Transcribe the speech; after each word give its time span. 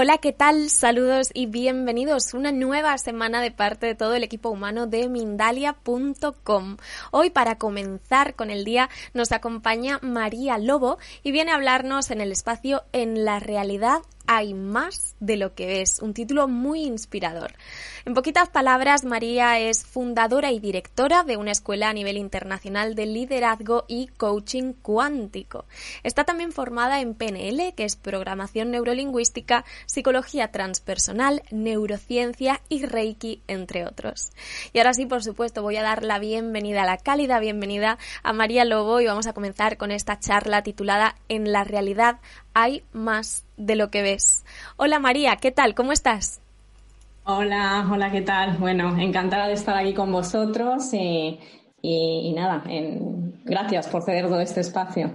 Hola, 0.00 0.18
¿qué 0.18 0.32
tal? 0.32 0.70
Saludos 0.70 1.30
y 1.34 1.46
bienvenidos. 1.46 2.32
Una 2.32 2.52
nueva 2.52 2.96
semana 2.98 3.40
de 3.40 3.50
parte 3.50 3.86
de 3.86 3.96
todo 3.96 4.14
el 4.14 4.22
equipo 4.22 4.48
humano 4.48 4.86
de 4.86 5.08
Mindalia.com. 5.08 6.76
Hoy, 7.10 7.30
para 7.30 7.58
comenzar 7.58 8.36
con 8.36 8.52
el 8.52 8.64
día, 8.64 8.88
nos 9.12 9.32
acompaña 9.32 9.98
María 10.00 10.56
Lobo 10.56 10.98
y 11.24 11.32
viene 11.32 11.50
a 11.50 11.56
hablarnos 11.56 12.12
en 12.12 12.20
el 12.20 12.30
espacio 12.30 12.84
En 12.92 13.24
la 13.24 13.40
realidad 13.40 14.02
hay 14.28 14.52
más 14.52 15.16
de 15.20 15.38
lo 15.38 15.54
que 15.54 15.66
ves, 15.66 16.00
un 16.00 16.12
título 16.12 16.48
muy 16.48 16.82
inspirador. 16.84 17.54
En 18.04 18.12
poquitas 18.12 18.50
palabras, 18.50 19.04
María 19.04 19.58
es 19.58 19.86
fundadora 19.86 20.52
y 20.52 20.60
directora 20.60 21.24
de 21.24 21.38
una 21.38 21.50
escuela 21.50 21.88
a 21.88 21.94
nivel 21.94 22.18
internacional 22.18 22.94
de 22.94 23.06
liderazgo 23.06 23.86
y 23.88 24.08
coaching 24.08 24.74
cuántico. 24.74 25.64
Está 26.02 26.24
también 26.24 26.52
formada 26.52 27.00
en 27.00 27.14
PNL, 27.14 27.74
que 27.74 27.84
es 27.84 27.96
programación 27.96 28.70
neurolingüística, 28.70 29.64
psicología 29.86 30.52
transpersonal, 30.52 31.42
neurociencia 31.50 32.60
y 32.68 32.84
Reiki, 32.84 33.42
entre 33.46 33.86
otros. 33.86 34.32
Y 34.74 34.78
ahora 34.78 34.92
sí, 34.92 35.06
por 35.06 35.24
supuesto, 35.24 35.62
voy 35.62 35.76
a 35.76 35.82
dar 35.82 36.04
la 36.04 36.18
bienvenida, 36.18 36.84
la 36.84 36.98
cálida 36.98 37.40
bienvenida 37.40 37.96
a 38.22 38.34
María 38.34 38.66
Lobo 38.66 39.00
y 39.00 39.06
vamos 39.06 39.26
a 39.26 39.32
comenzar 39.32 39.78
con 39.78 39.90
esta 39.90 40.18
charla 40.18 40.62
titulada 40.62 41.16
En 41.28 41.50
la 41.50 41.64
realidad 41.64 42.20
hay 42.60 42.82
más 42.92 43.44
de 43.56 43.76
lo 43.76 43.90
que 43.90 44.02
ves. 44.02 44.44
Hola 44.76 44.98
María, 44.98 45.36
¿qué 45.36 45.52
tal? 45.52 45.74
¿Cómo 45.76 45.92
estás? 45.92 46.40
Hola, 47.24 47.86
hola, 47.90 48.10
¿qué 48.10 48.22
tal? 48.22 48.56
Bueno, 48.56 48.98
encantada 48.98 49.46
de 49.46 49.52
estar 49.52 49.76
aquí 49.76 49.94
con 49.94 50.10
vosotros 50.10 50.92
y, 50.92 51.38
nada, 52.34 52.64
gracias 53.44 53.86
por 53.88 54.02
ceder 54.02 54.26
todo 54.26 54.40
este 54.40 54.60
espacio. 54.60 55.12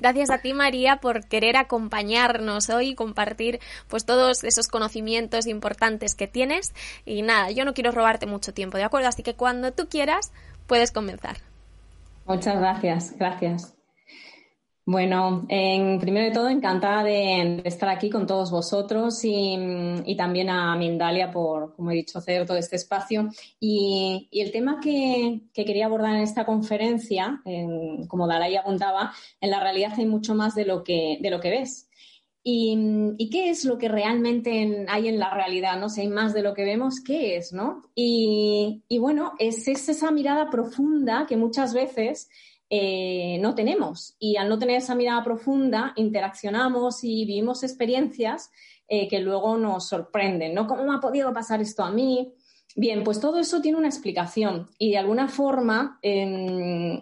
Gracias 0.00 0.30
a 0.30 0.38
ti, 0.38 0.54
María, 0.54 0.96
por 0.96 1.28
querer 1.28 1.56
acompañarnos 1.56 2.70
hoy 2.70 2.90
y 2.90 2.94
compartir 2.94 3.60
pues 3.88 4.06
todos 4.06 4.44
esos 4.44 4.68
conocimientos 4.68 5.46
importantes 5.46 6.14
que 6.14 6.26
tienes. 6.26 6.72
Y 7.04 7.22
nada, 7.22 7.50
yo 7.50 7.64
no 7.64 7.74
quiero 7.74 7.92
robarte 7.92 8.26
mucho 8.26 8.54
tiempo, 8.54 8.78
¿de 8.78 8.84
acuerdo? 8.84 9.08
Así 9.08 9.22
que 9.22 9.34
cuando 9.34 9.72
tú 9.72 9.88
quieras, 9.88 10.32
puedes 10.66 10.90
comenzar. 10.90 11.36
Muchas 12.24 12.58
gracias, 12.58 13.14
gracias. 13.18 13.74
Bueno, 14.84 15.46
en, 15.48 16.00
primero 16.00 16.26
de 16.26 16.32
todo, 16.32 16.48
encantada 16.48 17.04
de, 17.04 17.62
estar 17.64 17.88
aquí 17.88 18.10
con 18.10 18.26
todos 18.26 18.50
vosotros 18.50 19.20
y, 19.22 20.16
también 20.16 20.50
a 20.50 20.74
Mindalia 20.76 21.30
por, 21.30 21.74
como 21.76 21.92
he 21.92 21.94
dicho, 21.94 22.18
hacer 22.18 22.46
todo 22.46 22.56
este 22.56 22.76
espacio. 22.76 23.28
Y, 23.60 24.28
el 24.32 24.50
tema 24.50 24.80
que, 24.80 25.42
quería 25.54 25.86
abordar 25.86 26.16
en 26.16 26.22
esta 26.22 26.44
conferencia, 26.44 27.40
como 28.08 28.26
Dalai 28.26 28.56
apuntaba, 28.56 29.12
en 29.40 29.50
la 29.50 29.60
realidad 29.60 29.92
hay 29.96 30.06
mucho 30.06 30.34
más 30.34 30.54
de 30.56 30.64
lo 30.64 30.82
que, 30.82 31.18
de 31.20 31.30
lo 31.30 31.40
que 31.40 31.50
ves. 31.50 31.88
Y, 32.44 33.28
qué 33.30 33.50
es 33.50 33.64
lo 33.64 33.78
que 33.78 33.88
realmente 33.88 34.84
hay 34.88 35.08
en 35.08 35.18
la 35.18 35.32
realidad? 35.32 35.78
¿no? 35.78 35.88
Si 35.88 36.00
hay 36.00 36.08
más 36.08 36.34
de 36.34 36.42
lo 36.42 36.54
que 36.54 36.64
vemos, 36.64 37.00
¿qué 37.00 37.36
es? 37.36 37.52
¿no? 37.52 37.82
Y, 37.94 38.82
bueno, 38.98 39.34
es 39.38 39.68
esa 39.68 40.10
mirada 40.10 40.50
profunda 40.50 41.26
que 41.28 41.36
muchas 41.36 41.72
veces 41.72 42.28
eh, 42.74 43.36
no 43.38 43.54
tenemos. 43.54 44.16
Y 44.18 44.38
al 44.38 44.48
no 44.48 44.58
tener 44.58 44.76
esa 44.76 44.94
mirada 44.94 45.22
profunda, 45.22 45.92
interaccionamos 45.94 47.04
y 47.04 47.26
vivimos 47.26 47.62
experiencias 47.64 48.50
eh, 48.88 49.08
que 49.08 49.18
luego 49.18 49.58
nos 49.58 49.88
sorprenden, 49.88 50.54
¿no? 50.54 50.66
¿Cómo 50.66 50.84
me 50.84 50.94
ha 50.94 50.98
podido 50.98 51.34
pasar 51.34 51.60
esto 51.60 51.84
a 51.84 51.90
mí? 51.90 52.32
Bien, 52.74 53.04
pues 53.04 53.20
todo 53.20 53.38
eso 53.38 53.60
tiene 53.60 53.76
una 53.76 53.88
explicación 53.88 54.70
y 54.78 54.92
de 54.92 54.96
alguna 54.96 55.28
forma, 55.28 56.00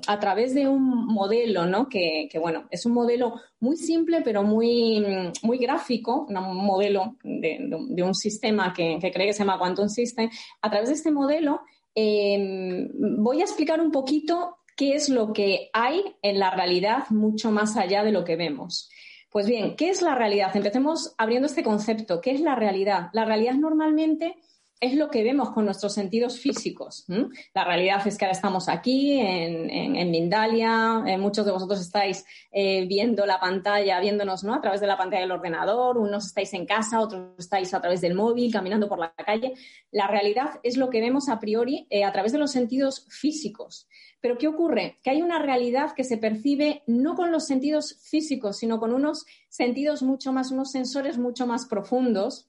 a 0.09 0.19
través 0.19 0.57
de 0.57 0.67
un 0.67 1.07
modelo, 1.07 1.67
¿no? 1.67 1.89
Que, 1.89 2.29
bueno, 2.41 2.67
es 2.73 2.85
un 2.85 2.93
modelo 2.93 3.35
muy 3.61 3.77
simple 3.77 4.23
pero 4.23 4.43
muy, 4.43 5.07
muy 5.45 5.59
gráfico, 5.59 6.27
un 6.29 6.67
modelo 6.67 7.15
de, 7.23 8.03
un 8.03 8.15
sistema 8.17 8.75
que, 8.75 8.99
cree 8.99 9.29
que 9.29 9.33
se 9.33 9.45
llama 9.45 9.61
Quantum 9.61 9.89
System. 9.89 10.29
A 10.63 10.69
través 10.69 10.89
de 10.89 10.97
este 10.97 11.13
modelo 11.13 11.61
em, 11.95 12.89
voy 13.23 13.41
a 13.41 13.45
explicar 13.45 13.81
un 13.81 13.93
poquito 13.93 14.57
qué 14.81 14.95
es 14.95 15.11
lo 15.11 15.35
que 15.35 15.69
hay 15.75 16.03
en 16.23 16.39
la 16.39 16.51
realidad 16.51 17.05
mucho 17.11 17.51
más 17.51 17.77
allá 17.77 18.03
de 18.03 18.13
lo 18.13 18.25
que 18.25 18.37
vemos. 18.37 18.89
Pues 19.29 19.47
bien, 19.47 19.77
¿qué 19.77 19.91
es 19.91 20.01
la 20.01 20.15
realidad? 20.15 20.57
Empecemos 20.57 21.15
abriendo 21.19 21.49
este 21.49 21.63
concepto. 21.63 22.23
¿Qué 22.23 22.31
es 22.31 22.41
la 22.41 22.55
realidad? 22.55 23.11
La 23.13 23.27
realidad 23.27 23.57
normalmente 23.57 24.37
es 24.81 24.95
lo 24.95 25.11
que 25.11 25.23
vemos 25.23 25.51
con 25.51 25.67
nuestros 25.67 25.93
sentidos 25.93 26.41
físicos. 26.41 27.05
La 27.53 27.65
realidad 27.65 28.07
es 28.07 28.17
que 28.17 28.25
ahora 28.25 28.33
estamos 28.33 28.71
aquí 28.71 29.21
en, 29.21 30.11
Mindalia, 30.11 31.05
eh, 31.07 31.19
muchos 31.19 31.45
de 31.45 31.53
vosotros 31.53 31.79
estáis 31.79 32.25
eh, 32.51 32.87
viendo 32.87 33.27
la 33.27 33.39
pantalla, 33.39 34.01
viéndonos 34.01 34.45
¿no? 34.45 34.55
a 34.55 34.63
través 34.63 34.81
de 34.81 34.87
la 34.87 34.97
pantalla 34.97 35.21
del 35.21 35.33
ordenador, 35.33 35.99
unos 35.99 36.25
estáis 36.25 36.55
en 36.55 36.65
casa, 36.65 37.01
otros 37.01 37.35
estáis 37.39 37.75
a 37.75 37.83
través 37.83 38.01
del 38.01 38.15
móvil, 38.15 38.51
caminando 38.51 38.89
por 38.89 38.99
la 38.99 39.13
calle. 39.13 39.53
La 39.91 40.07
realidad 40.07 40.59
es 40.63 40.79
lo 40.79 40.89
que 40.89 41.03
vemos 41.03 41.29
a 41.29 41.39
priori 41.39 41.87
eh, 41.91 42.05
a 42.05 42.13
través 42.13 42.33
de 42.33 42.39
los 42.39 42.51
sentidos 42.51 43.07
físicos. 43.11 43.87
Pero 44.21 44.37
¿qué 44.37 44.49
ocurre? 44.49 44.99
Que 45.03 45.11
hay 45.11 45.23
una 45.23 45.39
realidad 45.39 45.93
que 45.95 46.05
se 46.05 46.19
percibe 46.19 46.83
no 46.87 47.15
con 47.15 47.33
los 47.33 47.47
sentidos 47.47 47.97
físicos, 48.03 48.59
sino 48.59 48.79
con 48.79 48.93
unos 48.93 49.25
sentidos 49.49 50.03
mucho 50.03 50.33
más, 50.33 50.51
unos 50.51 50.71
sensores 50.71 51.19
mucho 51.19 51.47
más 51.47 51.67
profundos, 51.67 52.47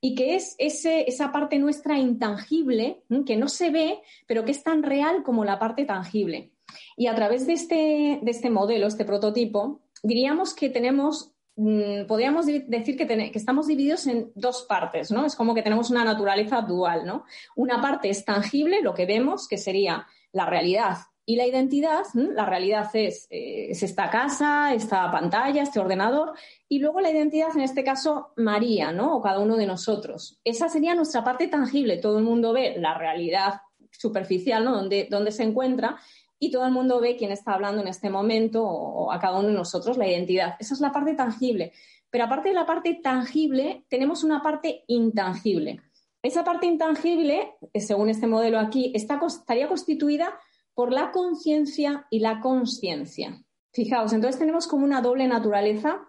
y 0.00 0.14
que 0.14 0.34
es 0.34 0.56
ese, 0.58 1.08
esa 1.08 1.30
parte 1.30 1.58
nuestra 1.58 1.98
intangible, 1.98 3.02
que 3.26 3.36
no 3.36 3.48
se 3.48 3.70
ve, 3.70 4.00
pero 4.26 4.44
que 4.44 4.52
es 4.52 4.62
tan 4.62 4.82
real 4.82 5.22
como 5.22 5.44
la 5.44 5.58
parte 5.58 5.84
tangible. 5.84 6.52
Y 6.96 7.06
a 7.06 7.14
través 7.14 7.46
de 7.46 7.52
este, 7.52 8.20
de 8.22 8.30
este 8.30 8.50
modelo, 8.50 8.86
este 8.86 9.04
prototipo, 9.04 9.82
diríamos 10.02 10.54
que 10.54 10.70
tenemos 10.70 11.32
mm, 11.56 12.06
podríamos 12.06 12.46
decir 12.46 12.96
que, 12.96 13.06
que, 13.06 13.30
estamos 13.34 13.66
divididos 13.66 14.06
en 14.06 14.32
dos 14.34 14.62
partes, 14.62 15.10
¿no? 15.10 15.26
Es 15.26 15.36
como 15.36 15.54
que 15.54 15.62
tenemos 15.62 15.90
una 15.90 16.04
naturaleza 16.04 16.62
dual, 16.62 17.04
¿no? 17.04 17.24
Una 17.56 17.80
parte 17.80 18.08
es 18.08 18.24
tangible, 18.24 18.80
lo 18.82 18.94
que 18.94 19.06
vemos, 19.06 19.46
que 19.46 19.58
sería 19.58 20.06
la 20.34 20.44
realidad 20.44 20.98
y 21.26 21.36
la 21.36 21.46
identidad, 21.46 22.04
la 22.12 22.44
realidad 22.44 22.90
es, 22.92 23.26
eh, 23.30 23.70
es, 23.70 23.82
esta 23.82 24.10
casa, 24.10 24.74
esta 24.74 25.10
pantalla, 25.10 25.62
este 25.62 25.80
ordenador, 25.80 26.34
y 26.68 26.80
luego 26.80 27.00
la 27.00 27.10
identidad, 27.10 27.48
en 27.54 27.62
este 27.62 27.82
caso, 27.82 28.32
María, 28.36 28.92
¿no? 28.92 29.16
O 29.16 29.22
cada 29.22 29.38
uno 29.38 29.56
de 29.56 29.66
nosotros. 29.66 30.38
Esa 30.44 30.68
sería 30.68 30.94
nuestra 30.94 31.24
parte 31.24 31.48
tangible. 31.48 31.96
Todo 31.96 32.18
el 32.18 32.24
mundo 32.24 32.52
ve 32.52 32.74
la 32.78 32.92
realidad 32.98 33.62
superficial, 33.90 34.64
¿no? 34.64 34.72
Donde, 34.72 35.08
donde 35.10 35.32
se 35.32 35.44
encuentra, 35.44 35.96
y 36.38 36.50
todo 36.50 36.66
el 36.66 36.72
mundo 36.72 37.00
ve 37.00 37.16
quién 37.16 37.32
está 37.32 37.54
hablando 37.54 37.80
en 37.80 37.88
este 37.88 38.10
momento, 38.10 38.62
o, 38.62 39.10
a 39.10 39.18
cada 39.18 39.38
uno 39.38 39.48
de 39.48 39.54
nosotros, 39.54 39.96
la 39.96 40.06
identidad. 40.06 40.56
Esa 40.58 40.74
es 40.74 40.80
la 40.80 40.92
parte 40.92 41.14
tangible. 41.14 41.72
Pero 42.10 42.24
aparte 42.24 42.50
de 42.50 42.54
la 42.54 42.66
parte 42.66 43.00
tangible, 43.02 43.86
tenemos 43.88 44.24
una 44.24 44.42
parte 44.42 44.84
intangible. 44.88 45.80
Esa 46.24 46.42
parte 46.42 46.64
intangible, 46.64 47.52
eh, 47.74 47.80
según 47.82 48.08
este 48.08 48.26
modelo 48.26 48.58
aquí, 48.58 48.92
estaría 48.94 49.68
constituida 49.68 50.34
por 50.72 50.90
la 50.90 51.12
conciencia 51.12 52.06
y 52.08 52.20
la 52.20 52.40
consciencia. 52.40 53.44
Fijaos, 53.74 54.14
entonces 54.14 54.38
tenemos 54.38 54.66
como 54.66 54.86
una 54.86 55.02
doble 55.02 55.28
naturaleza. 55.28 56.00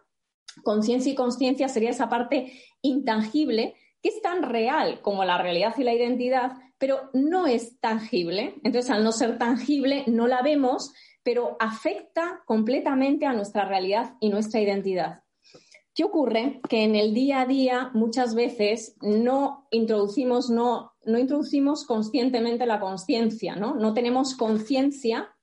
Conciencia 0.64 1.12
y 1.12 1.16
consciencia 1.16 1.68
sería 1.68 1.90
esa 1.90 2.08
parte 2.08 2.54
intangible 2.82 3.76
que 4.02 4.08
es 4.08 4.22
tan 4.22 4.44
real 4.44 5.02
como 5.02 5.26
la 5.26 5.38
realidad 5.38 5.76
y 5.78 5.84
la 5.84 5.94
identidad, 5.94 6.54
pero 6.78 7.10
no 7.12 7.46
es 7.46 7.78
tangible. 7.82 8.56
Entonces, 8.64 8.92
al 8.92 9.04
no 9.04 9.12
ser 9.12 9.38
tangible, 9.38 10.06
no 10.08 10.28
la 10.28 10.42
vemos, 10.42 10.94
pero 11.24 11.58
afecta 11.60 12.42
completamente 12.46 13.26
a 13.26 13.34
nuestra 13.34 13.66
realidad 13.66 14.14
y 14.22 14.30
nuestra 14.30 14.62
identidad. 14.62 15.25
¿Qué 15.96 16.04
ocurre? 16.04 16.60
Que 16.68 16.84
en 16.84 16.94
el 16.94 17.14
día 17.14 17.42
a 17.42 17.46
día 17.46 17.90
muchas 17.94 18.36
veces 18.36 18.98
no 19.02 19.66
introducimos, 19.72 20.50
no, 20.50 20.92
no 21.06 21.18
introducimos 21.18 21.86
conscientemente 21.86 22.66
la 22.66 22.82
conciencia, 22.82 23.56
¿no? 23.56 23.76
No 23.76 23.94
tenemos 23.94 24.36
conciencia 24.36 25.34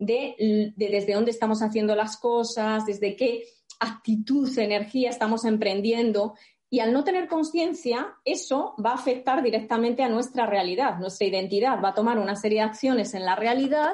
de, 0.00 0.72
desde 0.76 1.14
dónde 1.14 1.30
estamos 1.30 1.62
haciendo 1.62 1.94
las 1.94 2.16
cosas, 2.16 2.86
desde 2.86 3.14
qué 3.14 3.44
actitud, 3.78 4.58
energía 4.58 5.10
estamos 5.10 5.44
emprendiendo 5.44 6.34
y 6.74 6.80
al 6.80 6.92
no 6.92 7.04
tener 7.04 7.28
conciencia, 7.28 8.16
eso 8.24 8.74
va 8.84 8.90
a 8.90 8.94
afectar 8.94 9.44
directamente 9.44 10.02
a 10.02 10.08
nuestra 10.08 10.44
realidad, 10.44 10.98
nuestra 10.98 11.28
identidad. 11.28 11.80
Va 11.80 11.90
a 11.90 11.94
tomar 11.94 12.18
una 12.18 12.34
serie 12.34 12.58
de 12.58 12.64
acciones 12.64 13.14
en 13.14 13.24
la 13.24 13.36
realidad 13.36 13.92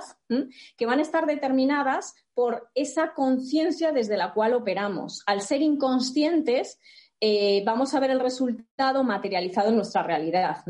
que 0.78 0.86
van 0.86 0.98
a 0.98 1.02
estar 1.02 1.26
determinadas 1.26 2.14
por 2.32 2.70
esa 2.74 3.12
conciencia 3.12 3.92
desde 3.92 4.16
la 4.16 4.32
cual 4.32 4.54
operamos. 4.54 5.22
Al 5.26 5.42
ser 5.42 5.60
inconscientes, 5.60 6.80
eh, 7.20 7.62
vamos 7.66 7.92
a 7.92 8.00
ver 8.00 8.12
el 8.12 8.20
resultado 8.20 9.04
materializado 9.04 9.68
en 9.68 9.76
nuestra 9.76 10.02
realidad. 10.02 10.64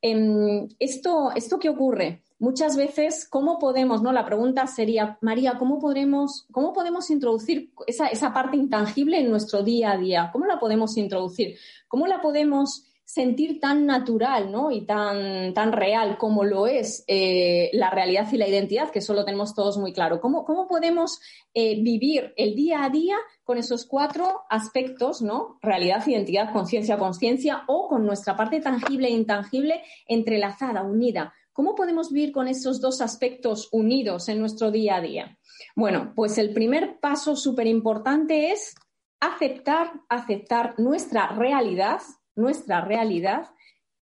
Em, 0.00 0.68
esto, 0.78 1.32
¿Esto 1.34 1.58
qué 1.58 1.70
ocurre? 1.70 2.22
Muchas 2.42 2.76
veces, 2.76 3.28
¿cómo 3.30 3.60
podemos, 3.60 4.02
no? 4.02 4.12
La 4.12 4.26
pregunta 4.26 4.66
sería, 4.66 5.16
María, 5.20 5.58
¿cómo 5.58 5.78
podemos, 5.78 6.48
cómo 6.50 6.72
podemos 6.72 7.08
introducir 7.08 7.72
esa, 7.86 8.08
esa 8.08 8.32
parte 8.32 8.56
intangible 8.56 9.20
en 9.20 9.30
nuestro 9.30 9.62
día 9.62 9.92
a 9.92 9.96
día? 9.96 10.30
¿Cómo 10.32 10.46
la 10.46 10.58
podemos 10.58 10.96
introducir? 10.96 11.56
¿Cómo 11.86 12.08
la 12.08 12.20
podemos 12.20 12.84
sentir 13.04 13.60
tan 13.60 13.86
natural 13.86 14.50
¿no? 14.50 14.72
y 14.72 14.86
tan, 14.86 15.54
tan 15.54 15.70
real 15.70 16.18
como 16.18 16.42
lo 16.42 16.66
es 16.66 17.04
eh, 17.06 17.70
la 17.74 17.90
realidad 17.90 18.26
y 18.32 18.38
la 18.38 18.48
identidad, 18.48 18.90
que 18.90 18.98
eso 18.98 19.14
lo 19.14 19.24
tenemos 19.24 19.54
todos 19.54 19.78
muy 19.78 19.92
claro. 19.92 20.20
¿Cómo, 20.20 20.44
cómo 20.44 20.66
podemos 20.66 21.20
eh, 21.54 21.80
vivir 21.80 22.32
el 22.36 22.56
día 22.56 22.82
a 22.84 22.90
día 22.90 23.16
con 23.44 23.58
esos 23.58 23.86
cuatro 23.86 24.42
aspectos, 24.50 25.22
¿no? 25.22 25.58
Realidad, 25.62 26.04
identidad, 26.06 26.52
conciencia, 26.52 26.98
conciencia, 26.98 27.62
o 27.68 27.86
con 27.86 28.04
nuestra 28.04 28.36
parte 28.36 28.60
tangible 28.60 29.08
e 29.08 29.12
intangible 29.12 29.82
entrelazada, 30.08 30.82
unida. 30.82 31.34
¿Cómo 31.52 31.74
podemos 31.74 32.10
vivir 32.10 32.32
con 32.32 32.48
esos 32.48 32.80
dos 32.80 33.00
aspectos 33.00 33.68
unidos 33.72 34.28
en 34.28 34.40
nuestro 34.40 34.70
día 34.70 34.96
a 34.96 35.00
día? 35.00 35.38
Bueno, 35.76 36.12
pues 36.14 36.38
el 36.38 36.54
primer 36.54 36.98
paso 37.00 37.36
súper 37.36 37.66
importante 37.66 38.52
es 38.52 38.74
aceptar, 39.20 39.92
aceptar 40.08 40.74
nuestra 40.78 41.28
realidad, 41.28 42.00
nuestra 42.34 42.80
realidad 42.80 43.50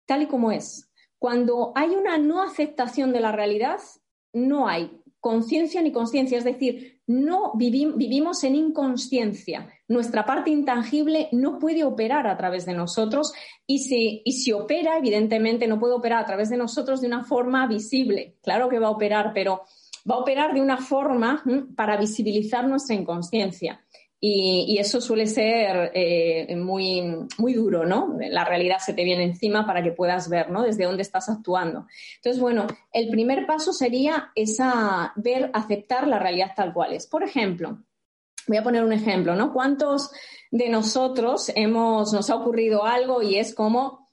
tal 0.06 0.22
y 0.22 0.26
como 0.26 0.52
es. 0.52 0.90
Cuando 1.18 1.72
hay 1.74 1.90
una 1.90 2.18
no 2.18 2.42
aceptación 2.42 3.12
de 3.12 3.20
la 3.20 3.32
realidad, 3.32 3.80
no 4.32 4.68
hay 4.68 5.02
conciencia 5.26 5.82
ni 5.82 5.90
conciencia, 5.90 6.38
es 6.38 6.44
decir, 6.44 7.00
no 7.08 7.50
vivimos 7.56 8.44
en 8.44 8.54
inconsciencia. 8.54 9.68
Nuestra 9.88 10.24
parte 10.24 10.50
intangible 10.50 11.28
no 11.32 11.58
puede 11.58 11.82
operar 11.82 12.28
a 12.28 12.36
través 12.36 12.64
de 12.64 12.74
nosotros 12.74 13.32
y 13.66 14.22
y 14.24 14.32
si 14.32 14.52
opera, 14.52 14.98
evidentemente 14.98 15.66
no 15.66 15.80
puede 15.80 15.94
operar 15.94 16.22
a 16.22 16.26
través 16.26 16.48
de 16.48 16.56
nosotros 16.56 17.00
de 17.00 17.08
una 17.08 17.24
forma 17.24 17.66
visible. 17.66 18.36
Claro 18.40 18.68
que 18.68 18.78
va 18.78 18.86
a 18.86 18.90
operar, 18.90 19.32
pero 19.34 19.62
va 20.08 20.14
a 20.14 20.18
operar 20.18 20.54
de 20.54 20.60
una 20.60 20.76
forma 20.76 21.42
para 21.74 21.96
visibilizar 21.96 22.68
nuestra 22.68 22.94
inconsciencia. 22.94 23.84
Y, 24.28 24.78
eso 24.80 25.00
suele 25.00 25.28
ser 25.28 25.92
eh, 25.94 26.56
muy, 26.56 27.00
muy 27.38 27.54
duro, 27.54 27.86
¿no? 27.86 28.16
La 28.18 28.44
realidad 28.44 28.78
se 28.78 28.92
te 28.92 29.04
viene 29.04 29.22
encima 29.22 29.64
para 29.64 29.84
que 29.84 29.92
puedas 29.92 30.28
ver, 30.28 30.50
¿no? 30.50 30.62
Desde 30.62 30.84
dónde 30.84 31.02
estás 31.02 31.28
actuando. 31.28 31.86
Entonces, 32.16 32.42
bueno, 32.42 32.66
el 32.92 33.08
primer 33.08 33.46
paso 33.46 33.72
sería 33.72 34.32
esa, 34.34 35.12
ver, 35.14 35.50
aceptar 35.54 36.08
la 36.08 36.18
realidad 36.18 36.52
tal 36.56 36.72
cual 36.72 36.92
es. 36.94 37.06
Por 37.06 37.22
ejemplo, 37.22 37.78
voy 38.48 38.56
a 38.56 38.64
poner 38.64 38.82
un 38.82 38.92
ejemplo, 38.92 39.36
¿no? 39.36 39.52
¿Cuántos 39.52 40.10
de 40.50 40.70
nosotros 40.70 41.52
hemos, 41.54 42.12
nos 42.12 42.28
ha 42.28 42.34
ocurrido 42.34 42.84
algo 42.84 43.22
y 43.22 43.36
es 43.38 43.54
como, 43.54 44.05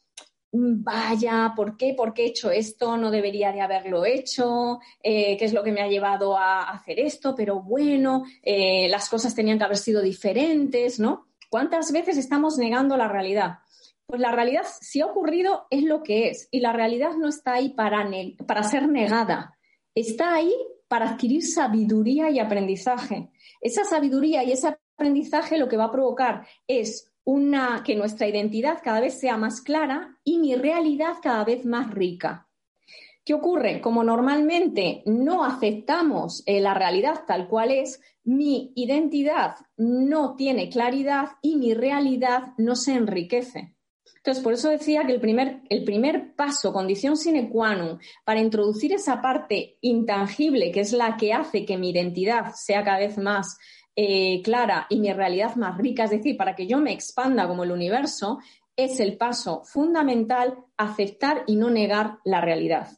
vaya, 0.56 1.54
¿por 1.56 1.76
qué? 1.76 1.96
¿Por 1.96 2.14
qué 2.14 2.24
he 2.24 2.28
hecho 2.28 2.52
esto? 2.52 2.96
No 2.96 3.10
debería 3.10 3.52
de 3.52 3.62
haberlo 3.62 4.06
hecho, 4.06 4.80
eh, 5.02 5.36
¿qué 5.38 5.46
es 5.46 5.54
lo 5.54 5.64
que 5.64 5.72
me 5.72 5.82
ha 5.82 5.88
llevado 5.88 6.38
a 6.38 6.70
hacer 6.70 7.00
esto? 7.00 7.34
Pero 7.36 7.62
bueno, 7.62 8.24
eh, 8.44 8.88
las 8.90 9.10
cosas 9.10 9.34
tenían 9.34 9.58
que 9.58 9.64
haber 9.64 9.78
sido 9.78 10.02
diferentes, 10.02 11.00
¿no? 11.00 11.28
¿Cuántas 11.50 11.92
veces 11.92 12.18
estamos 12.18 12.58
negando 12.58 12.96
la 12.98 13.08
realidad? 13.08 13.60
Pues 14.06 14.22
la 14.22 14.32
realidad, 14.32 14.66
si 14.80 15.02
ha 15.02 15.08
ocurrido, 15.08 15.66
es 15.72 15.84
lo 15.84 16.04
que 16.04 16.30
es. 16.30 16.48
Y 16.52 16.60
la 16.60 16.72
realidad 16.72 17.16
no 17.18 17.30
está 17.30 17.54
ahí 17.54 17.70
para 17.70 18.64
ser 18.64 18.88
negada. 18.88 19.58
Está 19.96 20.36
ahí 20.36 20.54
para 20.88 21.10
adquirir 21.10 21.44
sabiduría 21.44 22.30
y 22.30 22.38
aprendizaje. 22.38 23.32
Esa 23.60 23.86
sabiduría 23.86 24.44
y 24.44 24.52
ese 24.52 24.76
aprendizaje 24.96 25.58
lo 25.58 25.68
que 25.68 25.78
va 25.78 25.86
a 25.86 25.92
provocar 25.92 26.46
es 26.68 27.13
una, 27.26 27.84
que 27.86 27.96
nuestra 27.96 28.28
identidad 28.28 28.80
cada 28.84 29.00
vez 29.02 29.20
sea 29.20 29.38
más 29.38 29.62
clara 29.62 30.18
y 30.24 30.40
mi 30.40 30.56
realidad 30.56 31.16
cada 31.22 31.44
vez 31.44 31.66
más 31.66 31.92
rica. 31.92 32.48
¿Qué 33.26 33.34
ocurre? 33.34 33.80
Como 33.80 34.04
normalmente 34.04 35.02
no 35.06 35.46
aceptamos 35.46 36.44
eh, 36.46 36.60
la 36.60 36.74
realidad 36.74 37.22
tal 37.26 37.48
cual 37.48 37.72
es, 37.72 38.02
mi 38.26 38.74
identidad 38.76 39.56
no 39.78 40.36
tiene 40.36 40.70
claridad 40.70 41.30
y 41.42 41.56
mi 41.56 41.74
realidad 41.74 42.54
no 42.58 42.76
se 42.76 42.94
enriquece. 42.94 43.76
Entonces, 44.18 44.44
por 44.44 44.54
eso 44.54 44.70
decía 44.70 45.06
que 45.06 45.12
el 45.12 45.20
primer, 45.20 45.62
el 45.70 45.84
primer 45.84 46.34
paso, 46.36 46.72
condición 46.72 47.18
sine 47.18 47.50
qua 47.50 47.76
non, 47.76 48.00
para 48.24 48.40
introducir 48.40 48.94
esa 48.94 49.22
parte 49.22 49.78
intangible, 49.82 50.72
que 50.72 50.80
es 50.80 50.94
la 50.94 51.18
que 51.18 51.34
hace 51.34 51.66
que 51.66 51.78
mi 51.78 51.92
identidad 51.92 52.54
sea 52.56 52.86
cada 52.86 53.00
vez 53.00 53.18
más 53.18 53.58
eh, 53.96 54.42
clara 54.44 54.88
y 54.90 55.00
mi 55.00 55.14
realidad 55.14 55.56
más 55.56 55.78
rica, 55.78 56.06
es 56.06 56.12
decir, 56.12 56.36
para 56.38 56.56
que 56.56 56.68
yo 56.68 56.80
me 56.80 56.94
expanda 56.94 57.48
como 57.48 57.64
el 57.64 57.72
universo, 57.72 58.40
es 58.76 59.00
el 59.00 59.18
paso 59.18 59.62
fundamental 59.66 60.58
aceptar 60.78 61.44
y 61.46 61.56
no 61.56 61.70
negar 61.70 62.18
la 62.24 62.42
realidad. 62.42 62.98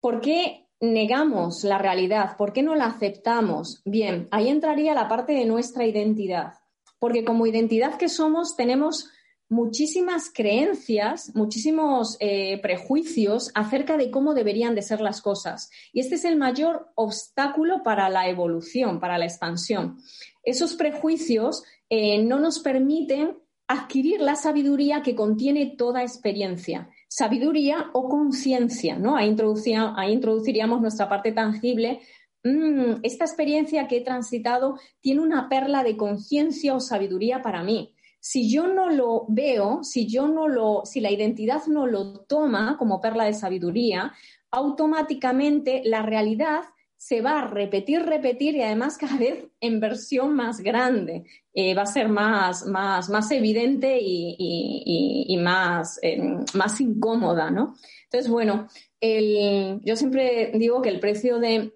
¿Por 0.00 0.20
qué 0.20 0.68
negamos 0.80 1.64
la 1.64 1.78
realidad? 1.78 2.36
¿Por 2.36 2.52
qué 2.52 2.62
no 2.62 2.74
la 2.74 2.86
aceptamos? 2.86 3.82
Bien, 3.84 4.28
ahí 4.30 4.48
entraría 4.48 4.94
la 4.94 5.08
parte 5.08 5.32
de 5.32 5.46
nuestra 5.46 5.84
identidad, 5.86 6.54
porque 6.98 7.24
como 7.24 7.46
identidad 7.46 7.96
que 7.96 8.08
somos 8.08 8.56
tenemos 8.56 9.10
muchísimas 9.48 10.30
creencias, 10.32 11.34
muchísimos 11.34 12.16
eh, 12.20 12.60
prejuicios 12.62 13.50
acerca 13.54 13.96
de 13.96 14.10
cómo 14.10 14.34
deberían 14.34 14.74
de 14.74 14.82
ser 14.82 15.00
las 15.00 15.20
cosas. 15.20 15.70
Y 15.92 16.00
este 16.00 16.16
es 16.16 16.24
el 16.24 16.36
mayor 16.36 16.88
obstáculo 16.94 17.82
para 17.82 18.08
la 18.08 18.28
evolución, 18.28 19.00
para 19.00 19.18
la 19.18 19.26
expansión. 19.26 19.98
Esos 20.42 20.74
prejuicios 20.74 21.62
eh, 21.88 22.22
no 22.22 22.40
nos 22.40 22.58
permiten 22.58 23.38
adquirir 23.66 24.20
la 24.20 24.36
sabiduría 24.36 25.02
que 25.02 25.14
contiene 25.14 25.74
toda 25.76 26.02
experiencia. 26.02 26.90
Sabiduría 27.08 27.90
o 27.92 28.08
conciencia, 28.08 28.98
¿no? 28.98 29.16
Ahí, 29.16 29.28
introduciríamos 29.28 30.80
nuestra 30.80 31.08
parte 31.08 31.32
tangible 31.32 32.00
mm, 32.42 33.00
esta 33.02 33.24
experiencia 33.24 33.88
que 33.88 33.98
he 33.98 34.00
transitado 34.02 34.78
tiene 35.00 35.20
una 35.20 35.48
perla 35.48 35.82
de 35.82 35.96
conciencia 35.96 36.74
o 36.74 36.80
sabiduría 36.80 37.40
para 37.40 37.62
mí 37.62 37.93
si 38.26 38.50
yo 38.50 38.66
no 38.66 38.88
lo 38.88 39.26
veo, 39.28 39.84
si 39.84 40.06
yo 40.06 40.26
no 40.26 40.48
lo, 40.48 40.86
si 40.86 41.02
la 41.02 41.10
identidad 41.10 41.66
no 41.66 41.86
lo 41.86 42.20
toma 42.20 42.78
como 42.78 42.98
perla 42.98 43.24
de 43.24 43.34
sabiduría, 43.34 44.14
automáticamente 44.50 45.82
la 45.84 46.00
realidad 46.00 46.62
se 46.96 47.20
va 47.20 47.40
a 47.40 47.46
repetir, 47.48 48.00
repetir 48.00 48.54
y 48.54 48.62
además 48.62 48.96
cada 48.96 49.18
vez 49.18 49.44
en 49.60 49.78
versión 49.78 50.34
más 50.34 50.60
grande. 50.60 51.24
Eh, 51.52 51.74
va 51.74 51.82
a 51.82 51.86
ser 51.86 52.08
más, 52.08 52.64
más, 52.64 53.10
más 53.10 53.30
evidente 53.30 53.98
y, 54.00 55.36
más, 55.42 55.98
eh, 56.00 56.18
más 56.54 56.80
incómoda, 56.80 57.50
¿no? 57.50 57.74
Entonces, 58.04 58.30
bueno, 58.30 58.68
yo 59.02 59.96
siempre 59.96 60.50
digo 60.54 60.80
que 60.80 60.88
el 60.88 60.98
precio 60.98 61.40
de 61.40 61.74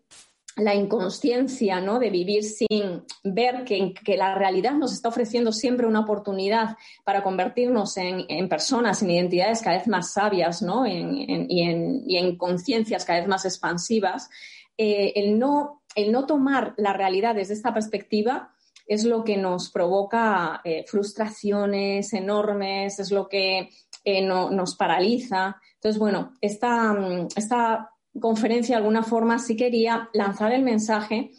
la 0.58 0.74
inconsciencia, 0.74 1.80
¿no? 1.80 1.98
De 1.98 2.10
vivir 2.10 2.44
sin 2.44 3.04
ver 3.22 3.64
que, 3.64 3.94
la 4.16 4.34
realidad 4.34 4.72
nos 4.74 4.92
está 4.92 5.08
ofreciendo 5.08 5.52
siempre 5.52 5.86
una 5.86 6.00
oportunidad 6.00 6.76
para 7.04 7.22
convertirnos 7.22 7.96
en, 7.96 8.48
personas, 8.48 9.02
en 9.02 9.10
identidades 9.10 9.62
cada 9.62 9.78
vez 9.78 9.86
más 9.86 10.12
sabias, 10.12 10.62
¿no? 10.62 10.86
y, 10.86 11.62
en, 11.62 12.36
conciencias 12.36 13.04
cada 13.04 13.20
vez 13.20 13.28
más 13.28 13.44
expansivas. 13.44 14.28
Eh, 14.76 15.12
el, 15.16 15.38
no, 15.38 15.82
el 15.94 16.12
no 16.12 16.26
tomar 16.26 16.74
la 16.76 16.92
realidad 16.92 17.34
desde 17.34 17.54
esta 17.54 17.72
perspectiva 17.72 18.52
es 18.86 19.04
lo 19.04 19.22
que 19.22 19.36
nos 19.36 19.70
provoca 19.70 20.60
eh, 20.64 20.84
frustraciones 20.86 22.12
enormes, 22.12 22.98
es 22.98 23.10
lo 23.10 23.28
que 23.28 23.70
eh, 24.04 24.22
nos 24.22 24.74
paraliza. 24.76 25.56
Entonces, 25.74 25.98
bueno, 25.98 26.32
esta, 26.40 26.96
esta 27.36 27.90
conferencia 28.20 28.76
de 28.76 28.82
alguna 28.82 29.02
forma 29.02 29.38
sí 29.38 29.56
quería 29.56 30.08
lanzar 30.12 30.52
el 30.52 30.62
mensaje 30.62 31.30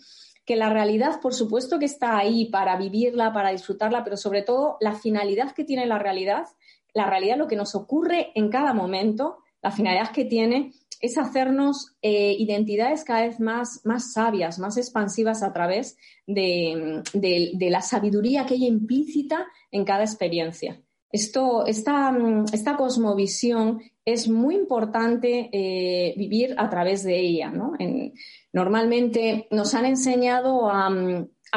que 0.45 0.55
la 0.55 0.69
realidad, 0.69 1.21
por 1.21 1.33
supuesto 1.33 1.77
que 1.77 1.86
está 1.86 2.17
ahí 2.17 2.45
para 2.45 2.75
vivirla, 2.75 3.31
para 3.31 3.51
disfrutarla, 3.51 4.03
pero 4.03 4.17
sobre 4.17 4.41
todo 4.41 4.77
la 4.79 4.95
finalidad 4.95 5.51
que 5.51 5.63
tiene 5.63 5.86
la 5.86 6.00
realidad, 6.00 6.48
la 6.93 7.07
realidad, 7.07 7.38
lo 7.38 7.48
que 7.48 7.55
nos 7.55 7.75
ocurre 7.75 8.31
en 8.33 8.50
cada 8.50 8.74
momento, 8.74 9.38
la 9.62 9.71
finalidad 9.71 10.12
que 10.12 10.25
tiene 10.25 10.74
es 11.01 11.17
hacernos 11.17 11.95
eh, 12.01 12.36
identidades 12.38 13.03
cada 13.03 13.27
vez 13.27 13.39
más, 13.39 13.81
más 13.86 14.12
sabias, 14.13 14.59
más 14.59 14.77
expansivas 14.77 15.43
a 15.43 15.53
través 15.53 15.98
de, 16.25 17.03
la 17.59 17.81
sabiduría 17.81 18.45
que 18.45 18.55
hay 18.55 18.65
implícita 18.65 19.48
en 19.71 19.86
cada 19.86 20.03
experiencia. 20.03 20.81
Esto, 21.11 21.65
esta, 21.65 22.15
esta 22.53 22.77
cosmovisión 22.77 23.81
es 24.05 24.27
muy 24.27 24.55
importante 24.55 25.49
eh, 25.51 26.13
vivir 26.17 26.55
a 26.57 26.69
través 26.69 27.03
de 27.03 27.19
ella. 27.19 27.51
normalmente 28.53 29.47
nos 29.49 29.73
han 29.73 29.85
enseñado 29.85 30.69
a, 30.69 30.89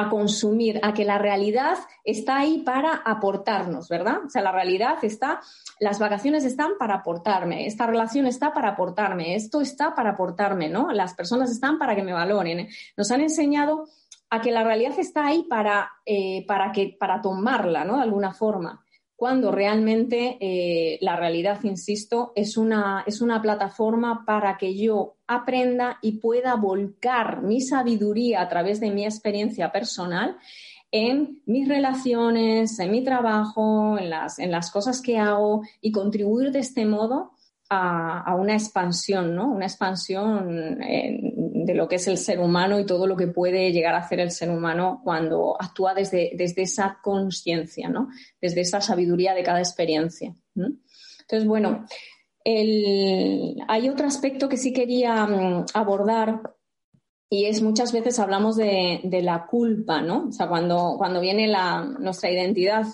consumir, 0.08 0.80
a 0.82 0.94
que 0.94 1.04
la 1.04 1.18
realidad 1.18 1.76
está 2.02 2.38
ahí 2.38 2.62
para 2.64 2.94
aportarnos, 2.94 3.88
¿verdad? 3.90 4.24
O 4.24 4.30
sea, 4.30 4.40
la 4.40 4.52
realidad 4.52 4.96
está, 5.02 5.40
las 5.80 5.98
vacaciones 5.98 6.44
están 6.44 6.72
para 6.78 6.96
aportarme, 6.96 7.66
esta 7.66 7.86
relación 7.86 8.26
está 8.26 8.54
para 8.54 8.70
aportarme, 8.70 9.34
esto 9.34 9.60
está 9.60 9.94
para 9.94 10.10
aportarme, 10.10 10.70
¿no? 10.70 10.92
Las 10.92 11.12
personas 11.12 11.50
están 11.50 11.78
para 11.78 11.94
que 11.94 12.02
me 12.02 12.14
valoren. 12.14 12.68
Nos 12.96 13.10
han 13.10 13.20
enseñado 13.20 13.86
a 14.30 14.40
que 14.40 14.50
la 14.50 14.64
realidad 14.64 14.98
está 14.98 15.26
ahí 15.26 15.44
para, 15.44 15.90
eh, 16.06 16.46
para, 16.46 16.72
que, 16.72 16.96
para 16.98 17.20
tomarla, 17.20 17.84
¿no? 17.84 17.96
De 17.96 18.02
alguna 18.02 18.32
forma 18.32 18.81
cuando 19.22 19.52
realmente 19.52 20.36
eh, 20.40 20.98
la 21.00 21.14
realidad, 21.14 21.60
insisto, 21.62 22.32
es 22.34 22.56
una, 22.56 23.04
es 23.06 23.20
una 23.20 23.40
plataforma 23.40 24.24
para 24.26 24.58
que 24.58 24.76
yo 24.76 25.14
aprenda 25.28 26.00
y 26.02 26.18
pueda 26.18 26.56
volcar 26.56 27.40
mi 27.40 27.60
sabiduría 27.60 28.42
a 28.42 28.48
través 28.48 28.80
de 28.80 28.90
mi 28.90 29.04
experiencia 29.04 29.70
personal 29.70 30.38
en 30.90 31.40
mis 31.46 31.68
relaciones, 31.68 32.76
en 32.80 32.90
mi 32.90 33.04
trabajo, 33.04 33.96
en 33.96 34.10
las, 34.10 34.40
en 34.40 34.50
las 34.50 34.72
cosas 34.72 35.00
que 35.00 35.18
hago 35.18 35.62
y 35.80 35.92
contribuir 35.92 36.50
de 36.50 36.58
este 36.58 36.84
modo 36.84 37.30
a, 37.70 38.34
una 38.34 38.54
expansión, 38.54 39.36
¿no? 39.36 39.46
Una 39.46 39.66
expansión 39.66 40.82
de 41.64 41.74
lo 41.74 41.88
que 41.88 41.96
es 41.96 42.06
el 42.08 42.18
ser 42.18 42.40
humano 42.40 42.78
y 42.78 42.86
todo 42.86 43.06
lo 43.06 43.16
que 43.16 43.28
puede 43.28 43.72
llegar 43.72 43.94
a 43.94 43.98
hacer 43.98 44.20
el 44.20 44.30
ser 44.30 44.50
humano 44.50 45.00
cuando 45.04 45.56
actúa 45.60 45.94
desde, 45.94 46.32
desde 46.34 46.62
esa 46.62 46.98
conciencia, 47.02 47.88
¿no? 47.88 48.08
Desde 48.40 48.62
esa 48.62 48.80
sabiduría 48.80 49.34
de 49.34 49.42
cada 49.42 49.60
experiencia. 49.60 50.34
Entonces, 50.54 51.46
bueno, 51.46 51.86
hay 52.44 53.88
otro 53.88 54.06
aspecto 54.06 54.48
que 54.48 54.56
sí 54.56 54.72
quería 54.72 55.26
mm, 55.26 55.66
abordar 55.74 56.40
y 57.30 57.46
es 57.46 57.62
muchas 57.62 57.92
veces 57.92 58.18
hablamos 58.18 58.56
de, 58.56 59.00
la 59.22 59.46
culpa, 59.46 60.02
¿no? 60.02 60.26
O 60.28 60.32
sea, 60.32 60.48
cuando, 60.48 60.96
cuando 60.98 61.18
viene 61.20 61.48
la, 61.48 61.82
nuestra 61.82 62.30
identidad, 62.30 62.84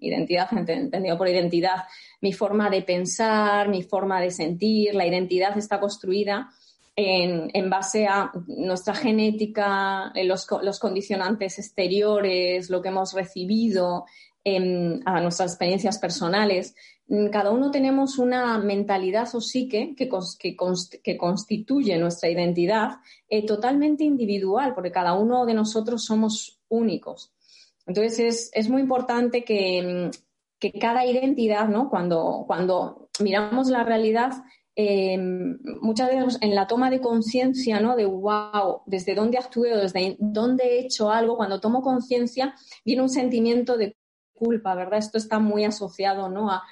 identidad 0.00 0.46
entendido 0.52 1.18
por 1.18 1.26
identidad, 1.26 1.84
mi 2.20 2.32
forma 2.32 2.70
de 2.70 2.82
pensar, 2.82 3.68
mi 3.68 3.82
forma 3.82 4.20
de 4.20 4.30
sentir, 4.30 4.94
la 4.94 5.04
identidad 5.04 5.58
está 5.58 5.80
construida 5.80 6.48
en, 6.94 7.70
base 7.70 8.06
a 8.06 8.30
nuestra 8.46 8.94
genética, 8.94 10.12
los, 10.24 10.46
los, 10.62 10.78
condicionantes 10.78 11.58
exteriores, 11.58 12.70
lo 12.70 12.82
que 12.82 12.88
hemos 12.88 13.14
recibido, 13.14 14.04
a 14.44 15.20
nuestras 15.20 15.52
experiencias 15.52 15.98
personales. 15.98 16.74
Cada 17.30 17.50
uno 17.50 17.70
tenemos 17.70 18.18
una 18.18 18.58
mentalidad 18.58 19.28
o 19.34 19.40
psique 19.40 19.94
que, 19.96 20.08
que, 21.02 21.16
constituye 21.16 21.98
nuestra 21.98 22.30
identidad 22.30 22.98
eh, 23.28 23.44
totalmente 23.46 24.04
individual, 24.04 24.74
porque 24.74 24.90
cada 24.90 25.14
uno 25.14 25.46
de 25.46 25.54
nosotros 25.54 26.04
somos 26.04 26.60
únicos. 26.68 27.32
Entonces 27.86 28.50
es, 28.52 28.68
muy 28.68 28.82
importante 28.82 29.44
que, 29.44 30.10
cada 30.80 31.04
identidad, 31.04 31.68
¿no? 31.68 31.90
cuando, 31.90 32.44
cuando 32.46 33.08
miramos 33.20 33.68
la 33.68 33.82
realidad, 33.82 34.44
eh, 34.74 35.18
muchas 35.80 36.08
veces 36.08 36.38
en 36.40 36.54
la 36.54 36.66
toma 36.66 36.90
de 36.90 37.00
conciencia, 37.00 37.80
¿no? 37.80 37.96
De 37.96 38.06
wow, 38.06 38.82
desde 38.86 39.14
dónde 39.14 39.38
actúo, 39.38 39.64
desde 39.64 40.16
dónde 40.18 40.64
he 40.64 40.80
hecho 40.80 41.10
algo, 41.10 41.36
cuando 41.36 41.60
tomo 41.60 41.82
conciencia, 41.82 42.54
viene 42.84 43.02
un 43.02 43.10
sentimiento 43.10 43.76
de 43.76 43.96
culpa, 44.32 44.74
¿verdad? 44.74 44.98
Esto 44.98 45.18
está 45.18 45.38
muy 45.38 45.64
asociado, 45.64 46.28
¿no? 46.28 46.50
A, 46.50 46.62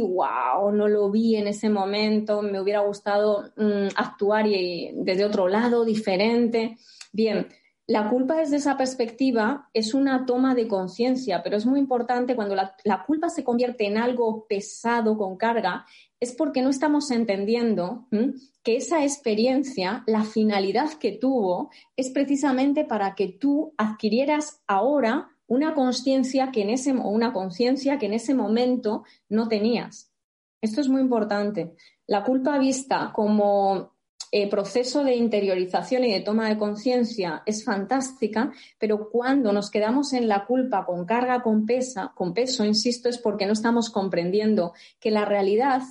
wow, 0.00 0.72
no 0.72 0.88
lo 0.88 1.10
vi 1.10 1.36
en 1.36 1.48
ese 1.48 1.68
momento, 1.68 2.40
me 2.40 2.60
hubiera 2.60 2.80
gustado 2.80 3.50
mm, 3.56 3.88
actuar 3.96 4.46
y, 4.46 4.92
desde 4.94 5.24
otro 5.24 5.48
lado, 5.48 5.84
diferente. 5.84 6.76
Bien, 7.12 7.48
la 7.88 8.10
culpa 8.10 8.36
desde 8.36 8.56
esa 8.56 8.76
perspectiva 8.76 9.70
es 9.72 9.94
una 9.94 10.26
toma 10.26 10.54
de 10.54 10.68
conciencia, 10.68 11.42
pero 11.42 11.56
es 11.56 11.64
muy 11.64 11.80
importante 11.80 12.36
cuando 12.36 12.54
la, 12.54 13.04
culpa 13.06 13.30
se 13.30 13.44
convierte 13.44 13.86
en 13.86 13.96
algo 13.96 14.46
pesado 14.46 15.16
con 15.16 15.38
carga, 15.38 15.86
es 16.20 16.32
porque 16.32 16.60
no 16.60 16.68
estamos 16.68 17.10
entendiendo 17.10 18.06
que 18.62 18.76
esa 18.76 19.04
experiencia, 19.04 20.04
la 20.06 20.24
finalidad 20.24 20.92
que 21.00 21.12
tuvo, 21.12 21.70
es 21.96 22.10
precisamente 22.10 22.84
para 22.84 23.14
que 23.14 23.28
tú 23.28 23.72
adquirieras 23.78 24.60
ahora 24.66 25.30
una 25.46 25.72
conciencia 25.72 26.50
que 26.52 26.60
en 26.60 26.70
ese 26.70 26.92
una 26.92 27.32
conciencia 27.32 27.98
que 27.98 28.04
en 28.04 28.12
ese 28.12 28.34
momento 28.34 29.04
no 29.30 29.48
tenías. 29.48 30.12
Esto 30.60 30.82
es 30.82 30.90
muy 30.90 31.00
importante. 31.00 31.74
La 32.06 32.22
culpa 32.22 32.58
vista 32.58 33.12
como 33.14 33.94
eh, 34.30 34.48
proceso 34.48 35.04
de 35.04 35.14
interiorización 35.14 36.04
y 36.04 36.12
de 36.12 36.20
toma 36.20 36.48
de 36.48 36.58
conciencia 36.58 37.42
es 37.46 37.64
fantástica, 37.64 38.52
pero 38.78 39.08
cuando 39.10 39.52
nos 39.52 39.70
quedamos 39.70 40.12
en 40.12 40.28
la 40.28 40.44
culpa 40.44 40.84
con 40.84 41.06
carga, 41.06 41.42
con, 41.42 41.64
pesa, 41.64 42.12
con 42.14 42.34
peso, 42.34 42.64
insisto, 42.64 43.08
es 43.08 43.18
porque 43.18 43.46
no 43.46 43.52
estamos 43.52 43.90
comprendiendo 43.90 44.74
que 45.00 45.10
la 45.10 45.24
realidad 45.24 45.82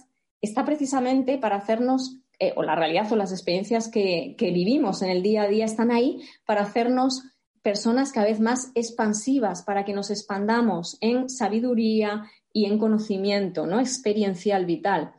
está 0.41 0.65
precisamente 0.65 1.37
para 1.37 1.55
hacernos, 1.55 2.17
eh, 2.39 2.53
o 2.55 2.63
la 2.63 2.75
realidad 2.75 3.11
o 3.11 3.15
las 3.15 3.31
experiencias 3.31 3.89
que, 3.89 4.35
que 4.37 4.51
vivimos 4.51 5.01
en 5.01 5.09
el 5.09 5.23
día 5.23 5.43
a 5.43 5.47
día 5.47 5.65
están 5.65 5.89
ahí 5.89 6.21
para 6.45 6.61
hacernos 6.61 7.23
personas 7.63 8.11
cada 8.11 8.27
vez 8.27 8.39
más 8.39 8.71
expansivas 8.75 9.63
para 9.63 9.83
que 9.83 9.93
nos 9.93 10.09
expandamos 10.09 10.97
en 11.01 11.27
sabiduría 11.27 12.23
y 12.53 12.65
en 12.65 12.77
conocimiento 12.77 13.67
¿no? 13.67 13.79
experiencial 13.79 14.65
vital. 14.65 15.11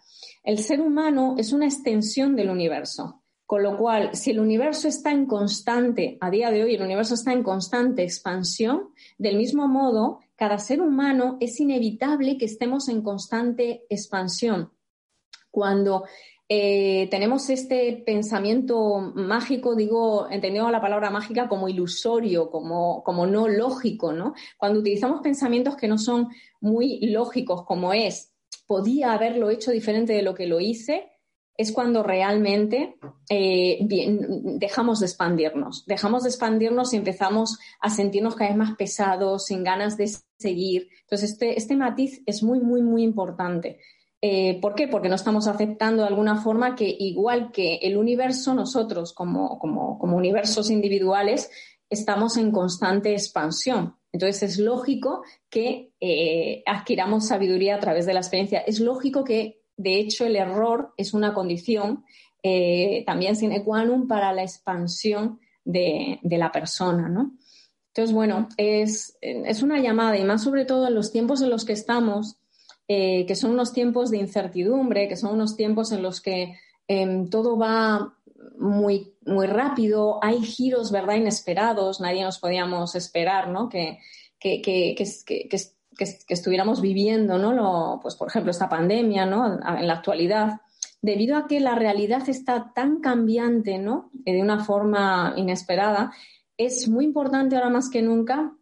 El 0.48 0.60
ser 0.60 0.80
humano 0.80 1.34
es 1.36 1.52
una 1.52 1.66
extensión 1.66 2.34
del 2.34 2.48
universo, 2.48 3.22
con 3.44 3.62
lo 3.62 3.76
cual, 3.76 4.14
si 4.14 4.30
el 4.30 4.40
universo 4.40 4.88
está 4.88 5.12
en 5.12 5.26
constante, 5.26 6.16
a 6.22 6.30
día 6.30 6.50
de 6.50 6.64
hoy 6.64 6.74
el 6.74 6.80
universo 6.80 7.12
está 7.16 7.34
en 7.34 7.42
constante 7.42 8.02
expansión, 8.02 8.88
del 9.18 9.36
mismo 9.36 9.68
modo, 9.68 10.20
cada 10.36 10.58
ser 10.58 10.80
humano 10.80 11.36
es 11.38 11.60
inevitable 11.60 12.38
que 12.38 12.46
estemos 12.46 12.88
en 12.88 13.02
constante 13.02 13.84
expansión. 13.90 14.72
Cuando 15.50 16.04
eh, 16.48 17.08
tenemos 17.10 17.50
este 17.50 18.02
pensamiento 18.06 19.00
mágico, 19.14 19.76
digo, 19.76 20.30
entendiendo 20.30 20.70
la 20.70 20.80
palabra 20.80 21.10
mágica 21.10 21.46
como 21.46 21.68
ilusorio, 21.68 22.48
como, 22.48 23.02
como 23.02 23.26
no 23.26 23.48
lógico, 23.48 24.14
¿no? 24.14 24.32
Cuando 24.56 24.80
utilizamos 24.80 25.20
pensamientos 25.20 25.76
que 25.76 25.88
no 25.88 25.98
son 25.98 26.28
muy 26.58 27.00
lógicos, 27.00 27.66
como 27.66 27.92
es, 27.92 28.32
podía 28.68 29.12
haberlo 29.14 29.50
hecho 29.50 29.72
diferente 29.72 30.12
de 30.12 30.22
lo 30.22 30.34
que 30.36 30.46
lo 30.46 30.60
hice, 30.60 31.10
es 31.56 31.72
cuando 31.72 32.04
realmente 32.04 32.96
eh, 33.28 33.80
dejamos 34.60 35.00
de 35.00 35.06
expandirnos. 35.06 35.84
Dejamos 35.86 36.22
de 36.22 36.28
expandirnos 36.28 36.94
y 36.94 36.98
empezamos 36.98 37.58
a 37.80 37.90
sentirnos 37.90 38.36
cada 38.36 38.50
vez 38.50 38.56
más 38.56 38.76
pesados, 38.76 39.46
sin 39.46 39.64
ganas 39.64 39.96
de 39.96 40.08
seguir. 40.38 40.88
Entonces, 41.00 41.32
este, 41.32 41.58
este 41.58 41.74
matiz 41.74 42.22
es 42.26 42.44
muy, 42.44 42.60
muy, 42.60 42.80
muy 42.82 43.02
importante. 43.02 43.80
Eh, 44.20 44.60
¿Por 44.60 44.76
qué? 44.76 44.86
Porque 44.86 45.08
no 45.08 45.16
estamos 45.16 45.48
aceptando 45.48 46.02
de 46.02 46.08
alguna 46.08 46.40
forma 46.40 46.76
que 46.76 46.88
igual 46.96 47.50
que 47.50 47.76
el 47.82 47.96
universo, 47.96 48.54
nosotros 48.54 49.12
como, 49.12 49.58
universos 50.00 50.70
individuales 50.70 51.50
estamos 51.90 52.36
en 52.36 52.52
constante 52.52 53.12
expansión. 53.12 53.96
Entonces 54.12 54.42
es 54.42 54.58
lógico 54.58 55.22
que 55.50 55.92
eh, 56.00 56.62
adquiramos 56.66 57.28
sabiduría 57.28 57.76
a 57.76 57.80
través 57.80 58.06
de 58.06 58.14
la 58.14 58.20
experiencia. 58.20 58.60
Es 58.60 58.80
lógico 58.80 59.24
que, 59.24 59.62
de 59.76 59.98
hecho, 59.98 60.24
el 60.24 60.36
error 60.36 60.92
es 60.96 61.14
una 61.14 61.34
condición 61.34 62.04
eh, 62.42 63.02
también 63.04 63.34
sine 63.34 63.64
qua 63.64 63.84
non 63.84 64.06
para 64.06 64.32
la 64.32 64.42
expansión 64.42 65.40
de, 65.64 66.20
la 66.22 66.52
persona, 66.52 67.08
¿no? 67.08 67.36
Entonces, 67.88 68.14
bueno, 68.14 68.48
es, 68.56 69.18
es 69.20 69.62
una 69.62 69.80
llamada 69.80 70.16
y 70.16 70.24
más 70.24 70.44
sobre 70.44 70.64
todo 70.64 70.86
en 70.86 70.94
los 70.94 71.10
tiempos 71.10 71.42
en 71.42 71.50
los 71.50 71.64
que 71.64 71.72
estamos, 71.72 72.38
eh, 72.86 73.26
que 73.26 73.34
son 73.34 73.50
unos 73.50 73.72
tiempos 73.72 74.10
de 74.10 74.18
incertidumbre, 74.18 75.08
que 75.08 75.16
son 75.16 75.34
unos 75.34 75.56
tiempos 75.56 75.90
en 75.90 76.02
los 76.02 76.20
que 76.20 76.54
em, 76.86 77.28
todo 77.28 77.58
va 77.58 78.16
muy, 78.58 79.14
muy 79.26 79.46
rápido, 79.46 80.18
hay 80.22 80.40
giros, 80.42 80.90
¿verdad?, 80.92 81.16
inesperados, 81.16 82.00
nadie 82.00 82.24
nos 82.24 82.38
podíamos 82.38 82.94
esperar, 82.94 83.48
¿no?, 83.48 83.68
que, 83.68 83.98
que, 84.38 84.62
que, 84.62 84.94
que 84.96 85.54
estuviéramos 86.28 86.80
viviendo, 86.80 87.38
¿no?, 87.38 87.52
Lo, 87.52 87.98
pues, 88.00 88.14
por 88.14 88.28
ejemplo, 88.28 88.50
esta 88.50 88.68
pandemia, 88.68 89.26
¿no?, 89.26 89.46
en 89.46 89.86
la 89.86 89.94
actualidad, 89.94 90.60
debido 91.02 91.36
a 91.36 91.46
que 91.46 91.60
la 91.60 91.74
realidad 91.74 92.28
está 92.28 92.72
tan 92.74 93.00
cambiante, 93.00 93.78
¿no?, 93.78 94.10
de 94.12 94.40
una 94.40 94.64
forma 94.64 95.34
inesperada, 95.36 96.12
es 96.56 96.88
muy 96.88 97.04
importante 97.04 97.54
ahora 97.54 97.70
más 97.70 97.88
que 97.88 98.02
nunca 98.02 98.52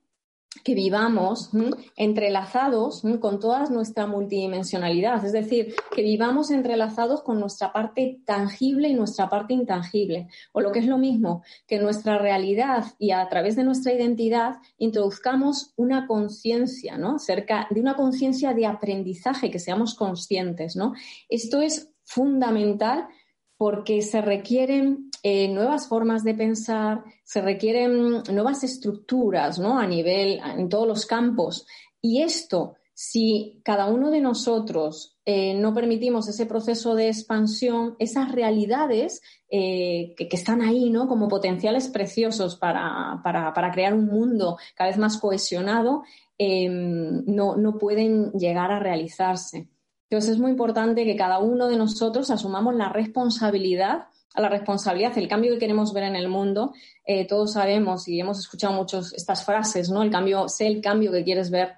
que 0.65 0.75
vivamos 0.75 1.51
entrelazados 1.97 3.03
con 3.21 3.41
toda 3.41 3.65
nuestra 3.67 4.07
multidimensionalidad, 4.07 5.25
es 5.25 5.33
decir, 5.33 5.75
que 5.95 6.03
vivamos 6.03 6.51
entrelazados 6.51 7.23
con 7.23 7.41
nuestra 7.41 7.73
parte 7.73 8.21
tangible 8.25 8.89
y 8.89 8.95
nuestra 8.95 9.29
parte 9.29 9.55
intangible, 9.55 10.29
o 10.53 10.61
lo 10.61 10.73
que 10.73 10.81
es 10.81 10.87
lo 10.87 10.99
mismo, 10.99 11.43
que 11.67 11.79
nuestra 11.79 12.19
realidad 12.19 12.85
y 12.99 13.11
a 13.11 13.29
través 13.29 13.57
de 13.57 13.65
nuestra 13.65 13.93
identidad 13.93 14.57
introduzcamos 14.79 15.73
una 15.77 16.07
conciencia, 16.07 16.99
¿no? 16.99 17.19
Cerca 17.19 17.67
de 17.71 17.81
una 17.81 17.95
conciencia 17.95 18.55
de 18.55 18.67
aprendizaje, 18.67 19.51
que 19.51 19.59
seamos 19.59 19.95
conscientes, 19.95 20.77
¿no? 20.77 20.95
Esto 21.29 21.61
es 21.61 21.91
fundamental 22.05 23.09
porque 23.57 24.03
se 24.03 24.21
requieren 24.21 25.06
eh, 25.28 25.49
nuevas 25.49 25.88
formas 25.88 26.23
de 26.23 26.35
pensar, 26.35 27.02
se 27.25 27.40
requieren 27.42 28.23
nuevas 28.33 28.62
estructuras 28.62 29.59
¿no? 29.59 29.76
a 29.76 29.85
nivel, 29.85 30.38
en 30.56 30.68
todos 30.68 30.87
los 30.87 31.04
campos. 31.04 31.66
Y 32.00 32.23
esto, 32.23 32.76
si 32.95 33.61
cada 33.64 33.87
uno 33.87 34.12
de 34.12 34.21
nosotros 34.21 35.18
eh, 35.25 35.54
no 35.54 35.75
permitimos 35.75 36.28
ese 36.28 36.47
proceso 36.47 36.95
de 36.95 37.09
expansión, 37.09 37.97
esas 37.99 38.30
realidades 38.30 39.21
eh, 39.50 40.14
que, 40.16 40.28
están 40.30 40.62
ahí 40.62 40.90
¿no? 40.90 41.09
como 41.09 41.26
potenciales 41.26 41.88
preciosos 41.88 42.54
para, 42.54 43.21
para, 43.25 43.73
crear 43.73 43.95
un 43.95 44.06
mundo 44.06 44.59
cada 44.76 44.90
vez 44.90 44.99
más 45.00 45.18
cohesionado, 45.18 46.04
no, 46.38 47.56
no 47.56 47.78
pueden 47.78 48.30
llegar 48.30 48.71
a 48.71 48.78
realizarse. 48.78 49.66
Entonces 50.09 50.35
es 50.35 50.38
muy 50.38 50.52
importante 50.52 51.04
que 51.04 51.16
cada 51.16 51.40
uno 51.40 51.66
de 51.66 51.78
nosotros 51.78 52.30
asumamos 52.30 52.76
la 52.76 52.90
responsabilidad 52.90 54.06
a 54.37 54.40
la 54.43 54.50
responsabilidad, 54.50 55.16
el 55.16 55.28
cambio 55.28 55.55
que 55.55 55.59
queremos 55.59 55.93
ver 55.95 56.05
en 56.05 56.14
el 56.14 56.28
mundo, 56.28 56.75
eh, 57.05 57.26
todos 57.26 57.55
sabemos 57.55 58.07
y 58.07 58.21
hemos 58.21 58.38
escuchado 58.38 58.75
muchas 58.75 59.14
estas 59.14 59.45
frases, 59.45 59.90
¿no? 59.90 60.02
El 60.02 60.11
cambio, 60.11 60.49
sé 60.49 60.66
el 60.66 60.83
cambio 60.83 61.11
que 61.11 61.25
quieres 61.25 61.50
ver 61.50 61.73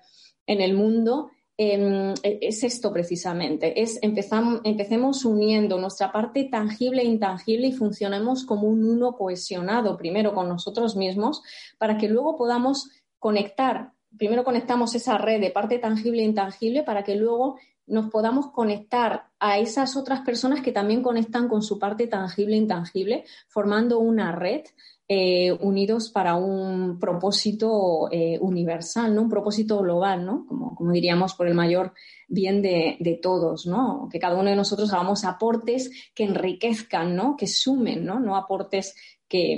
en 0.44 0.60
el 0.60 0.74
mundo. 0.74 1.30
Em, 1.56 2.14
e, 2.22 2.38
es 2.42 2.62
esto 2.64 2.92
precisamente, 2.92 3.80
es 3.80 3.98
empezamos, 4.02 4.60
empecemos 4.62 5.24
uniendo 5.24 5.76
nuestra 5.78 6.12
parte 6.12 6.44
tangible 6.44 7.02
e 7.02 7.06
intangible 7.06 7.66
y 7.66 7.72
funcionemos 7.72 8.44
como 8.44 8.68
un 8.68 8.84
uno 8.84 9.16
cohesionado, 9.16 9.96
primero 9.96 10.34
con 10.34 10.48
nosotros 10.48 10.94
mismos, 10.96 11.42
para 11.76 11.96
que 11.96 12.08
luego 12.08 12.36
podamos 12.36 12.90
conectar, 13.18 13.92
primero 14.16 14.44
conectamos 14.44 14.94
esa 14.94 15.18
red 15.18 15.40
de 15.40 15.50
parte 15.50 15.78
tangible 15.78 16.22
e 16.22 16.26
intangible 16.26 16.84
para 16.84 17.02
que 17.02 17.16
luego 17.16 17.56
nos 17.88 18.11
podamos 18.11 18.50
conectar 18.52 19.28
a 19.38 19.59
esas 19.59 19.97
otras 19.97 20.21
personas 20.21 20.62
que 20.62 20.73
también 20.73 21.02
conectan 21.02 21.49
con 21.49 21.62
su 21.62 21.78
parte 21.78 22.07
tangible 22.07 22.54
e 22.54 22.59
intangible, 22.59 23.25
formando 23.49 23.99
una 23.99 24.33
red 24.33 24.62
eh, 25.11 25.52
unidos 25.61 26.11
para 26.11 26.35
un 26.37 26.99
propósito 26.99 28.11
eh, 28.12 28.38
universal, 28.40 29.14
¿no? 29.14 29.23
Un 29.23 29.30
propósito 29.30 29.78
global, 29.78 30.26
¿no? 30.26 30.45
Como, 30.47 30.75
como 30.75 30.92
diríamos, 30.92 31.33
por 31.33 31.47
el 31.47 31.54
mayor 31.54 31.95
bien 32.28 32.61
de, 32.61 33.18
todos, 33.23 33.66
¿no? 33.66 34.09
Que 34.12 34.18
cada 34.18 34.37
uno 34.37 34.50
de 34.50 34.57
nosotros 34.57 34.92
hagamos 34.92 35.25
aportes 35.25 35.90
que 36.14 36.25
enriquezcan, 36.25 37.16
¿no? 37.16 37.37
Que 37.38 37.47
sumen, 37.47 38.04
¿no? 38.04 38.21
No 38.21 38.37
aportes 38.37 38.95
que, 39.26 39.57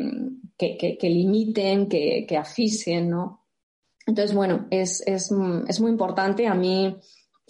que, 0.57 0.97
que, 0.97 1.11
limiten, 1.11 1.89
que, 1.89 2.27
que 2.29 2.37
asfixien, 2.37 3.11
¿no? 3.11 3.41
Entonces, 4.07 4.35
bueno, 4.35 4.69
es, 4.71 5.03
es, 5.07 5.33
es 5.69 5.81
muy 5.81 5.91
importante. 5.91 6.47
A 6.47 6.55
mí, 6.55 6.97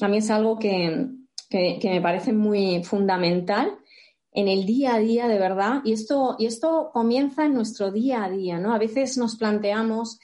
a 0.02 0.08
mí 0.08 0.18
es 0.18 0.30
algo 0.30 0.58
que, 0.58 1.08
me 1.52 2.00
parece 2.00 2.32
muy 2.32 2.82
fundamental 2.84 3.76
en 4.32 4.48
el 4.48 4.64
día 4.64 4.94
a 4.94 4.98
día, 4.98 5.28
de 5.28 5.38
verdad. 5.38 5.80
Y 5.84 5.92
esto, 5.92 6.36
y 6.38 6.46
esto 6.46 6.90
comienza 6.92 7.44
en 7.44 7.54
nuestro 7.54 7.90
día 7.90 8.24
a 8.24 8.30
día, 8.30 8.58
¿no? 8.58 8.72
A 8.72 8.78
veces 8.78 9.18
nos 9.18 9.36
planteamos, 9.36 10.20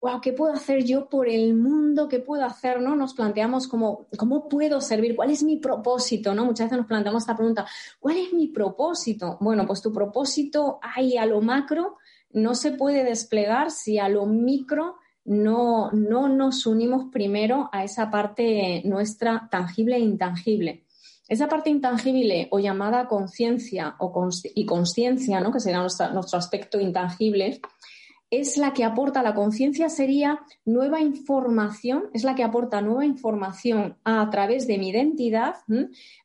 wow, 0.00 0.20
¿qué 0.20 0.32
puedo 0.32 0.52
hacer 0.52 0.84
yo 0.84 1.08
por 1.08 1.28
el 1.28 1.54
mundo? 1.54 2.08
¿Qué 2.08 2.20
puedo 2.20 2.44
hacer? 2.44 2.80
¿No? 2.80 2.94
Nos 2.94 3.14
planteamos 3.14 3.66
como, 3.66 4.06
¿cómo 4.16 4.48
puedo 4.48 4.80
servir? 4.80 5.16
¿Cuál 5.16 5.30
es 5.30 5.42
mi 5.42 5.56
propósito? 5.56 6.34
¿No? 6.34 6.44
Muchas 6.44 6.66
veces 6.66 6.78
nos 6.78 6.86
planteamos 6.86 7.22
esta 7.24 7.36
pregunta, 7.36 7.66
¿cuál 7.98 8.16
es 8.18 8.32
mi 8.32 8.48
propósito? 8.48 9.36
Bueno, 9.40 9.66
pues 9.66 9.82
tu 9.82 9.92
propósito 9.92 10.78
ahí 10.82 11.16
a 11.16 11.26
lo 11.26 11.40
macro 11.40 11.96
no 12.32 12.54
se 12.54 12.70
puede 12.70 13.02
desplegar 13.02 13.72
si 13.72 13.98
a 13.98 14.08
lo 14.08 14.26
micro 14.26 14.99
no, 15.24 15.90
no 15.92 16.28
nos 16.28 16.66
unimos 16.66 17.06
primero 17.12 17.68
a 17.72 17.84
esa 17.84 18.10
parte 18.10 18.82
nuestra 18.84 19.48
tangible 19.50 19.96
e 19.96 20.00
intangible. 20.00 20.84
Esa 21.28 21.48
parte 21.48 21.70
intangible 21.70 22.48
o 22.50 22.58
llamada 22.58 23.06
conciencia 23.06 23.96
y 24.54 24.66
consciencia, 24.66 25.40
¿no? 25.40 25.52
que 25.52 25.60
será 25.60 25.78
nuestro 25.78 26.38
aspecto 26.38 26.80
intangible, 26.80 27.60
es 28.30 28.56
la 28.56 28.72
que 28.72 28.84
aporta, 28.84 29.22
la 29.22 29.34
conciencia 29.34 29.88
sería 29.88 30.40
nueva 30.64 31.00
información, 31.00 32.04
es 32.14 32.24
la 32.24 32.34
que 32.34 32.44
aporta 32.44 32.80
nueva 32.80 33.04
información 33.04 33.96
a, 34.04 34.28
través 34.30 34.66
de 34.66 34.78
mi 34.78 34.88
identidad 34.88 35.56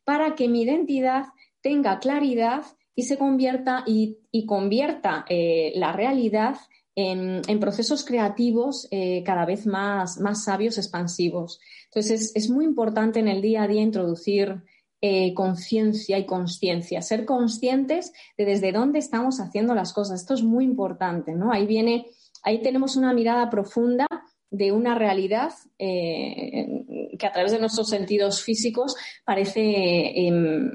para 0.03 0.35
que 0.35 0.47
mi 0.47 0.63
identidad 0.63 1.25
tenga 1.61 1.99
claridad 1.99 2.63
y 2.95 3.03
se 3.03 3.17
convierta 3.17 3.83
y, 3.85 4.17
convierta 4.45 5.25
eh, 5.29 5.73
la 5.75 5.91
realidad 5.91 6.57
en, 6.95 7.59
procesos 7.59 8.05
creativos 8.05 8.87
eh, 8.91 9.21
cada 9.25 9.45
vez 9.45 9.67
más, 9.67 10.19
más 10.19 10.45
sabios, 10.45 10.77
expansivos. 10.77 11.59
Entonces, 11.85 12.31
es, 12.35 12.49
muy 12.49 12.65
importante 12.65 13.19
en 13.19 13.27
el 13.27 13.41
día 13.41 13.63
a 13.63 13.67
día 13.67 13.81
introducir 13.81 14.63
eh, 15.01 15.33
conciencia 15.33 16.17
y 16.17 16.25
consciencia, 16.25 17.01
ser 17.01 17.25
conscientes 17.25 18.13
de 18.37 18.45
desde 18.45 18.71
dónde 18.71 18.99
estamos 18.99 19.39
haciendo 19.39 19.75
las 19.75 19.93
cosas. 19.93 20.21
Esto 20.21 20.33
es 20.33 20.43
muy 20.43 20.63
importante, 20.63 21.33
¿no? 21.33 21.51
Ahí 21.51 21.67
viene, 21.67 22.07
ahí 22.43 22.61
tenemos 22.61 22.95
una 22.95 23.13
mirada 23.13 23.49
profunda 23.49 24.07
de 24.49 24.71
una 24.71 24.95
realidad 24.95 25.51
eh, 25.77 26.85
que 27.20 27.27
a 27.27 27.31
través 27.31 27.51
de 27.51 27.59
nuestros 27.59 27.89
sentidos 27.89 28.41
físicos 28.41 28.96
parece 29.25 30.29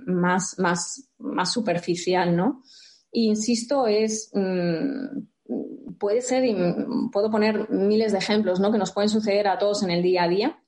más, 0.07 0.59
más, 0.59 1.09
más 1.19 1.53
superficial, 1.53 2.37
¿no? 2.37 2.63
insisto, 3.13 3.87
es 3.87 4.31
mm, 4.33 5.30
puede 5.99 6.21
ser, 6.21 6.45
y 6.45 6.57
puedo 7.13 7.31
poner 7.31 7.71
miles 7.71 8.13
de 8.13 8.19
ejemplos 8.19 8.61
¿no? 8.61 8.71
que 8.71 8.79
nos 8.79 8.93
pueden 8.93 9.09
suceder 9.09 9.49
a 9.49 9.59
todos 9.59 9.83
en 9.83 9.91
el 9.91 10.03
día 10.03 10.25
a 10.25 10.29
día. 10.29 10.63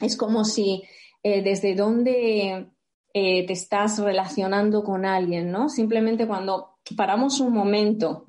Es 0.00 0.16
como 0.16 0.44
si 0.44 0.82
eh, 1.22 1.42
desde 1.42 1.74
dónde 1.74 2.70
eh, 3.12 3.46
te 3.46 3.52
estás 3.52 3.98
relacionando 3.98 4.82
con 4.82 5.04
alguien, 5.04 5.50
¿no? 5.50 5.68
Simplemente 5.68 6.26
cuando 6.26 6.78
paramos 6.96 7.40
un 7.40 7.52
momento 7.52 8.24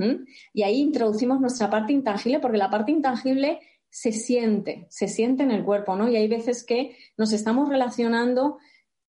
y 0.53 0.63
ahí 0.63 0.81
introducimos 0.81 1.39
nuestra 1.39 1.69
parte 1.69 1.93
intangible, 1.93 2.39
porque 2.39 2.57
la 2.57 2.69
parte 2.69 2.91
intangible 2.91 3.59
se 3.89 4.11
siente, 4.11 4.87
se 4.89 5.07
siente 5.07 5.43
en 5.43 5.51
el 5.51 5.63
cuerpo, 5.63 5.95
¿no? 5.95 6.09
Y 6.09 6.15
hay 6.15 6.27
veces 6.27 6.65
que 6.65 6.97
nos 7.17 7.31
estamos 7.33 7.69
relacionando 7.69 8.57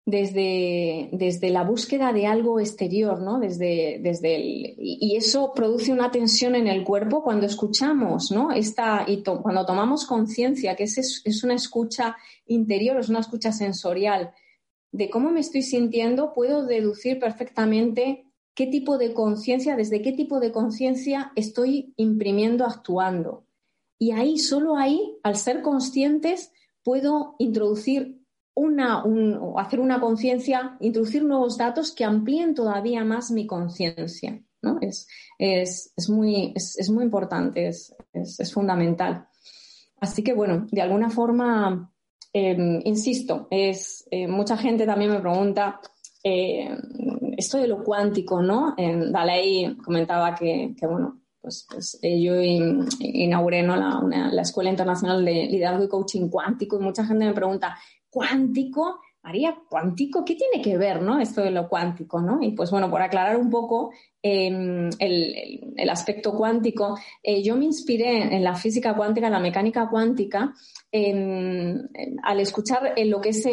desde, 0.05 1.09
desde 1.13 1.49
la 1.49 1.63
búsqueda 1.63 2.11
de 2.11 2.27
algo 2.27 2.59
exterior, 2.59 3.21
¿no? 3.21 3.39
Desde, 3.39 3.99
desde 4.01 4.35
el, 4.35 4.75
y 4.77 5.15
eso 5.15 5.53
produce 5.53 5.93
una 5.93 6.11
tensión 6.11 6.55
en 6.55 6.67
el 6.67 6.83
cuerpo 6.83 7.23
cuando 7.23 7.45
escuchamos, 7.45 8.31
¿no? 8.31 8.51
Esta, 8.51 9.05
y 9.07 9.23
cuando 9.23 9.65
tomamos 9.65 10.05
conciencia 10.05 10.75
que 10.75 10.83
es, 10.83 11.21
es 11.23 11.43
una 11.43 11.53
escucha 11.53 12.17
interior, 12.47 12.99
es 12.99 13.09
una 13.09 13.21
escucha 13.21 13.51
sensorial 13.51 14.33
de 14.93 15.09
cómo 15.09 15.31
me 15.31 15.39
estoy 15.39 15.63
sintiendo, 15.63 16.33
puedo 16.33 16.65
deducir 16.65 17.19
perfectamente 17.19 18.27
qué 18.53 18.67
tipo 18.67 18.99
de 18.99 19.13
conciencia, 19.13 19.75
desde 19.75 20.03
qué 20.03 20.11
tipo 20.11 20.39
de 20.39 20.51
conciencia 20.51 21.31
estoy 21.35 21.93
imprimiendo, 21.97 22.65
actuando. 22.65 23.45
Y 23.97 24.11
ahí, 24.11 24.37
solo 24.37 24.77
ahí, 24.77 25.17
al 25.23 25.35
ser 25.35 25.63
conscientes, 25.63 26.51
puedo 26.83 27.35
introducir 27.39 28.22
hacer 29.57 29.79
una 29.79 29.99
conciencia, 29.99 30.77
introducir 30.79 31.23
nuevos 31.23 31.57
datos 31.57 31.91
que 31.91 32.05
amplíen 32.05 32.53
todavía 32.53 33.03
más 33.03 33.31
mi 33.31 33.47
conciencia. 33.47 34.41
¿no? 34.61 34.77
Es, 34.81 35.07
muy, 36.09 36.53
es, 36.55 36.89
muy 36.89 37.03
importante, 37.03 37.67
es, 37.67 37.93
fundamental. 38.53 39.27
Así 39.99 40.23
que, 40.23 40.33
bueno, 40.33 40.67
de 40.71 40.81
alguna 40.81 41.09
forma, 41.09 41.91
em, 42.31 42.81
insisto, 42.85 43.47
es, 43.51 44.05
eh, 44.11 44.27
mucha 44.27 44.57
gente 44.57 44.85
también 44.85 45.11
me 45.11 45.19
pregunta 45.19 45.79
eh, 46.23 46.69
esto 47.37 47.57
de 47.57 47.67
lo 47.67 47.83
cuántico, 47.83 48.41
¿no? 48.41 48.75
Dalai 48.77 49.75
comentaba 49.83 50.33
que, 50.35 50.73
bueno, 50.81 51.21
pues, 51.41 51.67
pues 51.69 51.99
eh, 52.01 52.21
yo 52.21 52.35
inauguré 52.41 53.63
la, 53.63 54.01
la, 54.31 54.41
Escuela 54.41 54.69
Internacional 54.69 55.25
de 55.25 55.47
Liderazgo 55.47 55.83
y 55.83 55.89
Coaching 55.89 56.29
Cuántico 56.29 56.79
y 56.79 56.83
mucha 56.83 57.05
gente 57.05 57.25
me 57.25 57.33
pregunta, 57.33 57.77
cuántico. 58.13 59.01
María, 59.23 59.57
cuántico, 59.69 60.25
¿qué 60.25 60.35
tiene 60.35 60.61
que 60.61 60.77
ver, 60.77 61.01
no? 61.01 61.17
Esto 61.17 61.41
de 61.41 61.49
lo 61.49 61.69
cuántico, 61.69 62.19
¿no? 62.19 62.39
Y 62.41 62.51
pues 62.51 62.69
bueno, 62.71 62.89
por 62.89 63.01
aclarar 63.01 63.37
un 63.37 63.49
poco 63.49 63.93
em, 64.21 64.89
el, 64.99 65.89
aspecto 65.89 66.33
cuántico, 66.33 66.97
eh, 67.23 67.41
yo 67.41 67.55
me 67.55 67.63
inspiré 67.63 68.35
en 68.35 68.43
la 68.43 68.53
física 68.55 68.93
cuántica, 68.93 69.27
en 69.27 69.33
la 69.33 69.39
mecánica 69.39 69.89
cuántica, 69.89 70.53
em, 70.91 71.87
al 72.21 72.41
escuchar 72.41 72.95
lo 73.05 73.21
que 73.21 73.29
es 73.29 73.47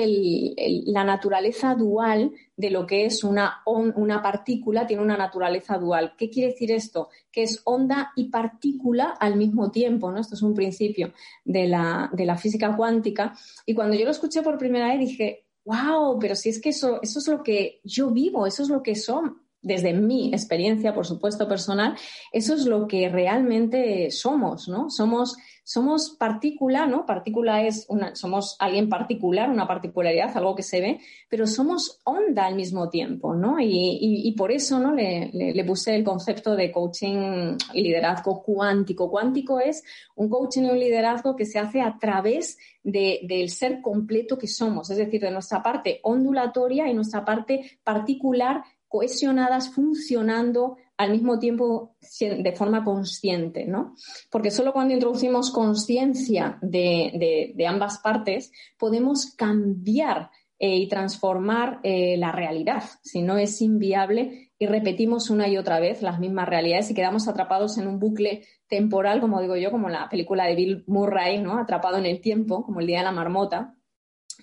la 0.86 1.04
naturaleza 1.04 1.76
dual 1.76 2.32
de 2.56 2.70
lo 2.70 2.84
que 2.84 3.06
es 3.06 3.22
una, 3.22 3.62
una 3.64 4.22
partícula, 4.22 4.88
tiene 4.88 5.04
una 5.04 5.16
naturaleza 5.16 5.78
dual. 5.78 6.14
¿Qué 6.18 6.30
quiere 6.30 6.50
decir 6.50 6.72
esto? 6.72 7.10
Que 7.30 7.44
es 7.44 7.62
onda 7.64 8.10
y 8.16 8.28
partícula 8.28 9.14
al 9.20 9.36
mismo 9.36 9.70
tiempo, 9.70 10.10
¿no? 10.10 10.18
Esto 10.18 10.34
es 10.34 10.42
un 10.42 10.54
principio 10.54 11.12
de 11.44 11.68
la, 11.68 12.10
de 12.12 12.26
la 12.26 12.36
física 12.36 12.76
cuántica. 12.76 13.34
Y 13.64 13.74
cuando 13.74 13.96
yo 13.96 14.04
lo 14.04 14.10
escuché 14.10 14.42
por 14.42 14.58
primera 14.58 14.88
vez 14.88 14.98
dije, 14.98 15.44
wow, 15.64 16.18
pero 16.18 16.34
si 16.34 16.48
es 16.48 16.60
que 16.60 16.70
eso, 16.70 17.00
eso 17.02 17.18
es 17.18 17.28
lo 17.28 17.42
que 17.42 17.80
yo 17.84 18.10
vivo, 18.10 18.46
eso 18.46 18.62
es 18.62 18.68
lo 18.68 18.82
que 18.82 18.96
son, 18.96 19.42
desde 19.62 19.92
mi 19.92 20.32
experiencia, 20.32 20.94
por 20.94 21.06
supuesto, 21.06 21.46
personal, 21.46 21.96
eso 22.32 22.54
es 22.54 22.64
lo 22.64 22.86
que 22.86 23.08
realmente 23.08 24.10
somos, 24.10 24.68
¿no? 24.68 24.88
Somos, 24.88 25.36
somos 25.64 26.16
partícula, 26.18 26.86
¿no? 26.86 27.04
Partícula 27.04 27.66
es 27.66 27.84
una, 27.88 28.14
somos 28.14 28.56
alguien 28.58 28.88
particular, 28.88 29.50
una 29.50 29.68
particularidad, 29.68 30.34
algo 30.36 30.54
que 30.54 30.62
se 30.62 30.80
ve, 30.80 31.00
pero 31.28 31.46
somos 31.46 32.00
onda 32.04 32.46
al 32.46 32.54
mismo 32.54 32.88
tiempo, 32.88 33.34
¿no? 33.34 33.56
Y, 33.60 34.34
por 34.36 34.50
eso, 34.50 34.78
¿no? 34.78 34.94
Le, 34.94 35.64
puse 35.66 35.94
el 35.94 36.04
concepto 36.04 36.56
de 36.56 36.72
coaching 36.72 37.56
y 37.74 37.82
liderazgo 37.82 38.42
cuántico. 38.42 39.10
Cuántico 39.10 39.60
es 39.60 39.84
un 40.16 40.30
coaching 40.30 40.62
y 40.62 40.70
un 40.70 40.78
liderazgo 40.78 41.36
que 41.36 41.44
se 41.44 41.58
hace 41.58 41.82
a 41.82 41.98
través 41.98 42.56
del 42.82 43.50
ser 43.50 43.82
completo 43.82 44.38
que 44.38 44.46
somos, 44.46 44.88
es 44.90 44.96
decir, 44.96 45.20
de 45.20 45.30
nuestra 45.30 45.62
parte 45.62 46.00
ondulatoria 46.02 46.88
y 46.88 46.94
nuestra 46.94 47.24
parte 47.24 47.78
particular 47.84 48.62
cohesionadas, 48.90 49.72
funcionando 49.72 50.76
al 50.96 51.12
mismo 51.12 51.38
tiempo 51.38 51.94
de 52.20 52.52
forma 52.52 52.84
consciente, 52.84 53.64
¿no? 53.64 53.94
Porque 54.30 54.50
solo 54.50 54.72
cuando 54.72 54.92
introducimos 54.92 55.52
conciencia 55.52 56.58
de, 56.60 57.54
ambas 57.66 58.00
partes 58.00 58.52
podemos 58.76 59.34
cambiar 59.36 60.30
eh, 60.58 60.76
y 60.76 60.88
transformar 60.88 61.78
eh, 61.84 62.16
la 62.18 62.32
realidad. 62.32 62.82
Si 63.02 63.22
no 63.22 63.38
es 63.38 63.62
inviable 63.62 64.52
y 64.58 64.66
repetimos 64.66 65.30
una 65.30 65.46
y 65.48 65.56
otra 65.56 65.78
vez 65.78 66.02
las 66.02 66.18
mismas 66.18 66.48
realidades 66.48 66.90
y 66.90 66.94
quedamos 66.94 67.28
atrapados 67.28 67.78
en 67.78 67.86
un 67.86 68.00
bucle 68.00 68.42
temporal, 68.66 69.20
como 69.20 69.40
digo 69.40 69.56
yo, 69.56 69.70
como 69.70 69.88
la 69.88 70.08
película 70.08 70.46
de 70.46 70.56
Bill 70.56 70.84
Murray, 70.88 71.40
¿no? 71.40 71.58
Atrapado 71.58 71.96
en 71.96 72.06
el 72.06 72.20
tiempo, 72.20 72.64
como 72.64 72.80
el 72.80 72.88
día 72.88 72.98
de 72.98 73.04
la 73.04 73.12
marmota. 73.12 73.76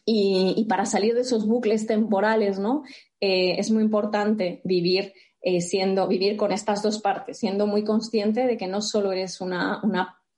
Y, 0.10 0.65
para 0.70 0.86
salir 0.86 1.15
de 1.15 1.22
esos 1.22 1.46
bucles 1.46 1.86
temporales, 1.86 2.60
¿no? 2.60 2.84
Eh, 3.20 3.60
es 3.60 3.72
muy 3.72 3.84
importante 3.84 4.62
vivir 4.63 5.12
eh, 5.41 5.62
siendo, 5.62 6.08
vivir 6.08 6.38
con 6.38 6.52
estas 6.52 6.82
dos 6.82 7.00
partes, 7.00 7.39
siendo 7.39 7.67
muy 7.67 7.84
consciente 7.84 8.48
de 8.48 8.58
que 8.58 8.67
no 8.67 8.82
solo 8.82 9.12
eres 9.12 9.41
una, 9.41 9.82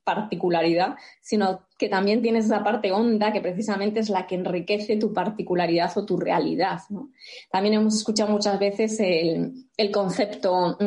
particularidad, 0.03 0.95
sino 1.21 1.67
que 1.77 1.87
también 1.87 2.23
tienes 2.23 2.45
esa 2.45 2.63
parte 2.63 2.91
honda 2.91 3.31
que 3.31 3.41
precisamente 3.41 3.99
es 3.99 4.09
la 4.09 4.25
que 4.25 4.33
enriquece 4.33 4.97
tu 4.97 5.13
particularidad 5.13 5.95
o 5.97 6.05
tu 6.05 6.17
realidad. 6.17 6.79
También 7.51 7.75
hemos 7.75 7.95
escuchado 7.95 8.31
muchas 8.31 8.57
veces 8.57 8.99
el, 8.99 9.91
concepto, 9.91 10.77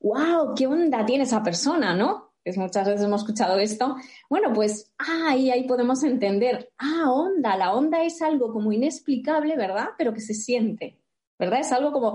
wow, 0.00 0.50
mm, 0.50 0.54
qué 0.54 0.66
onda 0.66 1.06
tiene 1.06 1.24
esa 1.24 1.42
persona, 1.42 1.94
¿no? 1.94 2.27
Muchas 2.56 2.86
veces 2.86 3.04
hemos 3.04 3.22
escuchado 3.22 3.58
esto. 3.58 3.96
Bueno, 4.30 4.52
pues 4.52 4.92
ahí, 4.98 5.50
ahí 5.50 5.66
podemos 5.66 6.02
entender, 6.04 6.72
ah, 6.78 7.10
onda, 7.10 7.56
la 7.56 7.74
onda 7.74 8.02
es 8.04 8.22
algo 8.22 8.52
como 8.52 8.72
inexplicable, 8.72 9.56
¿verdad? 9.56 9.88
Pero 9.98 10.14
que 10.14 10.20
se 10.20 10.34
siente, 10.34 10.98
¿verdad? 11.38 11.60
Es 11.60 11.72
algo 11.72 11.92
como, 11.92 12.12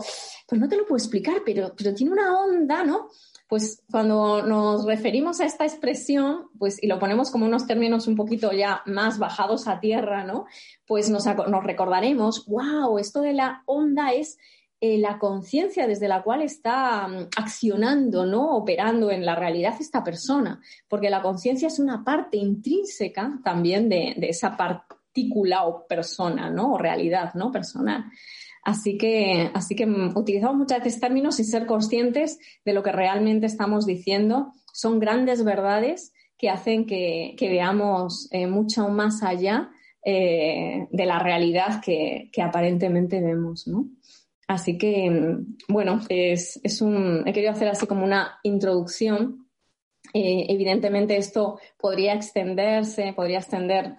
pues 0.47 0.59
no 0.61 0.67
te 0.67 0.77
lo 0.77 0.85
puedo 0.85 0.97
explicar, 0.97 1.41
pero, 1.45 1.73
pero 1.77 1.93
tiene 1.93 2.13
una 2.13 2.39
onda, 2.39 2.83
¿no? 2.83 3.09
pues 3.53 3.83
cuando 3.91 4.41
nos 4.41 4.83
referimos 4.85 5.39
a 5.39 5.45
esta 5.45 5.63
expresión, 5.63 6.49
pues 6.57 6.81
y 6.81 6.87
lo 6.87 6.97
ponemos 6.97 7.29
como 7.29 7.45
unos 7.45 7.67
términos 7.67 8.07
un 8.07 8.15
poquito 8.15 8.51
ya 8.51 8.81
más 8.87 9.19
bajados 9.19 9.67
a 9.67 9.79
tierra, 9.79 10.23
¿no? 10.23 10.47
Pues 10.87 11.11
nos, 11.11 11.25
recordaremos, 11.63 12.47
wow, 12.47 12.97
esto 12.97 13.21
de 13.21 13.33
la 13.33 13.61
onda 13.67 14.11
es 14.11 14.39
eh, 14.85 14.97
la 14.97 15.17
conciencia 15.17 15.87
desde 15.87 16.09
la 16.09 16.23
cual 16.23 16.41
está 16.41 17.07
mm, 17.07 17.29
accionando, 17.37 18.25
¿no? 18.25 18.57
Operando 18.57 19.11
en 19.11 19.25
la 19.25 19.33
realidad 19.33 19.75
esta 19.79 20.03
persona, 20.03 20.61
porque 20.89 21.09
la 21.09 21.21
conciencia 21.21 21.69
es 21.69 21.79
una 21.79 22.03
parte 22.03 22.35
intrínseca 22.35 23.39
también 23.45 23.87
de, 23.87 24.13
de 24.17 24.27
esa 24.27 24.57
partícula 24.57 25.63
o 25.63 25.87
persona, 25.87 26.49
¿no? 26.49 26.73
O 26.73 26.77
realidad, 26.77 27.33
¿no? 27.33 27.49
Personal. 27.49 28.03
Así 28.61 28.97
que, 28.97 29.51
así 29.53 29.73
que 29.73 29.85
utilizamos 29.85 30.57
muchas 30.57 30.83
veces 30.83 30.99
términos 30.99 31.39
y 31.39 31.45
ser 31.45 31.65
conscientes 31.65 32.37
de 32.65 32.73
lo 32.73 32.83
que 32.83 32.91
realmente 32.91 33.45
estamos 33.45 33.85
diciendo. 33.85 34.51
Son 34.73 34.99
grandes 34.99 35.45
verdades 35.45 36.11
que 36.37 36.49
hacen 36.49 36.85
que, 36.85 37.37
veamos 37.39 38.27
eh, 38.31 38.47
mucho 38.47 38.89
más 38.89 39.23
allá 39.23 39.69
eh, 40.03 40.89
de 40.91 41.05
la 41.05 41.19
realidad 41.19 41.81
que, 41.81 42.29
aparentemente 42.41 43.21
vemos, 43.21 43.65
Así 44.47 44.77
que, 44.77 45.37
bueno, 45.67 46.01
es, 46.09 46.59
un, 46.81 47.23
he 47.27 47.33
querido 47.33 47.51
hacer 47.51 47.69
así 47.69 47.87
como 47.87 48.03
una 48.03 48.39
introducción. 48.43 49.47
Eh, 50.13 50.47
evidentemente 50.49 51.15
esto 51.15 51.59
podría 51.79 52.13
extenderse, 52.13 53.13
podría 53.13 53.39
extender, 53.39 53.95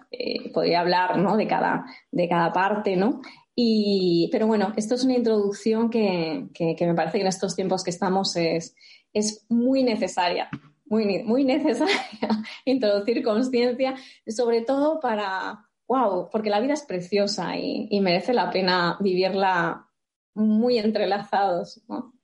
podría 0.53 0.81
hablar 0.81 1.17
¿no? 1.17 1.35
de, 1.35 1.47
cada, 1.47 1.85
de 2.11 2.29
cada 2.29 2.53
parte, 2.53 2.95
¿no? 2.95 3.21
Y, 3.55 4.27
pero 4.31 4.47
bueno, 4.47 4.73
esto 4.75 4.95
es 4.95 5.05
una 5.05 5.15
introducción 5.15 5.89
que, 5.89 6.49
me 6.59 6.93
parece 6.93 7.17
que 7.17 7.21
en 7.21 7.27
estos 7.27 7.55
tiempos 7.55 7.83
que 7.83 7.89
estamos 7.89 8.35
es, 8.35 8.75
es 9.13 9.45
muy 9.47 9.81
necesaria, 9.83 10.49
muy, 10.85 11.23
muy 11.23 11.45
necesaria 11.45 11.95
introducir 12.65 13.23
conciencia, 13.23 13.95
sobre 14.27 14.61
todo 14.61 14.99
para, 14.99 15.69
wow, 15.87 16.29
porque 16.29 16.49
la 16.49 16.59
vida 16.59 16.73
es 16.73 16.83
preciosa 16.83 17.57
y, 17.57 17.87
y 17.89 18.01
merece 18.01 18.33
la 18.33 18.51
pena 18.51 18.97
vivirla 18.99 19.84
muy 20.35 20.77
entrelazados. 20.79 21.81
¿no? 21.89 22.14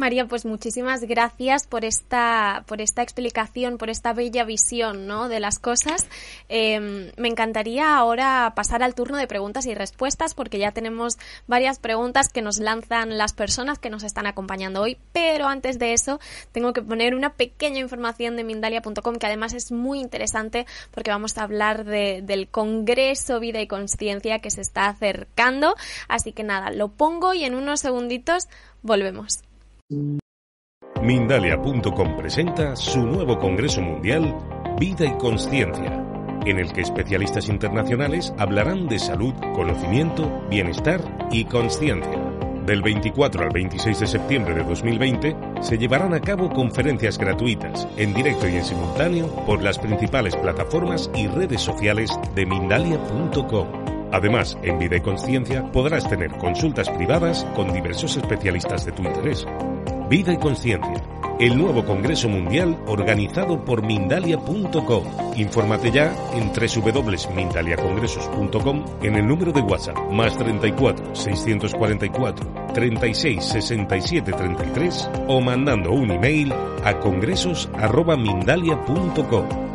María, 0.00 0.26
pues 0.26 0.46
muchísimas 0.46 1.02
gracias 1.02 1.66
por 1.66 1.84
esta, 1.84 2.64
por 2.66 2.80
esta 2.80 3.02
explicación, 3.02 3.76
por 3.76 3.90
esta 3.90 4.14
bella 4.14 4.44
visión 4.44 5.06
¿no? 5.06 5.28
de 5.28 5.40
las 5.40 5.58
cosas. 5.58 6.06
Em, 6.48 7.12
me 7.18 7.28
encantaría 7.28 7.96
ahora 7.96 8.54
pasar 8.56 8.82
al 8.82 8.94
turno 8.94 9.18
de 9.18 9.28
preguntas 9.28 9.66
y 9.66 9.74
respuestas 9.74 10.34
porque 10.34 10.58
ya 10.58 10.72
tenemos 10.72 11.18
varias 11.46 11.78
preguntas 11.78 12.30
que 12.30 12.40
nos 12.40 12.58
lanzan 12.58 13.18
las 13.18 13.34
personas 13.34 13.78
que 13.78 13.90
nos 13.90 14.02
están 14.02 14.26
acompañando 14.26 14.80
hoy, 14.80 14.96
pero 15.12 15.46
antes 15.46 15.78
de 15.78 15.92
eso 15.92 16.18
tengo 16.50 16.72
que 16.72 16.82
poner 16.82 17.14
una 17.14 17.34
pequeña 17.34 17.78
información 17.78 18.36
de 18.36 18.44
Mindalia.com 18.44 19.16
que 19.16 19.26
además 19.26 19.52
es 19.52 19.70
muy 19.70 20.00
interesante 20.00 20.66
porque 20.92 21.10
vamos 21.10 21.36
a 21.36 21.42
hablar 21.42 21.84
del 21.84 22.48
Congreso 22.48 23.38
Vida 23.38 23.60
y 23.60 23.66
Conciencia 23.66 24.38
que 24.38 24.50
se 24.50 24.62
está 24.62 24.86
acercando. 24.86 25.76
Así 26.08 26.32
que 26.32 26.42
nada, 26.42 26.70
lo 26.70 26.88
pongo 26.88 27.34
y 27.34 27.44
en 27.44 27.54
unos 27.54 27.80
segunditos 27.80 28.48
volvemos. 28.82 29.42
Mindalia.com 31.02 32.16
presenta 32.16 32.76
su 32.76 33.00
nuevo 33.00 33.38
Congreso 33.38 33.82
Mundial 33.82 34.36
Vida 34.78 35.04
y 35.04 35.18
Conciencia, 35.18 36.06
en 36.46 36.58
el 36.58 36.72
que 36.72 36.82
especialistas 36.82 37.48
internacionales 37.48 38.32
hablarán 38.38 38.86
de 38.86 39.00
salud, 39.00 39.34
conocimiento, 39.52 40.46
bienestar 40.48 41.00
y 41.32 41.44
conciencia. 41.44 42.18
Del 42.64 42.82
24 42.82 43.42
al 43.42 43.50
26 43.50 43.98
de 43.98 44.06
septiembre 44.06 44.54
de 44.54 44.62
2020 44.62 45.36
se 45.60 45.76
llevarán 45.76 46.14
a 46.14 46.20
cabo 46.20 46.50
conferencias 46.50 47.18
gratuitas, 47.18 47.88
en 47.96 48.14
directo 48.14 48.48
y 48.48 48.56
en 48.56 48.64
simultáneo, 48.64 49.26
por 49.44 49.60
las 49.60 49.78
principales 49.78 50.36
plataformas 50.36 51.10
y 51.16 51.26
redes 51.26 51.62
sociales 51.62 52.10
de 52.36 52.46
Mindalia.com. 52.46 53.66
Además, 54.12 54.56
en 54.62 54.78
Vida 54.78 54.96
y 54.96 55.00
Conciencia 55.00 55.64
podrás 55.72 56.08
tener 56.08 56.30
consultas 56.32 56.88
privadas 56.90 57.44
con 57.56 57.72
diversos 57.72 58.16
especialistas 58.16 58.84
de 58.84 58.92
tu 58.92 59.02
interés 59.02 59.46
Vida 60.10 60.32
y 60.32 60.38
Conciencia, 60.38 61.02
el 61.38 61.56
nuevo 61.56 61.84
Congreso 61.84 62.28
Mundial 62.28 62.76
organizado 62.88 63.64
por 63.64 63.84
Mindalia.com. 63.84 65.04
Infórmate 65.36 65.92
ya 65.92 66.12
en 66.34 66.50
www.mindaliacongresos.com 66.52 68.84
en 69.04 69.14
el 69.14 69.28
número 69.28 69.52
de 69.52 69.60
WhatsApp 69.60 69.96
más 70.10 70.36
34 70.36 71.14
644 71.14 72.52
36 72.74 73.44
67 73.44 74.32
33 74.32 75.10
o 75.28 75.40
mandando 75.40 75.92
un 75.92 76.10
email 76.10 76.52
a 76.84 76.98
congresos.mindalia.com. 76.98 79.69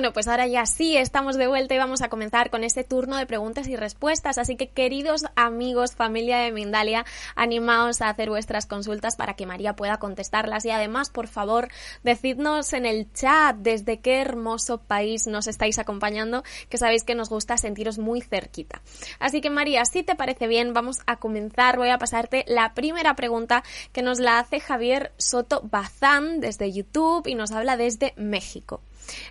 Bueno, 0.00 0.14
pues 0.14 0.28
ahora 0.28 0.46
ya 0.46 0.64
sí, 0.64 0.96
estamos 0.96 1.36
de 1.36 1.46
vuelta 1.46 1.74
y 1.74 1.76
vamos 1.76 2.00
a 2.00 2.08
comenzar 2.08 2.48
con 2.48 2.64
este 2.64 2.84
turno 2.84 3.18
de 3.18 3.26
preguntas 3.26 3.68
y 3.68 3.76
respuestas. 3.76 4.38
Así 4.38 4.56
que, 4.56 4.70
queridos 4.70 5.26
amigos, 5.36 5.94
familia 5.94 6.38
de 6.38 6.52
Mindalia, 6.52 7.04
animaos 7.36 8.00
a 8.00 8.08
hacer 8.08 8.30
vuestras 8.30 8.64
consultas 8.64 9.16
para 9.16 9.34
que 9.34 9.44
María 9.44 9.76
pueda 9.76 9.98
contestarlas. 9.98 10.64
Y 10.64 10.70
además, 10.70 11.10
por 11.10 11.28
favor, 11.28 11.68
decidnos 12.02 12.72
en 12.72 12.86
el 12.86 13.12
chat 13.12 13.56
desde 13.56 14.00
qué 14.00 14.22
hermoso 14.22 14.78
país 14.78 15.26
nos 15.26 15.46
estáis 15.46 15.78
acompañando, 15.78 16.44
que 16.70 16.78
sabéis 16.78 17.04
que 17.04 17.14
nos 17.14 17.28
gusta 17.28 17.58
sentiros 17.58 17.98
muy 17.98 18.22
cerquita. 18.22 18.80
Así 19.18 19.42
que, 19.42 19.50
María, 19.50 19.84
si 19.84 20.02
te 20.02 20.14
parece 20.14 20.46
bien, 20.46 20.72
vamos 20.72 21.00
a 21.04 21.16
comenzar. 21.16 21.76
Voy 21.76 21.90
a 21.90 21.98
pasarte 21.98 22.46
la 22.48 22.72
primera 22.72 23.16
pregunta 23.16 23.62
que 23.92 24.00
nos 24.00 24.18
la 24.18 24.38
hace 24.38 24.60
Javier 24.60 25.12
Soto 25.18 25.60
Bazán 25.62 26.40
desde 26.40 26.72
YouTube 26.72 27.26
y 27.26 27.34
nos 27.34 27.50
habla 27.50 27.76
desde 27.76 28.14
México. 28.16 28.80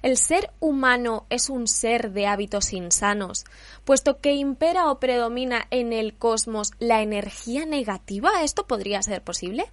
El 0.01 0.17
ser 0.17 0.51
humano 0.60 1.25
es 1.29 1.49
un 1.49 1.67
ser 1.67 2.12
de 2.12 2.27
hábitos 2.27 2.73
insanos, 2.73 3.45
puesto 3.86 4.19
que 4.19 4.34
impera 4.34 4.91
o 4.91 4.99
predomina 4.99 5.67
en 5.71 5.93
el 5.93 6.13
cosmos 6.13 6.71
la 6.79 7.01
energía 7.01 7.65
negativa. 7.65 8.43
¿Esto 8.43 8.67
podría 8.67 9.01
ser 9.01 9.21
posible? 9.21 9.65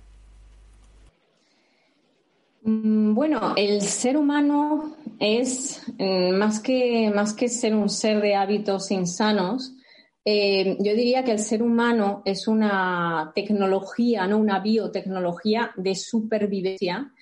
Mm, 2.63 3.15
bueno, 3.15 3.55
el 3.57 3.81
ser 3.83 4.17
humano 4.17 4.97
es 5.21 5.83
mm, 5.99 6.33
más 6.33 6.61
que, 6.61 7.13
más 7.15 7.33
que 7.33 7.49
ser 7.49 7.75
un 7.75 7.89
ser 7.89 8.21
de 8.21 8.35
hábitos 8.35 8.91
insanos, 8.91 9.73
eh, 10.29 10.77
yo 10.81 10.97
diría 10.97 11.23
que 11.23 11.31
el 11.31 11.39
ser 11.39 11.63
humano 11.63 12.23
es 12.25 12.49
una 12.49 13.31
tecnología, 13.33 14.27
no 14.27 14.39
una 14.39 14.59
biotecnología 14.59 15.71
de 15.77 15.95
supervivencia 15.95 17.13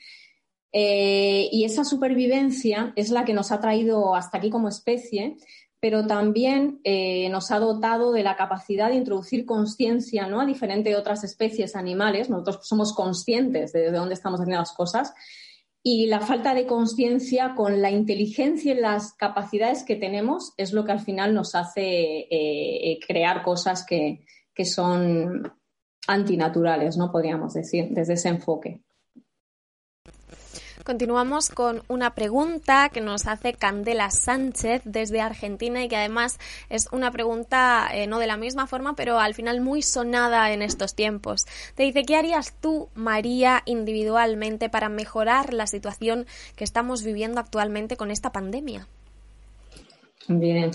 eh, 0.76 1.48
y 1.52 1.64
esa 1.64 1.84
supervivencia 1.84 2.92
es 2.96 3.10
la 3.10 3.24
que 3.24 3.32
nos 3.32 3.52
ha 3.52 3.60
traído 3.60 4.16
hasta 4.16 4.38
aquí 4.38 4.50
como 4.50 4.68
especie, 4.68 5.36
pero 5.78 6.04
también 6.04 6.80
eh, 6.82 7.28
nos 7.28 7.52
ha 7.52 7.60
dotado 7.60 8.10
de 8.10 8.24
la 8.24 8.34
capacidad 8.34 8.88
de 8.88 8.96
introducir 8.96 9.46
conciencia 9.46 10.26
¿no? 10.26 10.40
a 10.40 10.46
diferentes 10.46 10.96
otras 10.96 11.22
especies 11.22 11.76
animales. 11.76 12.28
Nosotros 12.28 12.66
somos 12.66 12.92
conscientes 12.92 13.72
de, 13.72 13.92
dónde 13.92 14.14
estamos 14.14 14.40
haciendo 14.40 14.58
las 14.58 14.72
cosas. 14.72 15.14
Y 15.80 16.06
la 16.06 16.18
falta 16.18 16.54
de 16.54 16.66
conciencia 16.66 17.54
con 17.54 17.80
la 17.80 17.92
inteligencia 17.92 18.72
y 18.72 18.80
las 18.80 19.12
capacidades 19.12 19.84
que 19.84 19.94
tenemos 19.94 20.54
es 20.56 20.72
lo 20.72 20.84
que 20.84 20.92
al 20.92 21.00
final 21.00 21.34
nos 21.34 21.54
hace 21.54 22.26
eh, 22.28 22.98
crear 23.06 23.44
cosas 23.44 23.86
que, 23.86 24.24
que 24.52 24.64
son 24.64 25.52
antinaturales, 26.08 26.96
¿no? 26.96 27.12
Podríamos 27.12 27.54
decir, 27.54 27.90
desde 27.90 28.14
ese 28.14 28.30
enfoque. 28.30 28.82
Continuamos 30.84 31.48
con 31.48 31.82
una 31.88 32.14
pregunta 32.14 32.90
que 32.90 33.00
nos 33.00 33.26
hace 33.26 33.54
Candela 33.54 34.10
Sánchez 34.10 34.82
desde 34.84 35.22
Argentina 35.22 35.82
y 35.82 35.88
que 35.88 35.96
además 35.96 36.38
es 36.68 36.88
una 36.92 37.10
pregunta 37.10 37.88
eh, 37.90 38.06
no 38.06 38.18
de 38.18 38.26
la 38.26 38.36
misma 38.36 38.66
forma, 38.66 38.94
pero 38.94 39.18
al 39.18 39.32
final 39.32 39.62
muy 39.62 39.80
sonada 39.80 40.52
en 40.52 40.60
estos 40.60 40.94
tiempos. 40.94 41.46
Te 41.74 41.84
dice, 41.84 42.04
¿qué 42.04 42.16
harías 42.16 42.52
tú, 42.60 42.90
María, 42.94 43.62
individualmente 43.64 44.68
para 44.68 44.90
mejorar 44.90 45.54
la 45.54 45.66
situación 45.66 46.26
que 46.54 46.64
estamos 46.64 47.02
viviendo 47.02 47.40
actualmente 47.40 47.96
con 47.96 48.10
esta 48.10 48.30
pandemia? 48.30 48.86
Bien. 50.28 50.70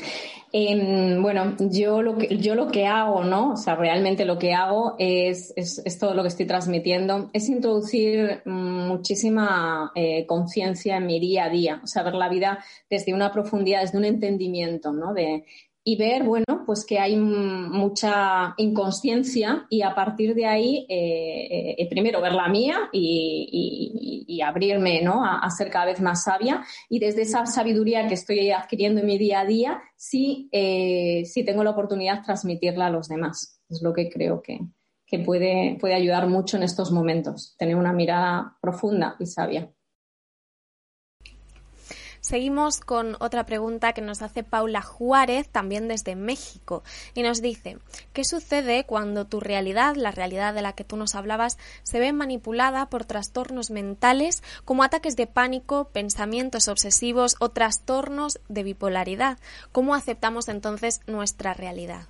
Em, 0.51 1.21
bueno, 1.21 1.55
yo 1.59 2.01
lo, 2.01 2.17
que, 2.17 2.37
yo 2.37 2.55
lo 2.55 2.69
que 2.69 2.87
hago, 2.87 3.23
¿no? 3.23 3.53
O 3.53 3.57
sea, 3.57 3.75
realmente 3.75 4.25
lo 4.25 4.39
que 4.39 4.53
hago 4.53 4.95
es, 4.97 5.53
es, 5.55 5.99
todo 5.99 6.15
lo 6.15 6.23
que 6.23 6.29
estoy 6.29 6.47
transmitiendo, 6.47 7.29
es 7.33 7.49
introducir 7.49 8.41
muchísima 8.45 9.91
eh, 9.93 10.25
conciencia 10.25 10.97
en 10.97 11.05
mi 11.05 11.19
día 11.19 11.45
a 11.45 11.49
día, 11.49 11.81
o 11.83 11.87
sea, 11.87 12.01
ver 12.01 12.15
la 12.15 12.29
vida 12.29 12.63
desde 12.89 13.13
una 13.13 13.31
profundidad, 13.31 13.81
desde 13.81 13.99
un 13.99 14.05
entendimiento, 14.05 14.91
¿no? 14.91 15.13
De, 15.13 15.45
y 15.89 15.95
ver, 15.95 16.23
bueno, 16.23 16.45
pues 16.67 16.85
que 16.85 16.99
hay 16.99 17.15
mucha 17.15 18.53
inconsciencia 18.57 19.65
y 19.71 19.81
a 19.81 19.95
partir 19.95 20.35
de 20.35 20.45
ahí, 20.45 20.85
eh, 20.87 21.75
eh, 21.79 21.89
primero 21.89 22.21
ver 22.21 22.33
la 22.33 22.47
mía 22.47 22.89
y, 22.93 24.39
abrirme 24.45 25.01
¿no? 25.01 25.25
a, 25.25 25.49
ser 25.49 25.71
cada 25.71 25.85
vez 25.85 25.99
más 25.99 26.23
sabia 26.23 26.63
y 26.87 26.99
desde 26.99 27.23
esa 27.23 27.45
sabiduría 27.47 28.07
que 28.07 28.13
estoy 28.13 28.51
adquiriendo 28.51 29.01
en 29.01 29.07
mi 29.07 29.17
día 29.17 29.41
a 29.41 29.45
día, 29.45 29.81
sí, 29.95 30.47
eh, 30.51 31.23
sí 31.25 31.43
tengo 31.43 31.63
la 31.63 31.71
oportunidad 31.71 32.19
de 32.19 32.25
transmitirla 32.25 32.85
a 32.85 32.91
los 32.91 33.07
demás. 33.07 33.59
Es 33.67 33.81
lo 33.81 33.91
que 33.91 34.09
creo 34.09 34.43
que, 34.43 34.59
que 35.07 35.19
puede, 35.19 35.75
puede 35.81 35.95
ayudar 35.95 36.27
mucho 36.27 36.57
en 36.57 36.63
estos 36.63 36.91
momentos, 36.91 37.55
tener 37.57 37.75
una 37.75 37.93
mirada 37.93 38.57
profunda 38.61 39.15
y 39.19 39.25
sabia. 39.25 39.73
Seguimos 42.21 42.79
con 42.81 43.15
otra 43.19 43.45
pregunta 43.45 43.93
que 43.93 44.01
nos 44.01 44.21
hace 44.21 44.43
Paula 44.43 44.81
Juárez, 44.81 45.49
también 45.49 45.87
desde 45.87 46.15
México, 46.15 46.83
y 47.13 47.23
nos 47.23 47.41
dice, 47.41 47.77
¿qué 48.13 48.23
sucede 48.23 48.85
cuando 48.85 49.25
tu 49.25 49.39
realidad, 49.39 49.95
la 49.95 50.11
realidad 50.11 50.53
de 50.53 50.61
la 50.61 50.73
que 50.73 50.83
tú 50.83 50.97
nos 50.97 51.15
hablabas, 51.15 51.57
se 51.83 51.99
ve 51.99 52.11
manipulada 52.11 52.89
por 52.89 53.05
trastornos 53.05 53.71
mentales 53.71 54.43
como 54.65 54.83
ataques 54.83 55.15
de 55.15 55.27
pánico, 55.27 55.85
pensamientos 55.85 56.67
obsesivos 56.67 57.35
o 57.39 57.49
trastornos 57.49 58.39
de 58.49 58.63
bipolaridad? 58.63 59.37
¿Cómo 59.71 59.95
aceptamos 59.95 60.49
entonces 60.49 61.01
nuestra 61.07 61.53
realidad? 61.53 62.07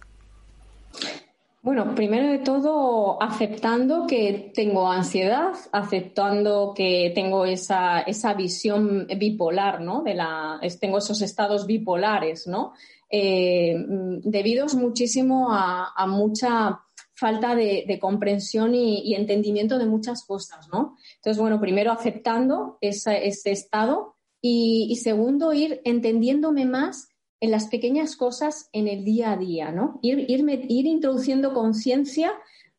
Bueno, 1.69 1.93
primero 1.93 2.27
de 2.27 2.39
todo, 2.39 3.21
aceptando 3.21 4.07
que 4.07 4.51
tengo 4.55 4.89
ansiedad, 4.89 5.51
aceptando 5.71 6.73
que 6.75 7.11
tengo 7.13 7.45
esa, 7.45 7.99
esa 7.99 8.33
visión 8.33 9.05
bipolar, 9.05 9.79
¿no? 9.79 10.01
De 10.01 10.15
la, 10.15 10.59
tengo 10.81 10.97
esos 10.97 11.21
estados 11.21 11.67
bipolares, 11.67 12.47
¿no? 12.47 12.73
Eh, 13.07 13.75
debidos 13.85 14.73
muchísimo 14.73 15.49
a, 15.51 16.07
mucha 16.07 16.81
falta 17.13 17.53
de, 17.53 17.99
comprensión 18.01 18.73
y, 18.73 19.13
entendimiento 19.13 19.77
de 19.77 19.85
muchas 19.85 20.25
cosas, 20.25 20.69
¿no? 20.73 20.97
Entonces, 21.17 21.39
bueno, 21.39 21.61
primero 21.61 21.91
aceptando 21.91 22.79
ese, 22.81 23.27
estado 23.27 24.15
y, 24.41 24.87
y 24.89 24.95
segundo, 24.95 25.53
ir 25.53 25.81
entendiéndome 25.85 26.65
más 26.65 27.09
en 27.41 27.51
las 27.51 27.67
pequeñas 27.67 28.15
cosas 28.15 28.69
en 28.73 28.87
el 28.87 29.03
día 29.05 29.31
a 29.31 29.37
día, 29.37 29.71
¿no? 29.71 29.99
Ir, 30.01 30.25
ir 30.29 30.85
introduciendo 30.85 31.53
conciencia 31.53 32.33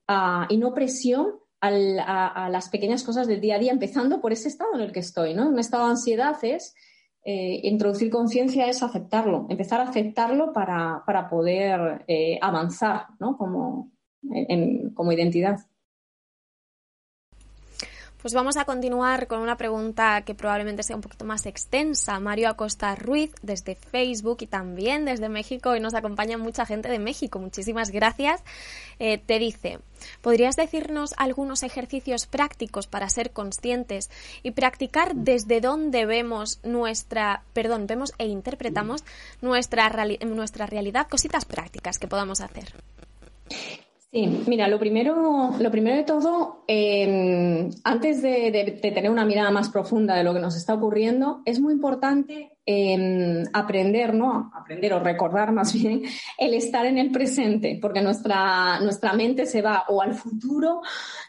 ah, 0.07 0.47
y 0.51 0.59
no 0.59 0.75
presión 0.75 1.41
a, 1.61 2.49
las 2.51 2.69
pequeñas 2.71 3.03
cosas 3.03 3.27
del 3.27 3.41
día 3.41 3.57
a 3.57 3.59
día, 3.59 3.73
empezando 3.73 4.21
por 4.21 4.33
ese 4.33 4.49
estado 4.49 4.75
en 4.75 4.81
el 4.81 4.93
que 4.93 5.01
estoy, 5.01 5.35
¿no? 5.35 5.49
Un 5.49 5.59
estado 5.59 5.85
de 5.85 5.91
ansiedad 5.91 6.37
es 6.43 6.75
eh, 7.23 7.61
introducir 7.65 8.11
conciencia 8.11 8.67
es 8.67 8.83
aceptarlo, 8.83 9.47
empezar 9.51 9.81
a 9.81 9.91
aceptarlo 9.91 10.53
para, 10.55 11.29
poder 11.29 12.05
eh, 12.09 12.39
avanzar, 12.41 13.09
¿no? 13.19 13.37
Como, 13.37 13.93
como 14.95 15.13
identidad. 15.13 15.59
Pues 18.23 18.35
vamos 18.35 18.59
a 18.59 18.67
continuar 18.67 19.29
con 19.29 19.41
una 19.41 19.57
pregunta 19.57 20.21
que 20.27 20.35
probablemente 20.35 20.83
sea 20.83 20.95
un 20.95 21.01
poquito 21.01 21.25
más 21.25 21.47
extensa. 21.47 22.21
Mario 22.21 22.51
Acosta 22.51 22.95
Ruiz 22.95 23.33
desde 23.41 23.77
Facebook 23.77 24.39
y 24.41 24.47
también 24.47 25.07
desde 25.07 25.31
México 25.31 25.75
y 25.75 25.81
nos 25.81 25.95
acompaña 25.95 26.37
mucha 26.37 26.67
gente 26.67 26.91
de 26.91 26.99
México. 26.99 27.39
Muchísimas 27.39 27.91
gracias. 27.91 28.43
Eh, 28.99 29.17
te 29.17 29.39
dice, 29.39 29.79
¿podrías 30.21 30.57
decirnos 30.57 31.15
algunos 31.17 31.63
ejercicios 31.63 32.27
prácticos 32.27 32.87
para 32.87 33.09
ser 33.09 33.31
conscientes 33.31 34.11
y 34.43 34.51
practicar 34.51 35.15
desde 35.15 35.63
dónde 35.63 36.05
vemos 36.05 36.61
nuestra, 36.63 37.45
perdón, 37.55 37.87
vemos 37.87 38.13
e 38.19 38.27
interpretamos 38.27 39.03
nuestra, 39.41 39.91
nuestra 40.27 40.67
realidad, 40.67 41.09
cositas 41.09 41.47
prácticas 41.47 41.99
que 41.99 42.07
podamos 42.07 42.43
hacer? 42.43 42.75
Sí, 44.13 44.43
mira, 44.49 44.67
lo 44.67 44.81
primero, 44.81 45.53
lo 45.61 45.71
primero 45.71 45.97
de 45.97 46.03
todo, 46.03 46.65
em, 46.67 47.71
antes 47.85 48.21
de, 48.23 48.81
tener 48.83 49.09
una 49.09 49.25
mirada 49.25 49.53
más 49.53 49.69
profunda 49.69 50.17
de 50.17 50.25
lo 50.25 50.35
que 50.35 50.41
nos 50.41 50.57
está 50.57 50.75
ocurriendo, 50.75 51.43
es 51.45 51.61
muy 51.61 51.73
importante 51.73 52.59
em, 52.73 53.45
aprender, 53.53 54.15
¿no? 54.15 54.51
Aprender 54.55 54.93
o 54.95 55.01
recordar 55.01 55.53
más 55.53 55.73
bien 55.81 56.03
el 56.39 56.55
estar 56.55 56.87
en 56.87 56.99
el 56.99 57.11
presente, 57.11 57.79
porque 57.81 58.01
nuestra, 58.01 58.81
nuestra 58.81 59.13
mente 59.13 59.47
se 59.47 59.63
va 59.63 59.85
o 59.89 60.01
al 60.01 60.15
futuro, 60.15 60.81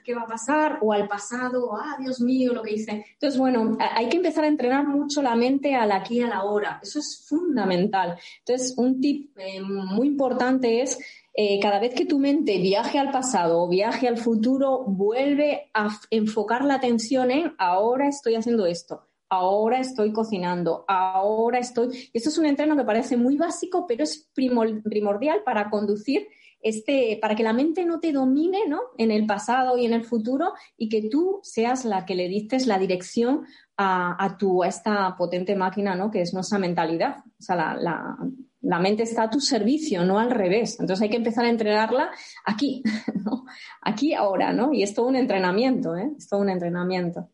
¿qué 0.04 0.14
va 0.14 0.24
a 0.24 0.28
pasar? 0.28 0.80
O 0.82 0.94
al 0.94 1.08
pasado, 1.08 1.72
ah, 1.76 1.98
Dios 2.00 2.22
mío, 2.22 2.54
lo 2.54 2.62
que 2.62 2.74
hice. 2.74 3.06
Entonces, 3.14 3.40
bueno, 3.40 3.78
hay 3.80 4.10
que 4.10 4.18
empezar 4.18 4.44
a 4.44 4.48
entrenar 4.48 4.88
mucho 4.88 5.22
la 5.22 5.36
mente 5.36 5.74
al 5.76 5.92
aquí 5.92 6.20
y 6.20 6.22
a 6.22 6.28
la 6.28 6.44
hora. 6.44 6.80
Eso 6.82 7.00
es 7.00 7.26
fundamental. 7.28 8.18
Entonces, 8.40 8.76
un 8.78 9.02
tip 9.02 9.38
eh, 9.38 9.62
muy 9.62 10.08
importante 10.08 10.82
es 10.82 10.98
eh, 11.34 11.60
cada 11.62 11.80
vez 11.80 11.94
que 11.96 12.06
tu 12.06 12.20
mente 12.20 12.58
viaje 12.58 13.00
al 13.00 13.12
pasado 13.12 13.62
o 13.62 13.70
viaje 13.70 14.08
al 14.08 14.18
futuro, 14.18 14.84
vuelve 14.86 15.70
a 15.74 15.88
enfocar 16.10 16.66
la 16.66 16.76
atención 16.76 17.32
en 17.32 17.56
ahora 17.58 18.10
estoy 18.10 18.36
haciendo 18.36 18.66
esto, 18.66 19.08
ahora 19.32 19.80
estoy 19.80 20.12
cocinando, 20.12 20.84
ahora 20.90 21.58
estoy. 21.58 22.10
Esto 22.14 22.30
es 22.30 22.38
un 22.38 22.46
entreno 22.46 22.76
que 22.76 22.84
parece 22.84 23.16
muy 23.16 23.38
básico, 23.38 23.88
pero 23.88 24.04
es 24.04 24.30
primordial 24.34 25.42
para 25.44 25.70
conducir 25.70 26.28
este, 26.62 27.18
para 27.20 27.34
que 27.36 27.42
la 27.42 27.54
mente 27.54 27.86
no 27.86 28.00
te 28.00 28.12
domine 28.12 28.68
¿no? 28.68 28.82
en 28.98 29.10
el 29.10 29.26
pasado 29.26 29.78
y 29.78 29.86
en 29.86 29.94
el 29.94 30.04
futuro 30.04 30.54
y 30.78 30.90
que 30.90 31.10
tú 31.10 31.40
seas 31.44 31.86
la 31.86 32.06
que 32.06 32.14
le 32.14 32.28
dictes 32.28 32.68
la 32.68 32.78
dirección 32.78 33.46
a, 33.78 34.36
tu, 34.38 34.64
esta 34.64 35.16
potente 35.18 35.56
máquina 35.56 35.96
¿no? 35.96 36.12
que 36.12 36.22
es 36.22 36.36
nuestra 36.36 36.60
mentalidad. 36.60 37.24
O 37.40 37.42
sea, 37.42 37.56
la, 37.76 38.16
la 38.62 38.80
mente 38.80 39.04
está 39.04 39.24
a 39.24 39.30
tu 39.30 39.40
servicio, 39.40 40.06
no 40.06 40.20
al 40.20 40.30
revés. 40.30 40.80
Entonces 40.80 41.02
hay 41.02 41.10
que 41.10 41.18
empezar 41.18 41.46
a 41.46 41.50
entrenarla 41.50 42.12
aquí. 42.46 42.84
Aquí 43.82 44.14
ahora, 44.14 44.54
¿no? 44.54 44.72
Y 44.72 44.84
es 44.84 44.94
todo 44.94 45.08
un 45.08 45.16
entrenamiento, 45.16 45.96
¿eh? 45.96 46.12
Es 46.16 46.28
todo 46.30 46.42
un 46.42 46.50
entrenamiento. 46.50 47.30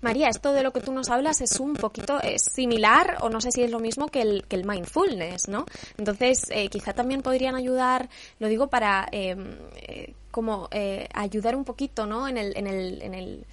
María, 0.00 0.28
esto 0.28 0.52
de 0.52 0.62
lo 0.62 0.72
que 0.72 0.80
tú 0.80 0.92
nos 0.92 1.10
hablas 1.10 1.40
es 1.40 1.60
un 1.60 1.74
poquito 1.74 2.20
es 2.20 2.42
similar 2.42 3.18
o 3.20 3.28
no 3.28 3.40
sé 3.40 3.52
si 3.52 3.62
es 3.62 3.70
lo 3.70 3.80
mismo 3.80 4.08
que 4.08 4.22
el, 4.22 4.44
que 4.46 4.56
el 4.56 4.64
mindfulness, 4.64 5.48
¿no? 5.48 5.66
Entonces, 5.98 6.46
eh, 6.50 6.68
quizá 6.68 6.92
también 6.92 7.22
podrían 7.22 7.54
ayudar, 7.54 8.08
lo 8.38 8.48
digo 8.48 8.68
para 8.68 9.08
em, 9.12 9.56
eh, 9.76 10.14
como 10.30 10.68
eh, 10.70 11.08
ayudar 11.14 11.56
un 11.56 11.64
poquito, 11.64 12.06
¿no? 12.06 12.28
En 12.28 12.36
el, 12.36 12.56
en 12.56 12.66
el, 12.66 13.02
en 13.02 13.14
el, 13.14 13.46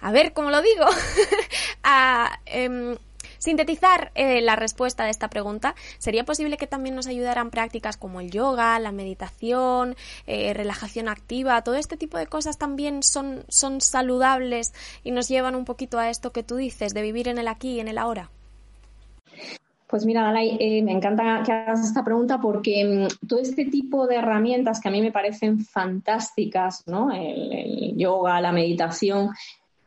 a 0.00 0.12
ver, 0.12 0.32
¿cómo 0.32 0.50
lo 0.50 0.62
digo? 0.62 0.84
a 1.82 2.40
em, 2.46 2.96
sintetizar 3.42 4.12
eh, 4.14 4.40
la 4.40 4.54
respuesta 4.54 5.04
de 5.04 5.10
esta 5.10 5.28
pregunta, 5.28 5.74
¿sería 5.98 6.24
posible 6.24 6.56
que 6.56 6.68
también 6.68 6.94
nos 6.94 7.08
ayudaran 7.08 7.50
prácticas 7.50 7.96
como 7.96 8.20
el 8.20 8.30
yoga, 8.30 8.78
la 8.78 8.92
meditación, 8.92 9.96
eh, 10.28 10.54
relajación 10.54 11.08
activa? 11.08 11.62
Todo 11.62 11.74
este 11.74 11.96
tipo 11.96 12.18
de 12.18 12.28
cosas 12.28 12.56
también 12.56 13.02
son, 13.02 13.44
son 13.48 13.80
saludables 13.80 14.72
y 15.02 15.10
nos 15.10 15.28
llevan 15.28 15.56
un 15.56 15.64
poquito 15.64 15.98
a 15.98 16.08
esto 16.08 16.30
que 16.30 16.44
tú 16.44 16.54
dices, 16.54 16.94
de 16.94 17.02
vivir 17.02 17.26
en 17.26 17.38
el 17.38 17.48
aquí 17.48 17.72
y 17.72 17.80
en 17.80 17.88
el 17.88 17.98
ahora. 17.98 18.30
Pues 19.88 20.06
mira, 20.06 20.22
Dalai, 20.22 20.56
eh, 20.60 20.80
me 20.82 20.92
encanta 20.92 21.42
que 21.44 21.50
hagas 21.50 21.84
esta 21.84 22.04
pregunta 22.04 22.40
porque 22.40 23.08
mm, 23.10 23.26
todo 23.26 23.40
este 23.40 23.64
tipo 23.64 24.06
de 24.06 24.16
herramientas 24.16 24.80
que 24.80 24.88
a 24.88 24.92
mí 24.92 25.02
me 25.02 25.10
parecen 25.10 25.64
fantásticas, 25.64 26.84
¿no? 26.86 27.10
el 27.10 27.96
yoga, 27.96 28.40
la 28.40 28.52
meditación, 28.52 29.30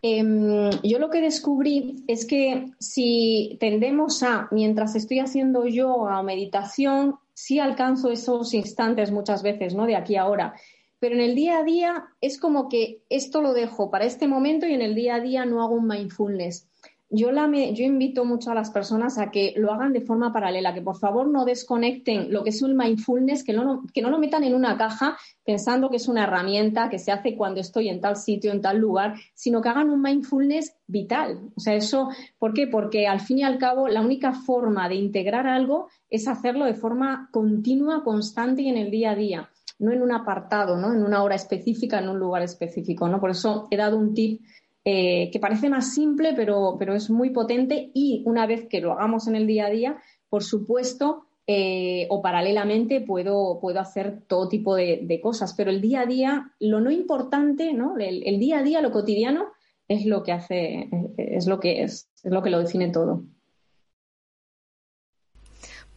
Em, 0.01 0.69
yo 0.83 0.99
lo 0.99 1.09
que 1.09 1.21
descubrí 1.21 2.03
es 2.07 2.25
que 2.25 2.71
si 2.79 3.57
tendemos 3.59 4.21
a, 4.23 4.47
mientras 4.51 4.95
estoy 4.95 5.19
haciendo 5.19 5.65
yoga 5.65 6.19
o 6.19 6.23
meditación, 6.23 7.15
sí 7.33 7.59
alcanzo 7.59 8.11
esos 8.11 8.53
instantes 8.53 9.11
muchas 9.11 9.43
veces, 9.43 9.73
¿no? 9.73 9.85
De 9.85 9.95
aquí 9.95 10.15
a 10.15 10.23
ahora. 10.23 10.53
Pero 10.99 11.15
en 11.15 11.21
el 11.21 11.35
día 11.35 11.59
a 11.59 11.63
día 11.63 12.05
es 12.21 12.39
como 12.39 12.69
que 12.69 13.03
esto 13.09 13.41
lo 13.41 13.53
dejo 13.53 13.91
para 13.91 14.05
este 14.05 14.27
momento 14.27 14.65
y 14.65 14.73
en 14.73 14.81
el 14.81 14.95
día 14.95 15.15
a 15.15 15.19
día 15.19 15.45
no 15.45 15.61
hago 15.61 15.75
un 15.75 15.87
mindfulness. 15.87 16.67
Yo, 17.09 17.31
la 17.31 17.47
yo 17.47 17.85
invito 17.85 18.25
mucho 18.25 18.51
a 18.51 18.55
las 18.55 18.71
personas 18.71 19.17
a 19.17 19.29
que 19.29 19.53
lo 19.57 19.71
hagan 19.71 19.93
de 19.93 20.01
forma 20.01 20.33
paralela, 20.33 20.73
que 20.73 20.81
por 20.81 20.97
favor 20.97 21.27
no 21.27 21.45
desconecten 21.45 22.31
lo 22.31 22.43
que 22.43 22.49
es 22.49 22.61
un 22.61 22.75
mindfulness, 22.75 23.43
que 23.43 23.53
no, 23.53 23.83
que 23.93 24.01
no 24.01 24.09
lo 24.09 24.17
metan 24.17 24.43
en 24.43 24.55
una 24.55 24.77
caja 24.77 25.17
pensando 25.43 25.89
que 25.89 25.97
es 25.97 26.07
una 26.07 26.23
herramienta 26.23 26.89
que 26.89 26.97
se 26.97 27.11
hace 27.11 27.35
cuando 27.37 27.61
estoy 27.61 27.89
en 27.89 28.01
tal 28.01 28.15
sitio, 28.15 28.51
en 28.51 28.61
tal 28.61 28.79
lugar, 28.79 29.15
sino 29.35 29.61
que 29.61 29.69
hagan 29.69 29.91
un 29.91 30.01
mindfulness 30.01 30.75
vital. 30.87 31.51
O 31.55 31.59
sea, 31.59 31.75
eso, 31.75 32.09
¿por 32.39 32.53
qué? 32.53 32.67
Porque 32.67 33.07
al 33.07 33.19
fin 33.19 33.39
y 33.39 33.43
al 33.43 33.59
cabo 33.59 33.87
la 33.87 34.01
única 34.01 34.33
forma 34.33 34.89
de 34.89 34.95
integrar 34.95 35.45
algo 35.45 35.89
es 36.09 36.27
hacerlo 36.27 36.65
de 36.65 36.73
forma 36.73 37.29
continua, 37.31 38.03
constante 38.03 38.63
y 38.63 38.69
en 38.69 38.77
el 38.77 38.89
día 38.89 39.11
a 39.11 39.15
día, 39.15 39.49
no 39.77 39.91
en 39.91 40.01
un 40.01 40.11
apartado, 40.11 40.77
¿no? 40.77 40.91
En 40.93 41.03
una 41.03 41.21
hora 41.21 41.35
específica, 41.35 41.99
en 41.99 42.09
un 42.09 42.19
lugar 42.19 42.41
específico, 42.41 43.07
¿no? 43.07 43.19
Por 43.19 43.29
eso 43.29 43.67
he 43.69 43.77
dado 43.77 43.97
un 43.97 44.13
tip 44.13 44.41
eh, 44.87 45.31
que 45.31 45.39
parece 45.39 45.67
más 45.67 45.95
simple, 45.95 46.33
pero, 46.35 46.75
pero 46.77 46.93
es 46.93 47.09
muy 47.09 47.31
potente 47.31 47.89
y 47.95 48.21
una 48.25 48.45
vez 48.45 48.67
que 48.67 48.81
lo 48.81 48.91
hagamos 48.93 49.27
en 49.27 49.35
el 49.35 49.47
día 49.47 49.65
a 49.65 49.71
día, 49.71 49.97
por 50.29 50.43
supuesto, 50.43 51.25
eh, 51.47 52.05
o 52.09 52.21
paralelamente 52.21 53.01
puedo, 53.01 53.59
puedo 53.59 53.79
hacer 53.79 54.21
todo 54.27 54.47
tipo 54.47 54.75
de, 54.75 55.19
cosas, 55.23 55.55
pero 55.55 55.71
el 55.71 55.81
día 55.81 56.01
a 56.01 56.05
día, 56.05 56.51
lo 56.59 56.81
no 56.81 56.91
importante, 56.91 57.73
¿no? 57.73 57.97
El, 57.97 58.39
día 58.39 58.59
a 58.59 58.63
día, 58.63 58.81
lo 58.81 58.91
cotidiano, 58.91 59.47
es 59.87 60.05
lo 60.05 60.21
que 60.21 60.31
hace, 60.31 60.89
es 61.17 61.47
lo 61.47 61.59
que 61.59 61.81
es, 61.81 62.09
es 62.23 62.31
lo 62.31 62.43
que 62.43 62.51
lo 62.51 62.59
define 62.59 62.89
todo. 62.91 63.23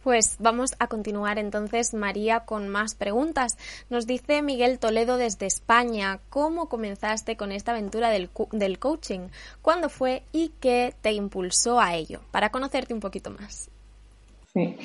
Pues 0.03 0.37
vamos 0.39 0.75
a 0.79 0.87
continuar 0.87 1.39
entonces, 1.39 1.93
María, 1.93 2.41
con 2.41 2.69
más 2.69 2.95
preguntas. 2.95 3.57
Nos 3.89 4.07
dice 4.07 4.41
Miguel 4.41 4.79
Toledo 4.79 5.17
desde 5.17 5.45
España, 5.45 6.19
¿cómo 6.29 6.69
comenzaste 6.69 7.35
con 7.35 7.51
esta 7.51 7.71
aventura 7.71 8.09
del, 8.09 8.29
del 8.53 8.79
coaching? 8.79 9.27
¿Cuándo 9.61 9.89
fue 9.89 10.23
y 10.31 10.51
qué 10.61 10.93
te 11.01 11.11
impulsó 11.11 11.81
a 11.81 11.95
ello? 11.95 12.21
Para 12.31 12.49
conocerte 12.49 12.93
un 12.93 13.01
poquito 13.01 13.29
más. 13.29 13.69
Sí, 14.53 14.77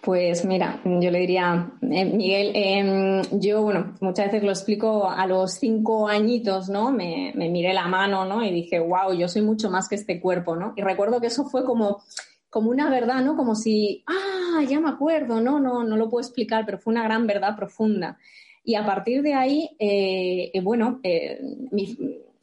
pues 0.00 0.46
mira, 0.46 0.80
yo 0.82 1.10
le 1.10 1.18
diría, 1.18 1.70
eh, 1.82 2.04
Miguel, 2.06 2.52
em, 2.54 3.22
yo, 3.38 3.62
bueno, 3.62 3.92
muchas 4.00 4.26
veces 4.26 4.42
lo 4.42 4.50
explico 4.50 5.10
a 5.10 5.26
los 5.26 5.52
cinco 5.52 6.08
añitos, 6.08 6.70
¿no? 6.70 6.90
Me, 6.90 7.32
me 7.34 7.50
miré 7.50 7.74
la 7.74 7.86
mano, 7.86 8.24
¿no? 8.24 8.42
Y 8.42 8.50
dije, 8.50 8.80
wow, 8.80 9.12
yo 9.12 9.28
soy 9.28 9.42
mucho 9.42 9.68
más 9.68 9.90
que 9.90 9.96
este 9.96 10.20
cuerpo, 10.20 10.56
¿no? 10.56 10.72
Y 10.74 10.80
recuerdo 10.80 11.20
que 11.20 11.26
eso 11.26 11.44
fue 11.44 11.66
como 11.66 12.02
como 12.50 12.70
una 12.70 12.90
verdad, 12.90 13.24
¿no? 13.24 13.36
Como 13.36 13.54
si, 13.54 14.04
ah, 14.06 14.62
ya 14.68 14.80
me 14.80 14.90
acuerdo, 14.90 15.40
no, 15.40 15.60
no, 15.60 15.84
no 15.84 15.96
lo 15.96 16.10
puedo 16.10 16.20
explicar, 16.20 16.66
pero 16.66 16.78
fue 16.78 16.92
una 16.92 17.04
gran 17.04 17.26
verdad 17.26 17.56
profunda. 17.56 18.18
Y 18.64 18.74
a 18.74 18.84
partir 18.84 19.22
de 19.22 19.34
ahí, 19.34 19.70
eh, 19.78 20.50
eh, 20.52 20.60
bueno, 20.60 21.00
eh, 21.02 21.40
mi, 21.70 21.96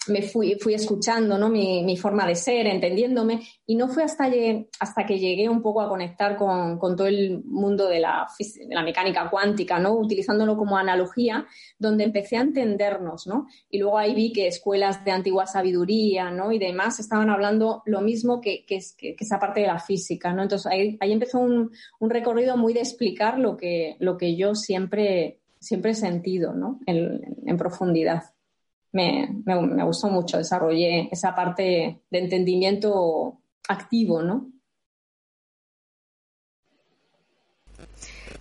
me 0.10 0.22
fui, 0.22 0.56
fui 0.60 0.74
escuchando 0.74 1.38
¿no? 1.38 1.50
mi, 1.50 1.84
mi, 1.84 1.98
forma 1.98 2.26
de 2.26 2.36
ser, 2.36 2.68
entendiéndome, 2.68 3.42
y 3.66 3.76
no 3.76 3.88
fue 3.88 4.04
hasta, 4.04 4.30
hasta 4.80 5.06
que 5.06 5.20
llegué 5.20 5.50
un 5.50 5.62
poco 5.62 5.82
a 5.82 5.90
conectar 5.90 6.38
con, 6.38 6.78
con 6.78 6.96
todo 6.96 7.08
el 7.08 7.44
mundo 7.44 7.88
de 7.88 8.00
la, 8.00 8.28
de 8.38 8.76
la, 8.76 8.84
mecánica 8.84 9.30
cuántica, 9.30 9.80
¿no? 9.80 9.94
utilizándolo 9.94 10.58
como 10.58 10.78
analogía, 10.78 11.46
donde 11.78 12.06
empecé 12.06 12.38
a 12.38 12.42
entendernos. 12.42 13.28
¿no? 13.28 13.48
Y 13.70 13.80
luego 13.80 13.98
ahí 13.98 14.16
vi 14.16 14.32
que 14.32 14.48
escuelas 14.48 15.04
de 15.04 15.12
antigua 15.12 15.46
sabiduría 15.46 16.32
¿no? 16.32 16.52
y 16.52 16.60
demás 16.60 17.00
estaban 17.00 17.30
hablando 17.30 17.84
lo 17.86 18.02
mismo 18.02 18.42
que, 18.42 18.66
que, 18.66 18.80
que 18.98 19.16
esa 19.20 19.40
parte 19.40 19.62
de 19.62 19.68
la 19.68 19.80
física. 19.80 20.34
¿no? 20.34 20.44
Entonces 20.44 20.72
ahí, 20.72 20.98
ahí 21.00 21.12
empezó 21.12 21.40
un, 21.40 21.72
un, 22.00 22.10
recorrido 22.10 22.58
muy 22.58 22.74
de 22.74 22.80
explicar 22.82 23.38
lo 23.40 23.58
que, 23.58 23.96
lo 24.00 24.18
que 24.18 24.36
yo 24.36 24.56
siempre, 24.56 25.40
siempre 25.60 25.92
he 25.92 25.96
sentido 25.96 26.54
¿no? 26.54 26.80
en 26.86 27.58
profundidad 27.58 28.37
me, 28.98 29.44
me, 29.46 29.84
gustó 29.84 30.10
mucho, 30.10 30.38
desarrollé 30.38 31.10
esa 31.12 31.36
parte 31.36 32.02
de 32.10 32.20
entendimiento 32.20 33.40
activo, 33.68 34.24
¿no? 34.24 34.52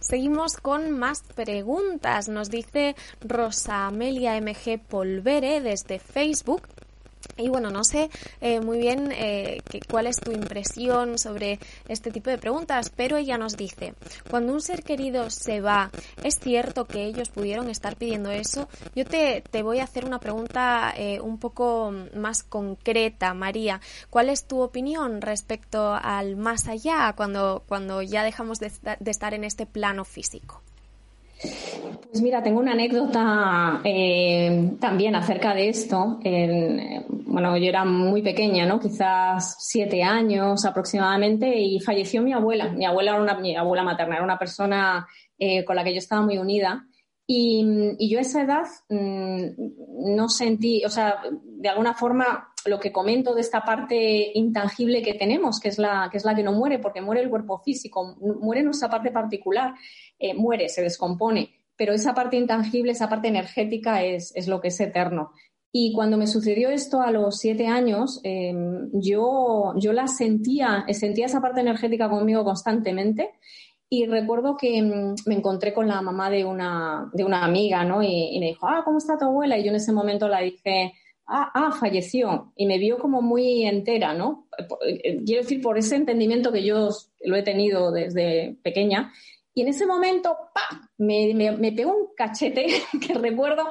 Seguimos 0.00 0.56
con 0.56 0.92
más 0.92 1.22
preguntas. 1.34 2.28
Nos 2.28 2.48
dice 2.48 2.94
Rosa 3.20 3.86
Amelia 3.86 4.40
MG 4.40 4.78
Polvere 4.78 5.60
desde 5.60 5.98
Facebook. 5.98 6.62
Y 7.36 7.48
bueno, 7.48 7.70
no 7.70 7.84
sé 7.84 8.10
eh, 8.40 8.60
muy 8.60 8.78
bien 8.78 9.12
eh, 9.12 9.60
cuál 9.90 10.06
es 10.06 10.16
tu 10.16 10.32
impresión 10.32 11.18
sobre 11.18 11.58
este 11.88 12.10
tipo 12.10 12.30
de 12.30 12.38
preguntas, 12.38 12.90
pero 12.94 13.16
ella 13.16 13.36
nos 13.36 13.56
dice, 13.56 13.94
cuando 14.30 14.52
un 14.52 14.62
ser 14.62 14.82
querido 14.82 15.28
se 15.30 15.60
va, 15.60 15.90
¿es 16.22 16.38
cierto 16.38 16.86
que 16.86 17.04
ellos 17.04 17.28
pudieron 17.28 17.68
estar 17.68 17.96
pidiendo 17.96 18.30
eso? 18.30 18.68
Yo 18.94 19.04
te, 19.04 19.42
te 19.50 19.62
voy 19.62 19.80
a 19.80 19.84
hacer 19.84 20.04
una 20.04 20.18
pregunta 20.18 20.94
eh, 20.96 21.20
un 21.20 21.38
poco 21.38 21.92
más 22.14 22.42
concreta, 22.42 23.34
María. 23.34 23.80
¿Cuál 24.10 24.30
es 24.30 24.46
tu 24.46 24.60
opinión 24.60 25.20
respecto 25.20 25.94
al 25.94 26.36
más 26.36 26.68
allá 26.68 27.12
cuando, 27.16 27.64
cuando 27.68 28.02
ya 28.02 28.22
dejamos 28.22 28.58
de 28.58 28.70
estar 29.04 29.34
en 29.34 29.44
este 29.44 29.66
plano 29.66 30.04
físico? 30.04 30.62
Pues 31.40 32.22
mira, 32.22 32.42
tengo 32.42 32.60
una 32.60 32.72
anécdota 32.72 33.80
eh, 33.84 34.72
también 34.80 35.14
acerca 35.14 35.54
de 35.54 35.68
esto. 35.68 36.18
bueno, 36.22 37.56
yo 37.58 37.66
era 37.66 37.84
muy 37.84 38.22
pequeña, 38.22 38.64
¿no? 38.64 38.80
Quizás 38.80 39.56
siete 39.58 40.02
años 40.02 40.64
aproximadamente 40.64 41.58
y 41.58 41.78
falleció 41.80 42.22
mi 42.22 42.32
abuela. 42.32 42.68
Mi 42.68 42.86
abuela 42.86 43.12
era 43.12 43.22
una, 43.22 43.34
mi 43.38 43.54
abuela 43.54 43.82
materna, 43.82 44.14
era 44.16 44.24
una 44.24 44.38
persona 44.38 45.06
eh, 45.38 45.64
con 45.64 45.76
la 45.76 45.84
que 45.84 45.92
yo 45.92 45.98
estaba 45.98 46.22
muy 46.22 46.38
unida. 46.38 46.86
Y, 47.26 48.08
yo 48.08 48.18
a 48.18 48.22
esa 48.22 48.42
edad 48.42 48.66
mm, 48.88 50.14
no 50.16 50.28
sentí, 50.28 50.84
o 50.84 50.88
sea, 50.88 51.20
de 51.30 51.68
alguna 51.68 51.92
forma 51.92 52.52
lo 52.66 52.78
que 52.78 52.92
comento 52.92 53.34
de 53.34 53.40
esta 53.40 53.62
parte 53.62 54.30
intangible 54.34 55.02
que 55.02 55.14
tenemos, 55.14 55.60
que 55.60 55.68
es 55.68 55.78
la 55.78 56.08
que, 56.10 56.18
es 56.18 56.24
la 56.24 56.34
que 56.34 56.42
no 56.42 56.52
muere, 56.52 56.78
porque 56.78 57.00
muere 57.00 57.22
el 57.22 57.30
cuerpo 57.30 57.58
físico, 57.58 58.16
muere 58.40 58.62
nuestra 58.62 58.88
parte 58.88 59.10
particular. 59.10 59.74
Eh, 60.18 60.34
muere, 60.34 60.68
se 60.68 60.82
descompone, 60.82 61.50
pero 61.76 61.92
esa 61.92 62.14
parte 62.14 62.36
intangible, 62.36 62.92
esa 62.92 63.08
parte 63.08 63.28
energética 63.28 64.02
es, 64.02 64.32
lo 64.48 64.60
que 64.60 64.68
es 64.68 64.80
eterno. 64.80 65.32
Y 65.70 65.92
cuando 65.92 66.16
me 66.16 66.26
sucedió 66.26 66.70
esto 66.70 67.02
a 67.02 67.10
los 67.10 67.38
siete 67.38 67.66
años, 67.66 68.20
em, 68.22 68.88
yo, 68.94 69.74
yo 69.76 69.92
la 69.92 70.06
sentía, 70.06 70.86
sentía 70.92 71.26
esa 71.26 71.42
parte 71.42 71.60
energética 71.60 72.08
conmigo 72.08 72.44
constantemente. 72.44 73.32
Y 73.90 74.06
recuerdo 74.06 74.56
que 74.56 74.78
em, 74.78 75.14
me 75.26 75.34
encontré 75.34 75.74
con 75.74 75.86
la 75.86 76.00
mamá 76.00 76.30
de 76.30 76.46
una, 76.46 77.10
de 77.12 77.24
una 77.24 77.44
amiga, 77.44 77.84
¿no? 77.84 78.02
Y, 78.02 78.38
me 78.40 78.46
dijo, 78.46 78.66
ah, 78.66 78.82
¿cómo 78.84 78.98
está 78.98 79.18
tu 79.18 79.26
abuela? 79.26 79.58
Y 79.58 79.64
yo 79.64 79.70
en 79.70 79.76
ese 79.76 79.92
momento 79.92 80.28
la 80.28 80.40
dije, 80.40 80.94
ah, 81.26 81.50
ah, 81.54 81.72
falleció. 81.78 82.52
Y 82.56 82.66
me 82.66 82.78
vio 82.78 82.98
como 82.98 83.20
muy 83.20 83.64
entera, 83.66 84.14
¿no? 84.14 84.48
Eh, 84.86 85.22
quiero 85.26 85.42
decir, 85.42 85.60
por 85.60 85.76
ese 85.76 85.96
entendimiento 85.96 86.52
que 86.52 86.64
yo 86.64 86.88
lo 87.20 87.36
he 87.36 87.42
tenido 87.42 87.92
desde 87.92 88.56
pequeña. 88.62 89.12
Y 89.56 89.62
en 89.62 89.68
ese 89.68 89.86
momento, 89.86 90.36
¡pam! 90.52 90.86
Me, 90.98 91.32
me, 91.34 91.72
pegó 91.72 91.96
un 91.96 92.08
cachete 92.14 92.66
que 93.00 93.14
recuerdo 93.14 93.66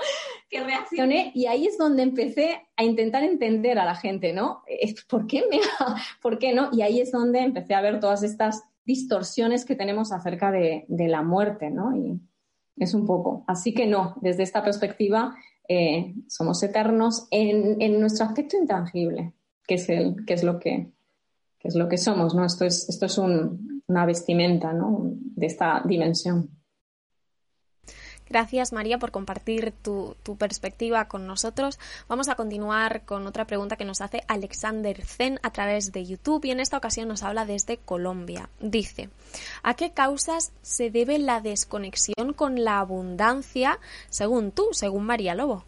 que 0.49 0.63
reaccioné 0.63 1.31
y 1.35 1.45
ahí 1.45 1.67
es 1.67 1.77
donde 1.77 2.01
empecé 2.01 2.59
a 2.75 2.83
intentar 2.83 3.23
entender 3.23 3.77
a 3.77 3.85
la 3.85 3.93
gente, 3.93 4.33
¿no? 4.33 4.63
¿Por 5.07 5.27
qué 5.27 5.43
me 5.47 5.59
¿Por 6.23 6.39
qué 6.39 6.55
no? 6.55 6.69
Y 6.73 6.81
ahí 6.81 7.01
es 7.01 7.11
donde 7.11 7.41
empecé 7.41 7.75
a 7.75 7.81
ver 7.81 7.99
todas 7.99 8.23
estas 8.23 8.63
distorsiones 8.83 9.63
que 9.63 9.75
tenemos 9.75 10.11
acerca 10.11 10.51
de, 10.51 10.87
la 10.89 11.21
muerte, 11.21 11.69
¿no? 11.69 11.95
Y 11.95 12.19
es 12.77 12.95
un 12.95 13.05
poco. 13.05 13.43
Así 13.45 13.71
que 13.75 13.85
no, 13.85 14.15
desde 14.21 14.41
esta 14.41 14.63
perspectiva 14.63 15.35
eh, 15.69 16.15
somos 16.27 16.63
eternos 16.63 17.27
en, 17.29 17.79
en, 17.79 17.99
nuestro 17.99 18.25
aspecto 18.25 18.57
intangible, 18.57 19.33
que 19.67 19.75
es, 19.75 19.87
el, 19.89 20.25
que 20.25 20.33
es 20.33 20.43
lo 20.43 20.59
que, 20.59 20.89
que 21.59 21.67
es 21.67 21.75
lo 21.75 21.87
que 21.87 21.99
somos, 21.99 22.33
¿no? 22.33 22.43
Esto 22.43 22.65
es, 22.65 22.89
esto 22.89 23.05
es 23.05 23.19
un, 23.19 23.74
una 23.87 24.05
vestimenta 24.05 24.73
de 24.73 25.45
esta 25.45 25.81
dimensión. 25.85 26.49
Gracias 28.27 28.73
María 28.73 28.97
por 28.97 29.11
compartir 29.11 29.71
tu, 29.83 30.15
perspectiva 30.39 31.07
con 31.07 31.27
nosotros. 31.27 31.77
Vamos 32.07 32.27
a 32.27 32.35
continuar 32.35 33.05
con 33.05 33.27
otra 33.27 33.45
pregunta 33.45 33.75
que 33.75 33.85
nos 33.85 34.01
hace 34.01 34.23
Alexander 34.27 35.05
Zen 35.05 35.39
a 35.43 35.51
través 35.51 35.91
de 35.91 36.05
YouTube 36.05 36.45
y 36.45 36.51
en 36.51 36.59
esta 36.59 36.77
ocasión 36.77 37.07
nos 37.07 37.21
habla 37.21 37.45
desde 37.45 37.77
Colombia. 37.77 38.49
Dice, 38.59 39.09
¿a 39.61 39.75
qué 39.75 39.91
causas 39.91 40.51
se 40.63 40.89
debe 40.89 41.19
la 41.19 41.39
desconexión 41.39 42.33
con 42.35 42.63
la 42.63 42.79
abundancia 42.79 43.79
según 44.09 44.51
tú, 44.51 44.69
según 44.71 45.05
María 45.05 45.35
Lobo? 45.35 45.63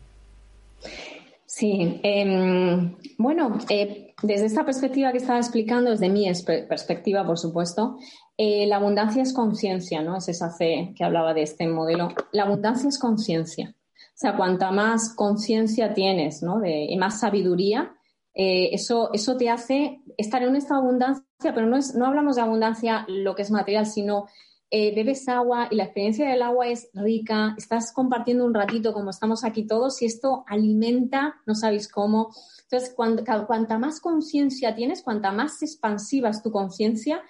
Sí, 1.47 2.01
em, 2.03 2.97
bueno, 3.17 3.57
eh, 3.69 4.13
desde 4.21 4.47
esta 4.47 4.65
perspectiva 4.65 5.13
que 5.13 5.19
estaba 5.19 5.39
explicando, 5.39 5.91
desde 5.91 6.09
mi 6.09 6.29
perspectiva, 6.67 7.25
por 7.25 7.37
supuesto, 7.37 7.97
eh, 8.37 8.67
la 8.67 8.75
abundancia 8.75 9.23
es 9.23 9.33
conciencia, 9.33 10.01
¿no? 10.01 10.17
Es 10.17 10.27
esa 10.27 10.51
fe 10.51 10.93
que 10.93 11.05
hablaba 11.05 11.33
de 11.33 11.43
este 11.43 11.65
modelo. 11.65 12.09
La 12.33 12.43
abundancia 12.43 12.89
es 12.89 12.99
conciencia. 12.99 13.73
O 13.95 14.19
sea, 14.19 14.35
cuanta 14.35 14.71
más 14.71 15.15
conciencia 15.15 15.93
tienes, 15.93 16.43
¿no? 16.43 16.59
De, 16.59 16.83
y 16.83 16.97
más 16.97 17.21
sabiduría, 17.21 17.95
eh, 18.33 18.69
eso, 18.73 19.09
eso 19.13 19.37
te 19.37 19.49
hace 19.49 20.01
estar 20.17 20.43
en 20.43 20.53
esta 20.57 20.75
abundancia, 20.75 21.23
pero 21.55 21.65
no, 21.65 21.77
es, 21.77 21.95
no 21.95 22.07
hablamos 22.07 22.35
de 22.35 22.41
abundancia 22.41 23.05
lo 23.07 23.35
que 23.35 23.43
es 23.43 23.51
material, 23.51 23.85
sino 23.85 24.27
eh, 24.69 24.93
bebes 24.93 25.29
agua 25.29 25.67
y 25.71 25.75
la 25.75 25.85
experiencia 25.85 26.29
del 26.29 26.41
agua 26.41 26.67
es 26.67 26.89
rica, 26.93 27.55
estás 27.57 27.93
compartiendo 27.93 28.45
un 28.45 28.53
ratito 28.53 28.93
como 28.93 29.11
estamos 29.11 29.43
aquí 29.43 29.65
todos 29.65 30.01
y 30.01 30.05
esto 30.05 30.43
alimenta, 30.47 31.35
no 31.45 31.55
sabéis 31.55 31.87
cómo. 31.87 32.33
Entonces, 32.63 32.93
cuanta 32.93 33.77
más 33.77 34.01
conciencia 34.01 34.75
tienes, 34.75 35.01
cuanta 35.01 35.31
más 35.31 35.61
expansiva 35.63 36.29
es 36.29 36.43
tu 36.43 36.51
conciencia, 36.51 37.21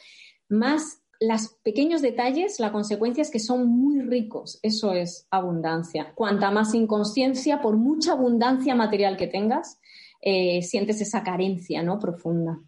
más 0.50 1.02
los 1.20 1.50
pequeños 1.64 2.02
detalles, 2.02 2.60
la 2.60 2.72
consecuencia 2.72 3.22
es 3.22 3.32
que 3.32 3.40
son 3.40 3.68
muy 3.68 4.02
ricos. 4.02 4.60
Eso 4.62 4.94
es 4.94 5.28
abundancia. 5.32 6.14
Cuanta 6.16 6.52
más 6.52 6.74
inconsciencia, 6.74 7.62
por 7.62 7.76
mucha 7.76 8.14
abundancia 8.14 8.76
material 8.76 9.18
que 9.18 9.28
tengas, 9.28 9.80
eh, 10.22 10.62
sientes 10.62 11.02
esa 11.02 11.24
carencia 11.24 11.82
¿no? 11.84 12.00
profunda. 12.00 12.60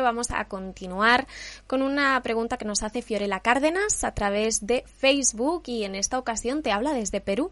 Vamos 0.00 0.30
a 0.30 0.44
continuar 0.46 1.26
con 1.66 1.82
una 1.82 2.20
pregunta 2.22 2.56
que 2.56 2.64
nos 2.64 2.82
hace 2.82 3.02
Fiorella 3.02 3.40
Cárdenas 3.40 4.04
a 4.04 4.12
través 4.12 4.66
de 4.66 4.84
Facebook 4.86 5.64
y 5.66 5.84
en 5.84 5.94
esta 5.94 6.18
ocasión 6.18 6.62
te 6.62 6.72
habla 6.72 6.92
desde 6.92 7.20
Perú. 7.20 7.50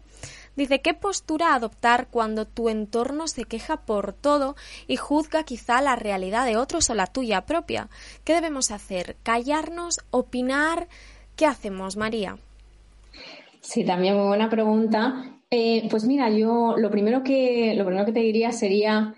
Dice, 0.55 0.81
¿qué 0.81 0.93
postura 0.93 1.53
adoptar 1.53 2.07
cuando 2.09 2.45
tu 2.45 2.69
entorno 2.69 3.27
se 3.27 3.43
queja 3.43 3.77
por 3.77 4.13
todo 4.13 4.55
y 4.87 4.95
juzga 4.95 5.43
quizá 5.43 5.81
la 5.81 5.95
realidad 5.95 6.45
de 6.45 6.57
otros 6.57 6.89
o 6.89 6.95
la 6.95 7.07
tuya 7.07 7.41
propia? 7.41 7.89
¿Qué 8.23 8.33
debemos 8.33 8.71
hacer? 8.71 9.17
¿Callarnos? 9.23 9.99
¿Opinar? 10.09 10.87
¿Qué 11.35 11.45
hacemos, 11.45 11.95
María? 11.95 12.37
Sí, 13.61 13.85
también 13.85 14.15
muy 14.15 14.27
buena 14.27 14.49
pregunta. 14.49 15.37
Eh, 15.49 15.87
pues 15.89 16.05
mira, 16.05 16.29
yo 16.29 16.75
lo 16.77 16.89
primero 16.89 17.23
que, 17.23 17.73
lo 17.75 17.85
primero 17.85 18.05
que 18.05 18.11
te 18.11 18.19
diría 18.19 18.51
sería 18.51 19.13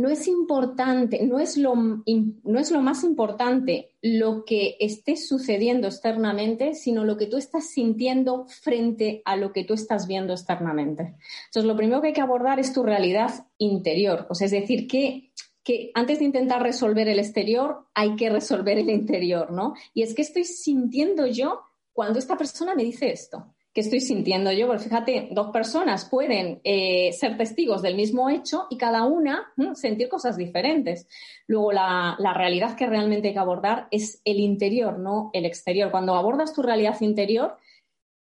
no 0.00 0.08
es 0.08 0.28
importante, 0.28 1.24
no 1.26 1.38
es, 1.38 1.56
lo, 1.56 1.74
no 1.74 2.58
es 2.58 2.70
lo 2.70 2.80
más 2.80 3.04
importante 3.04 3.90
lo 4.02 4.44
que 4.44 4.76
esté 4.80 5.16
sucediendo 5.16 5.86
externamente, 5.86 6.74
sino 6.74 7.04
lo 7.04 7.16
que 7.16 7.26
tú 7.26 7.36
estás 7.36 7.70
sintiendo 7.70 8.46
frente 8.46 9.22
a 9.24 9.36
lo 9.36 9.52
que 9.52 9.64
tú 9.64 9.74
estás 9.74 10.06
viendo 10.06 10.32
externamente. 10.32 11.14
Entonces, 11.46 11.64
lo 11.64 11.76
primero 11.76 12.00
que 12.00 12.08
hay 12.08 12.12
que 12.12 12.20
abordar 12.20 12.60
es 12.60 12.72
tu 12.72 12.82
realidad 12.82 13.46
interior. 13.58 14.26
O 14.30 14.32
es 14.38 14.50
decir, 14.50 14.86
que, 14.86 15.32
que 15.64 15.90
antes 15.94 16.18
de 16.18 16.26
intentar 16.26 16.62
resolver 16.62 17.08
el 17.08 17.18
exterior, 17.18 17.86
hay 17.94 18.16
que 18.16 18.30
resolver 18.30 18.78
el 18.78 18.90
interior, 18.90 19.50
¿no? 19.50 19.74
Y 19.94 20.02
es 20.02 20.14
que 20.14 20.22
estoy 20.22 20.44
sintiendo 20.44 21.26
yo 21.26 21.60
cuando 21.92 22.18
esta 22.18 22.36
persona 22.36 22.74
me 22.74 22.84
dice 22.84 23.10
esto 23.10 23.55
que 23.76 23.82
estoy 23.82 24.00
sintiendo 24.00 24.50
yo. 24.52 24.66
Porque 24.66 24.84
fíjate, 24.84 25.28
dos 25.32 25.50
personas 25.50 26.06
pueden 26.06 26.62
eh, 26.64 27.12
ser 27.12 27.36
testigos 27.36 27.82
del 27.82 27.94
mismo 27.94 28.30
hecho 28.30 28.68
y 28.70 28.78
cada 28.78 29.04
una 29.04 29.52
sentir 29.74 30.08
cosas 30.08 30.38
diferentes. 30.38 31.06
Luego, 31.46 31.72
la, 31.72 32.16
realidad 32.34 32.74
que 32.74 32.86
realmente 32.86 33.28
hay 33.28 33.34
que 33.34 33.38
abordar 33.38 33.86
es 33.90 34.22
el 34.24 34.40
interior, 34.40 34.98
no 34.98 35.28
el 35.34 35.44
exterior. 35.44 35.90
Cuando 35.90 36.14
abordas 36.14 36.54
tu 36.54 36.62
realidad 36.62 36.98
interior, 37.02 37.58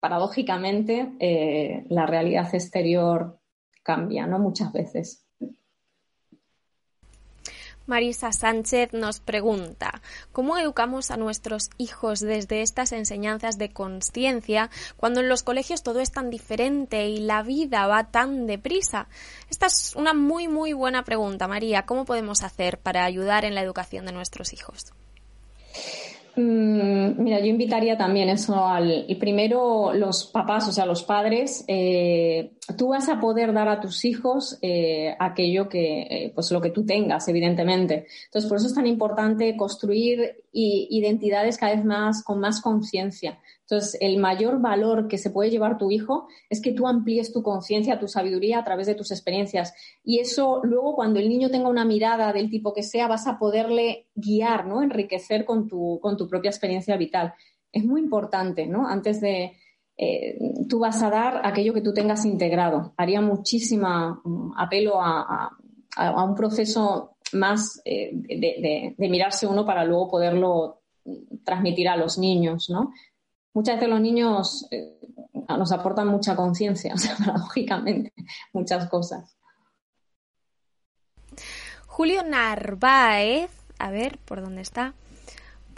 paradójicamente, 0.00 1.12
eh, 1.20 1.84
la 1.88 2.04
realidad 2.04 2.52
exterior 2.52 3.38
cambia, 3.84 4.26
¿no? 4.26 4.40
Muchas 4.40 4.72
veces. 4.72 5.27
Marisa 7.88 8.32
Sánchez 8.32 8.92
nos 8.92 9.18
pregunta, 9.18 10.02
¿cómo 10.30 10.58
educamos 10.58 11.10
a 11.10 11.16
nuestros 11.16 11.70
hijos 11.78 12.20
desde 12.20 12.60
estas 12.60 12.92
enseñanzas 12.92 13.56
de 13.56 13.72
conciencia 13.72 14.68
cuando 14.98 15.20
en 15.20 15.28
los 15.30 15.42
colegios 15.42 15.82
todo 15.82 16.00
es 16.00 16.12
tan 16.12 16.28
diferente 16.28 17.08
y 17.08 17.20
la 17.20 17.42
vida 17.42 17.86
va 17.86 18.10
tan 18.10 18.46
deprisa? 18.46 19.08
Esta 19.48 19.66
es 19.66 19.96
una 19.96 20.12
muy, 20.12 20.48
muy 20.48 20.74
buena 20.74 21.02
pregunta, 21.04 21.48
María. 21.48 21.86
¿Cómo 21.86 22.04
podemos 22.04 22.42
hacer 22.42 22.78
para 22.78 23.04
ayudar 23.04 23.46
en 23.46 23.54
la 23.54 23.62
educación 23.62 24.04
de 24.04 24.12
nuestros 24.12 24.52
hijos? 24.52 24.92
Mm, 26.40 27.20
mira, 27.20 27.40
yo 27.40 27.46
invitaría 27.46 27.98
también 27.98 28.28
eso 28.28 28.64
al 28.64 29.06
primero 29.18 29.92
los 29.92 30.26
papás, 30.26 30.68
o 30.68 30.72
sea, 30.72 30.86
los 30.86 31.02
padres. 31.02 31.64
Eh, 31.66 32.52
tú 32.76 32.90
vas 32.90 33.08
a 33.08 33.18
poder 33.18 33.52
dar 33.52 33.68
a 33.68 33.80
tus 33.80 34.04
hijos 34.04 34.56
eh, 34.62 35.16
aquello 35.18 35.68
que, 35.68 36.02
eh, 36.02 36.32
pues 36.32 36.52
lo 36.52 36.60
que 36.60 36.70
tú 36.70 36.86
tengas, 36.86 37.26
evidentemente. 37.26 38.06
Entonces, 38.26 38.48
por 38.48 38.58
eso 38.58 38.68
es 38.68 38.74
tan 38.74 38.86
importante 38.86 39.56
construir 39.56 40.44
identidades 40.52 41.58
cada 41.58 41.74
vez 41.74 41.84
más 41.84 42.22
con 42.22 42.38
más 42.38 42.60
conciencia. 42.60 43.40
Entonces, 43.70 43.98
el 44.00 44.16
mayor 44.16 44.62
valor 44.62 45.08
que 45.08 45.18
se 45.18 45.28
puede 45.28 45.50
llevar 45.50 45.76
tu 45.76 45.90
hijo 45.90 46.26
es 46.48 46.62
que 46.62 46.72
tú 46.72 46.86
amplíes 46.86 47.34
tu 47.34 47.42
conciencia, 47.42 47.98
tu 47.98 48.08
sabiduría 48.08 48.60
a 48.60 48.64
través 48.64 48.86
de 48.86 48.94
tus 48.94 49.10
experiencias. 49.10 49.74
Y 50.02 50.20
eso 50.20 50.62
luego, 50.64 50.94
cuando 50.94 51.20
el 51.20 51.28
niño 51.28 51.50
tenga 51.50 51.68
una 51.68 51.84
mirada 51.84 52.32
del 52.32 52.48
tipo 52.48 52.72
que 52.72 52.82
sea, 52.82 53.08
vas 53.08 53.26
a 53.26 53.38
poderle 53.38 54.06
guiar, 54.14 54.66
¿no? 54.66 54.80
Enriquecer 54.82 55.44
con 55.44 55.68
tu, 55.68 55.98
con 56.00 56.16
tu 56.16 56.26
propia 56.26 56.48
experiencia 56.48 56.96
vital. 56.96 57.34
Es 57.70 57.84
muy 57.84 58.00
importante, 58.00 58.66
¿no? 58.66 58.88
Antes 58.88 59.20
de, 59.20 59.52
eh, 59.98 60.38
tú 60.66 60.78
vas 60.78 61.02
a 61.02 61.10
dar 61.10 61.42
aquello 61.44 61.74
que 61.74 61.82
tú 61.82 61.92
tengas 61.92 62.24
integrado. 62.24 62.94
Haría 62.96 63.20
muchísima 63.20 64.18
mm, 64.24 64.52
apelo 64.56 64.94
a, 64.98 65.50
un 66.24 66.34
proceso 66.34 67.16
más 67.32 67.82
eh, 67.84 68.12
de, 68.14 68.94
de, 68.96 69.08
mirarse 69.08 69.46
uno 69.46 69.66
para 69.66 69.84
luego 69.84 70.08
poderlo 70.08 70.80
transmitir 71.44 71.88
a 71.88 71.96
los 71.96 72.18
niños, 72.18 72.70
¿no? 72.70 72.92
Muchas 73.58 73.74
veces 73.74 73.88
los 73.88 74.00
niños 74.00 74.68
eh, 74.70 74.96
nos 75.48 75.72
aportan 75.72 76.06
mucha 76.06 76.36
conciencia, 76.36 76.94
o 77.18 77.18
paradójicamente, 77.18 78.12
muchas 78.52 78.88
cosas. 78.88 79.36
Julio 81.88 82.22
Narváez, 82.22 83.50
a 83.80 83.90
ver, 83.90 84.18
¿por 84.18 84.40
dónde 84.42 84.62
está? 84.62 84.94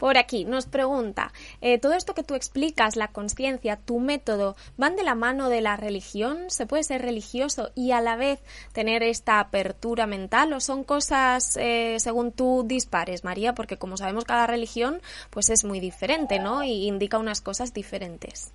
Por 0.01 0.17
aquí 0.17 0.47
nos 0.47 0.65
pregunta, 0.65 1.31
eh, 1.61 1.79
¿todo 1.79 1.93
esto 1.93 2.15
que 2.15 2.23
tú 2.23 2.35
explicas, 2.35 2.97
la 2.97 3.09
conciencia, 3.09 3.77
tu 3.77 4.01
método, 4.01 4.57
van 4.79 4.97
de 4.97 5.03
la 5.03 5.15
mano 5.15 5.51
de 5.51 5.61
la 5.61 5.77
religión? 5.77 6.49
¿Se 6.49 6.65
puede 6.65 6.85
ser 6.85 7.03
religioso 7.03 7.71
y 7.75 7.91
a 7.91 8.01
la 8.01 8.17
vez 8.17 8.41
tener 8.73 9.03
esta 9.03 9.41
apertura 9.41 10.07
mental 10.07 10.55
o 10.55 10.61
son 10.61 10.85
cosas 10.85 11.59
eh, 11.59 11.97
según 11.99 12.33
tú 12.33 12.65
dispares, 12.67 13.25
María? 13.25 13.55
Porque 13.55 13.77
como 13.77 13.99
sabemos 13.99 14.25
cada 14.25 14.47
religión 14.47 15.03
pues 15.29 15.51
es 15.51 15.65
muy 15.65 15.81
diferente, 15.81 16.39
¿no? 16.39 16.65
Y 16.65 16.87
indica 16.87 17.19
unas 17.19 17.43
cosas 17.43 17.75
diferentes. 17.75 18.55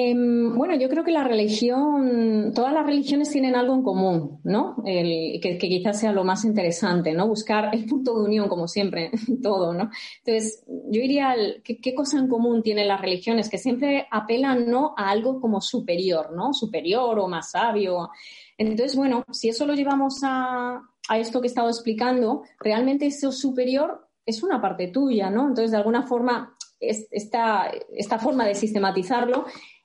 Em, 0.00 0.54
bueno, 0.56 0.76
yo 0.76 0.88
creo 0.88 1.02
que 1.02 1.10
la 1.10 1.24
religión, 1.24 2.52
todas 2.54 2.72
las 2.72 2.86
religiones 2.86 3.30
tienen 3.32 3.56
algo 3.56 3.74
en 3.74 3.82
común, 3.82 4.38
¿no? 4.44 4.76
que, 4.84 5.58
quizás 5.58 5.98
sea 5.98 6.12
lo 6.12 6.22
más 6.22 6.44
interesante, 6.44 7.14
¿no? 7.14 7.26
Buscar 7.26 7.74
el 7.74 7.84
punto 7.84 8.16
de 8.16 8.26
unión, 8.26 8.48
como 8.48 8.68
siempre, 8.68 9.10
todo, 9.42 9.74
¿no? 9.74 9.90
Entonces, 10.24 10.62
yo 10.68 11.00
diría, 11.00 11.34
¿qué, 11.64 11.94
cosa 11.96 12.20
en 12.20 12.28
común 12.28 12.62
tienen 12.62 12.86
las 12.86 13.00
religiones? 13.00 13.48
Que 13.48 13.58
siempre 13.58 14.06
apelan, 14.12 14.70
¿no? 14.70 14.94
A 14.96 15.10
algo 15.10 15.40
como 15.40 15.60
superior, 15.60 16.30
¿no? 16.32 16.54
Superior 16.54 17.18
o 17.18 17.26
más 17.26 17.50
sabio. 17.50 18.10
Entonces, 18.56 18.94
bueno, 18.94 19.24
si 19.32 19.48
eso 19.48 19.66
lo 19.66 19.74
llevamos 19.74 20.20
a, 20.22 20.80
esto 21.16 21.40
que 21.40 21.48
he 21.48 21.50
estado 21.50 21.70
explicando, 21.70 22.44
realmente 22.60 23.06
eso 23.06 23.32
superior 23.32 24.08
es 24.24 24.44
una 24.44 24.60
parte 24.60 24.86
tuya, 24.86 25.28
¿no? 25.28 25.48
Entonces, 25.48 25.72
de 25.72 25.78
alguna 25.78 26.06
forma, 26.06 26.56
esta, 26.78 27.72
esta 27.96 28.20
forma 28.20 28.46
de 28.46 28.54
sistematizarlo 28.54 29.44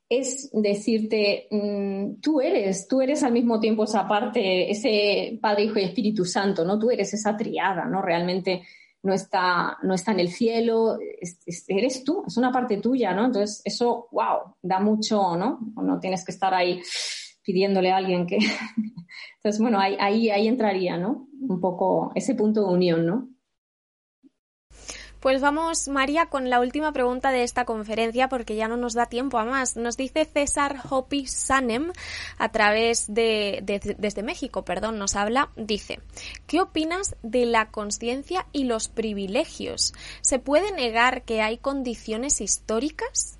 es 0.09 0.49
decirte, 0.53 1.47
mm, 1.49 2.21
tú 2.21 2.41
eres, 2.41 2.87
tú 2.87 3.01
eres 3.01 3.23
al 3.23 3.31
mismo 3.31 3.59
tiempo 3.59 3.83
esa 3.83 4.07
parte, 4.07 4.69
ese 4.69 5.39
Padre, 5.41 5.63
Hijo 5.63 5.79
y 5.79 5.83
Espíritu 5.83 6.25
Santo, 6.25 6.65
¿no? 6.65 6.77
Tú 6.77 6.91
eres 6.91 7.13
esa 7.13 7.35
triada, 7.35 7.85
¿no? 7.85 8.01
Realmente 8.01 8.63
no 9.01 9.13
está, 9.13 9.77
no 9.83 9.93
está 9.93 10.11
en 10.13 10.21
el 10.21 10.29
cielo, 10.29 10.97
eres 11.67 12.03
tú, 12.03 12.23
es 12.25 12.37
una 12.37 12.51
parte 12.51 12.77
tuya, 12.77 13.13
¿no? 13.13 13.25
Entonces, 13.25 13.61
eso, 13.65 14.07
wow, 14.11 14.55
da 14.61 14.79
mucho, 14.79 15.35
¿no? 15.35 15.59
No 15.75 15.99
tienes 15.99 16.23
que 16.23 16.31
estar 16.31 16.53
ahí 16.53 16.81
pidiéndole 17.43 17.91
a 17.91 17.97
alguien 17.97 18.25
que... 18.25 18.37
Entonces, 19.37 19.59
bueno, 19.59 19.79
ahí, 19.79 19.97
ahí, 19.99 20.29
ahí 20.29 20.47
entraría, 20.47 20.97
¿no? 20.97 21.27
Un 21.41 21.59
poco 21.59 22.13
ese 22.15 22.33
punto 22.33 22.65
de 22.65 22.73
unión, 22.73 23.05
¿no? 23.05 23.32
Pues 25.23 25.39
vamos, 25.39 25.87
María, 25.87 26.25
con 26.25 26.49
la 26.49 26.59
última 26.59 26.91
pregunta 26.91 27.31
de 27.31 27.43
esta 27.43 27.63
conferencia, 27.63 28.27
porque 28.27 28.57
ya 28.57 28.67
no 28.67 28.75
nos 28.75 28.93
da 28.93 29.05
tiempo 29.05 29.37
a 29.37 29.45
más. 29.45 29.77
Nos 29.77 29.95
dice 29.95 30.25
César 30.25 30.75
Hopi 30.89 31.27
Sanem, 31.27 31.93
a 32.37 32.51
través 32.51 33.05
de, 33.07 33.63
desde 33.97 34.21
México, 34.21 34.65
perdón, 34.65 34.99
nos 34.99 35.15
habla, 35.15 35.49
dice, 35.55 35.99
¿qué 36.45 36.59
opinas 36.59 37.15
de 37.23 37.45
la 37.45 37.71
conciencia 37.71 38.47
y 38.51 38.65
los 38.65 38.89
privilegios? 38.89 39.93
¿Se 40.19 40.39
puede 40.39 40.73
negar 40.73 41.21
que 41.21 41.41
hay 41.41 41.57
condiciones 41.57 42.41
históricas? 42.41 43.39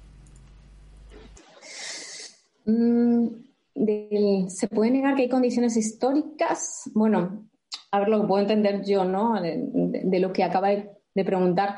Mm, 2.64 3.28
¿Se 4.48 4.70
puede 4.70 4.90
negar 4.90 5.16
que 5.16 5.24
hay 5.24 5.30
condiciones 5.30 5.76
históricas? 5.76 6.90
Bueno, 6.94 7.46
a 7.92 8.00
ver 8.00 8.08
lo 8.08 8.22
que 8.22 8.28
puedo 8.28 8.42
entender 8.42 8.86
yo, 8.86 9.04
¿no? 9.04 9.34
de 9.42 10.20
lo 10.22 10.32
que 10.32 10.46
acaba 10.46 10.70
de 10.70 11.03
de 11.16 11.26
preguntar, 11.26 11.76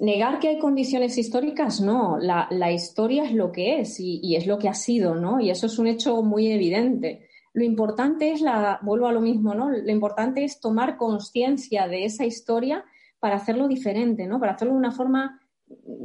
negar 0.00 0.38
que 0.38 0.48
hay 0.48 0.58
condiciones 0.58 1.18
históricas, 1.18 1.80
no, 1.80 2.18
la, 2.18 2.72
historia 2.72 3.24
es 3.24 3.32
lo 3.32 3.52
que 3.52 3.80
es 3.80 4.00
y, 4.00 4.36
es 4.36 4.46
lo 4.46 4.58
que 4.58 4.68
ha 4.68 4.74
sido, 4.74 5.14
¿no? 5.14 5.40
Y 5.40 5.50
eso 5.50 5.66
es 5.66 5.78
un 5.78 5.86
hecho 5.86 6.22
muy 6.22 6.50
evidente. 6.50 7.28
Lo 7.52 7.64
importante 7.64 8.32
es, 8.32 8.40
la, 8.40 8.78
vuelvo 8.82 9.06
a 9.06 9.12
lo 9.12 9.20
mismo, 9.20 9.54
¿no? 9.54 9.70
Lo 9.70 9.90
importante 9.90 10.44
es 10.44 10.60
tomar 10.60 10.96
conciencia 10.96 11.88
de 11.88 12.04
esa 12.04 12.24
historia 12.24 12.84
para 13.18 13.36
hacerlo 13.36 13.68
diferente, 13.68 14.26
¿no? 14.26 14.40
Para 14.40 14.52
hacerlo 14.52 14.74
de 14.74 14.80
una 14.80 14.92
forma 14.92 15.40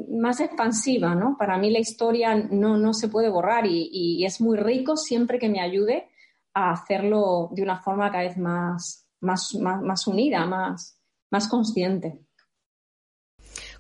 más 0.10 0.40
expansiva, 0.40 1.16
¿no? 1.16 1.38
Para 1.38 1.58
mí 1.58 1.70
la 1.70 1.80
historia 1.80 2.36
no, 2.36 2.78
no 2.78 2.94
se 2.94 3.10
puede 3.10 3.30
borrar 3.30 3.66
y, 3.68 4.26
es 4.26 4.42
muy 4.42 4.58
rico 4.58 4.98
siempre 4.98 5.40
que 5.40 5.50
me 5.50 5.62
ayude 5.62 6.10
a 6.54 6.72
hacerlo 6.72 7.50
de 7.54 7.64
una 7.64 7.78
forma 7.82 8.12
cada 8.12 8.24
vez 8.24 8.38
más, 8.38 9.08
más, 9.22 9.56
más 9.56 10.08
unida, 10.08 10.46
más, 10.46 11.00
más 11.30 11.48
consciente 11.48 12.20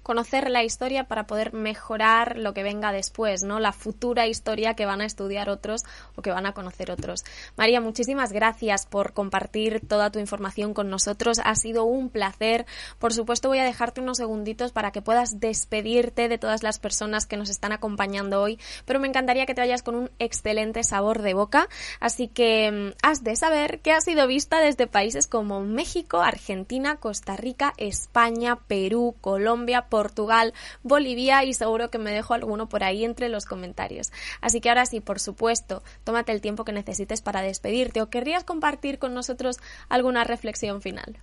conocer 0.04 0.49
la 0.49 0.64
historia 0.64 1.06
para 1.06 1.28
poder 1.28 1.54
mejorar 1.54 2.38
lo 2.38 2.54
que 2.54 2.64
venga 2.64 2.91
después, 2.91 3.43
¿no? 3.43 3.60
La 3.60 3.72
futura 3.72 4.28
historia 4.28 4.74
que 4.74 4.86
van 4.86 5.02
a 5.02 5.06
estudiar 5.06 5.49
otros 5.49 5.84
o 6.16 6.22
que 6.22 6.32
van 6.32 6.45
a 6.45 6.54
conocer 6.54 6.91
otros. 6.91 7.24
María, 7.58 7.82
muchísimas 7.82 8.32
gracias 8.32 8.86
por 8.86 9.14
compartir 9.14 9.82
toda 9.88 10.12
tu 10.12 10.20
información 10.20 10.74
con 10.74 10.89
nosotros. 10.89 11.39
Ha 11.43 11.56
sido 11.56 11.84
un 11.84 12.10
placer. 12.10 12.66
Por 12.99 13.14
supuesto, 13.14 13.49
voy 13.49 13.60
a 13.60 13.64
dejarte 13.64 14.02
unos 14.02 14.18
segunditos 14.18 14.72
para 14.72 14.91
que 14.91 15.02
puedas 15.02 15.39
despedirte 15.39 16.28
de 16.28 16.38
todas 16.38 16.64
las 16.64 16.80
personas 16.80 17.26
que 17.26 17.38
nos 17.38 17.49
están 17.49 17.72
acompañando 17.72 18.41
hoy, 18.41 18.60
pero 18.86 18.99
me 18.99 19.08
encantaría 19.08 19.45
que 19.45 19.54
te 19.54 19.62
vayas 19.62 19.84
con 19.84 19.95
un 19.95 20.12
excelente 20.20 20.84
sabor 20.84 21.22
de 21.22 21.34
boca. 21.34 21.68
Así 21.99 22.28
que 22.28 22.72
mm, 22.72 22.97
has 23.04 23.24
de 23.24 23.36
saber 23.36 23.80
que 23.80 23.91
ha 23.91 24.02
sido 24.02 24.28
vista 24.28 24.60
desde 24.60 24.88
países 24.88 25.28
como 25.28 25.62
México, 25.62 26.22
Argentina, 26.22 26.97
Costa 26.97 27.36
Rica, 27.36 27.74
España, 27.78 28.58
Perú, 28.68 29.16
Colombia, 29.22 29.88
Portugal, 29.92 30.54
Bolivia 30.82 31.44
y 31.44 31.54
seguro 31.54 31.92
que 31.92 32.00
me 32.00 32.12
dejo 32.12 32.34
alguno 32.34 32.70
por 32.70 32.84
ahí 32.84 33.04
entre 33.04 33.28
los 33.28 33.46
comentarios. 33.46 34.12
Así 34.39 34.62
que 34.62 34.70
ahora 34.70 34.86
sí, 34.86 35.02
por 35.02 35.20
supuesto, 35.20 35.84
tómate 36.06 36.32
el 36.32 36.42
tiempo 36.42 36.64
que 36.64 36.72
necesites 36.72 37.22
para 37.22 37.42
despedirte 37.42 38.02
o 38.02 38.10
querrías 38.10 38.46
compartir 38.46 38.98
con 38.98 39.14
nosotros 39.14 39.58
alguna 39.89 40.24
reflexión 40.24 40.82
final 40.82 41.20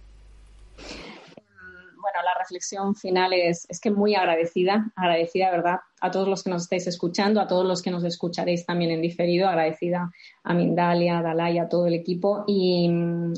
bueno, 2.01 2.23
la 2.25 2.39
reflexión 2.39 2.95
final 2.95 3.33
es, 3.33 3.67
es, 3.69 3.81
que 3.81 3.91
muy 3.91 4.15
agradecida, 4.15 4.91
agradecida, 4.97 5.51
¿verdad? 5.51 5.81
A 6.01 6.11
todos 6.11 6.29
los 6.29 6.43
que 6.43 6.51
nos 6.51 6.63
estáis 6.63 6.87
escuchando, 6.87 7.41
a 7.41 7.47
todos 7.47 7.67
los 7.67 7.83
que 7.83 7.91
nos 7.91 8.05
escucharéis 8.05 8.65
también 8.65 8.93
en 8.93 9.03
diferido, 9.03 9.49
agradecida 9.49 10.11
a 10.43 10.55
Mindalia, 10.55 11.19
a 11.19 11.23
Dalai, 11.23 11.59
a 11.59 11.69
todo 11.69 11.87
el 11.87 11.95
equipo 11.95 12.45
y, 12.47 12.89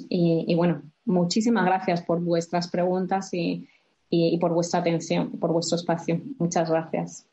y 0.09 0.55
bueno, 0.55 0.83
muchísimas 1.05 1.64
gracias 1.64 2.03
por 2.03 2.20
vuestras 2.20 2.68
preguntas 2.68 3.33
y, 3.35 3.68
y, 4.11 4.36
por 4.38 4.52
vuestra 4.52 4.80
atención, 4.80 5.30
por 5.38 5.52
vuestro 5.52 5.76
espacio. 5.76 6.20
Muchas 6.38 6.68
gracias. 6.68 7.30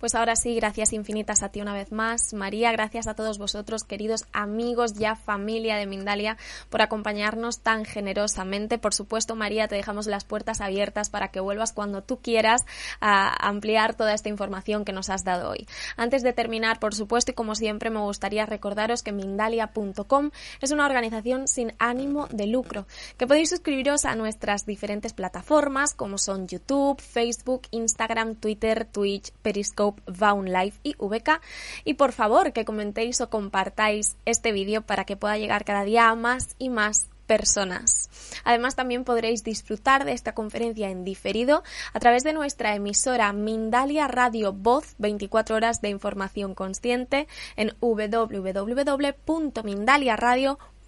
Pues 0.00 0.14
ahora 0.14 0.34
sí, 0.34 0.54
gracias 0.54 0.94
infinitas 0.94 1.42
a 1.42 1.50
ti 1.50 1.60
una 1.60 1.74
vez 1.74 1.92
más, 1.92 2.32
María, 2.32 2.72
gracias 2.72 3.06
a 3.06 3.12
todos 3.12 3.36
vosotros, 3.36 3.84
queridos 3.84 4.24
amigos, 4.32 4.94
ya 4.94 5.14
familia 5.14 5.76
de 5.76 5.84
Mindalia, 5.84 6.38
por 6.70 6.80
acompañarnos 6.80 7.60
tan 7.60 7.84
generosamente. 7.84 8.78
Por 8.78 8.94
supuesto, 8.94 9.36
María, 9.36 9.68
te 9.68 9.74
dejamos 9.74 10.06
las 10.06 10.24
puertas 10.24 10.62
abiertas 10.62 11.10
para 11.10 11.28
que 11.28 11.40
vuelvas 11.40 11.74
cuando 11.74 12.02
tú 12.02 12.16
quieras 12.16 12.62
a 13.02 13.46
ampliar 13.46 13.94
toda 13.94 14.14
esta 14.14 14.30
información 14.30 14.86
que 14.86 14.94
nos 14.94 15.10
has 15.10 15.22
dado 15.22 15.50
hoy. 15.50 15.66
Antes 15.98 16.22
de 16.22 16.32
terminar, 16.32 16.80
por 16.80 16.94
supuesto, 16.94 17.32
y 17.32 17.34
como 17.34 17.54
siempre, 17.54 17.90
me 17.90 18.00
gustaría 18.00 18.46
recordaros 18.46 19.02
que 19.02 19.12
Mindalia.com 19.12 20.30
es 20.62 20.70
una 20.70 20.86
organización 20.86 21.46
sin 21.46 21.74
ánimo 21.78 22.26
de 22.30 22.46
lucro, 22.46 22.86
que 23.18 23.26
podéis 23.26 23.50
suscribiros 23.50 24.06
a 24.06 24.14
nuestras 24.14 24.64
diferentes 24.64 25.12
plataformas 25.12 25.92
como 25.92 26.16
son 26.16 26.48
YouTube, 26.48 26.98
Facebook, 27.02 27.64
Instagram, 27.70 28.36
Twitter, 28.36 28.86
Twitch, 28.86 29.30
Periscope, 29.42 29.89
Vaun 30.06 30.46
Live 30.46 30.74
y 30.82 30.94
VK. 30.98 31.40
Y 31.84 31.94
por 31.94 32.12
favor 32.12 32.52
que 32.52 32.64
comentéis 32.64 33.20
o 33.20 33.30
compartáis 33.30 34.16
este 34.24 34.52
vídeo 34.52 34.82
para 34.82 35.04
que 35.04 35.16
pueda 35.16 35.38
llegar 35.38 35.64
cada 35.64 35.84
día 35.84 36.08
a 36.08 36.14
más 36.14 36.54
y 36.58 36.68
más 36.68 37.08
personas. 37.26 38.10
Además, 38.42 38.74
también 38.74 39.04
podréis 39.04 39.44
disfrutar 39.44 40.04
de 40.04 40.14
esta 40.14 40.34
conferencia 40.34 40.90
en 40.90 41.04
diferido 41.04 41.62
a 41.92 42.00
través 42.00 42.24
de 42.24 42.32
nuestra 42.32 42.74
emisora 42.74 43.32
Mindalia 43.32 44.08
Radio 44.08 44.52
Voz 44.52 44.96
24 44.98 45.54
horas 45.54 45.80
de 45.80 45.90
información 45.90 46.56
consciente 46.56 47.28
en 47.54 47.72
www.mindaliaradio.com 47.80 50.79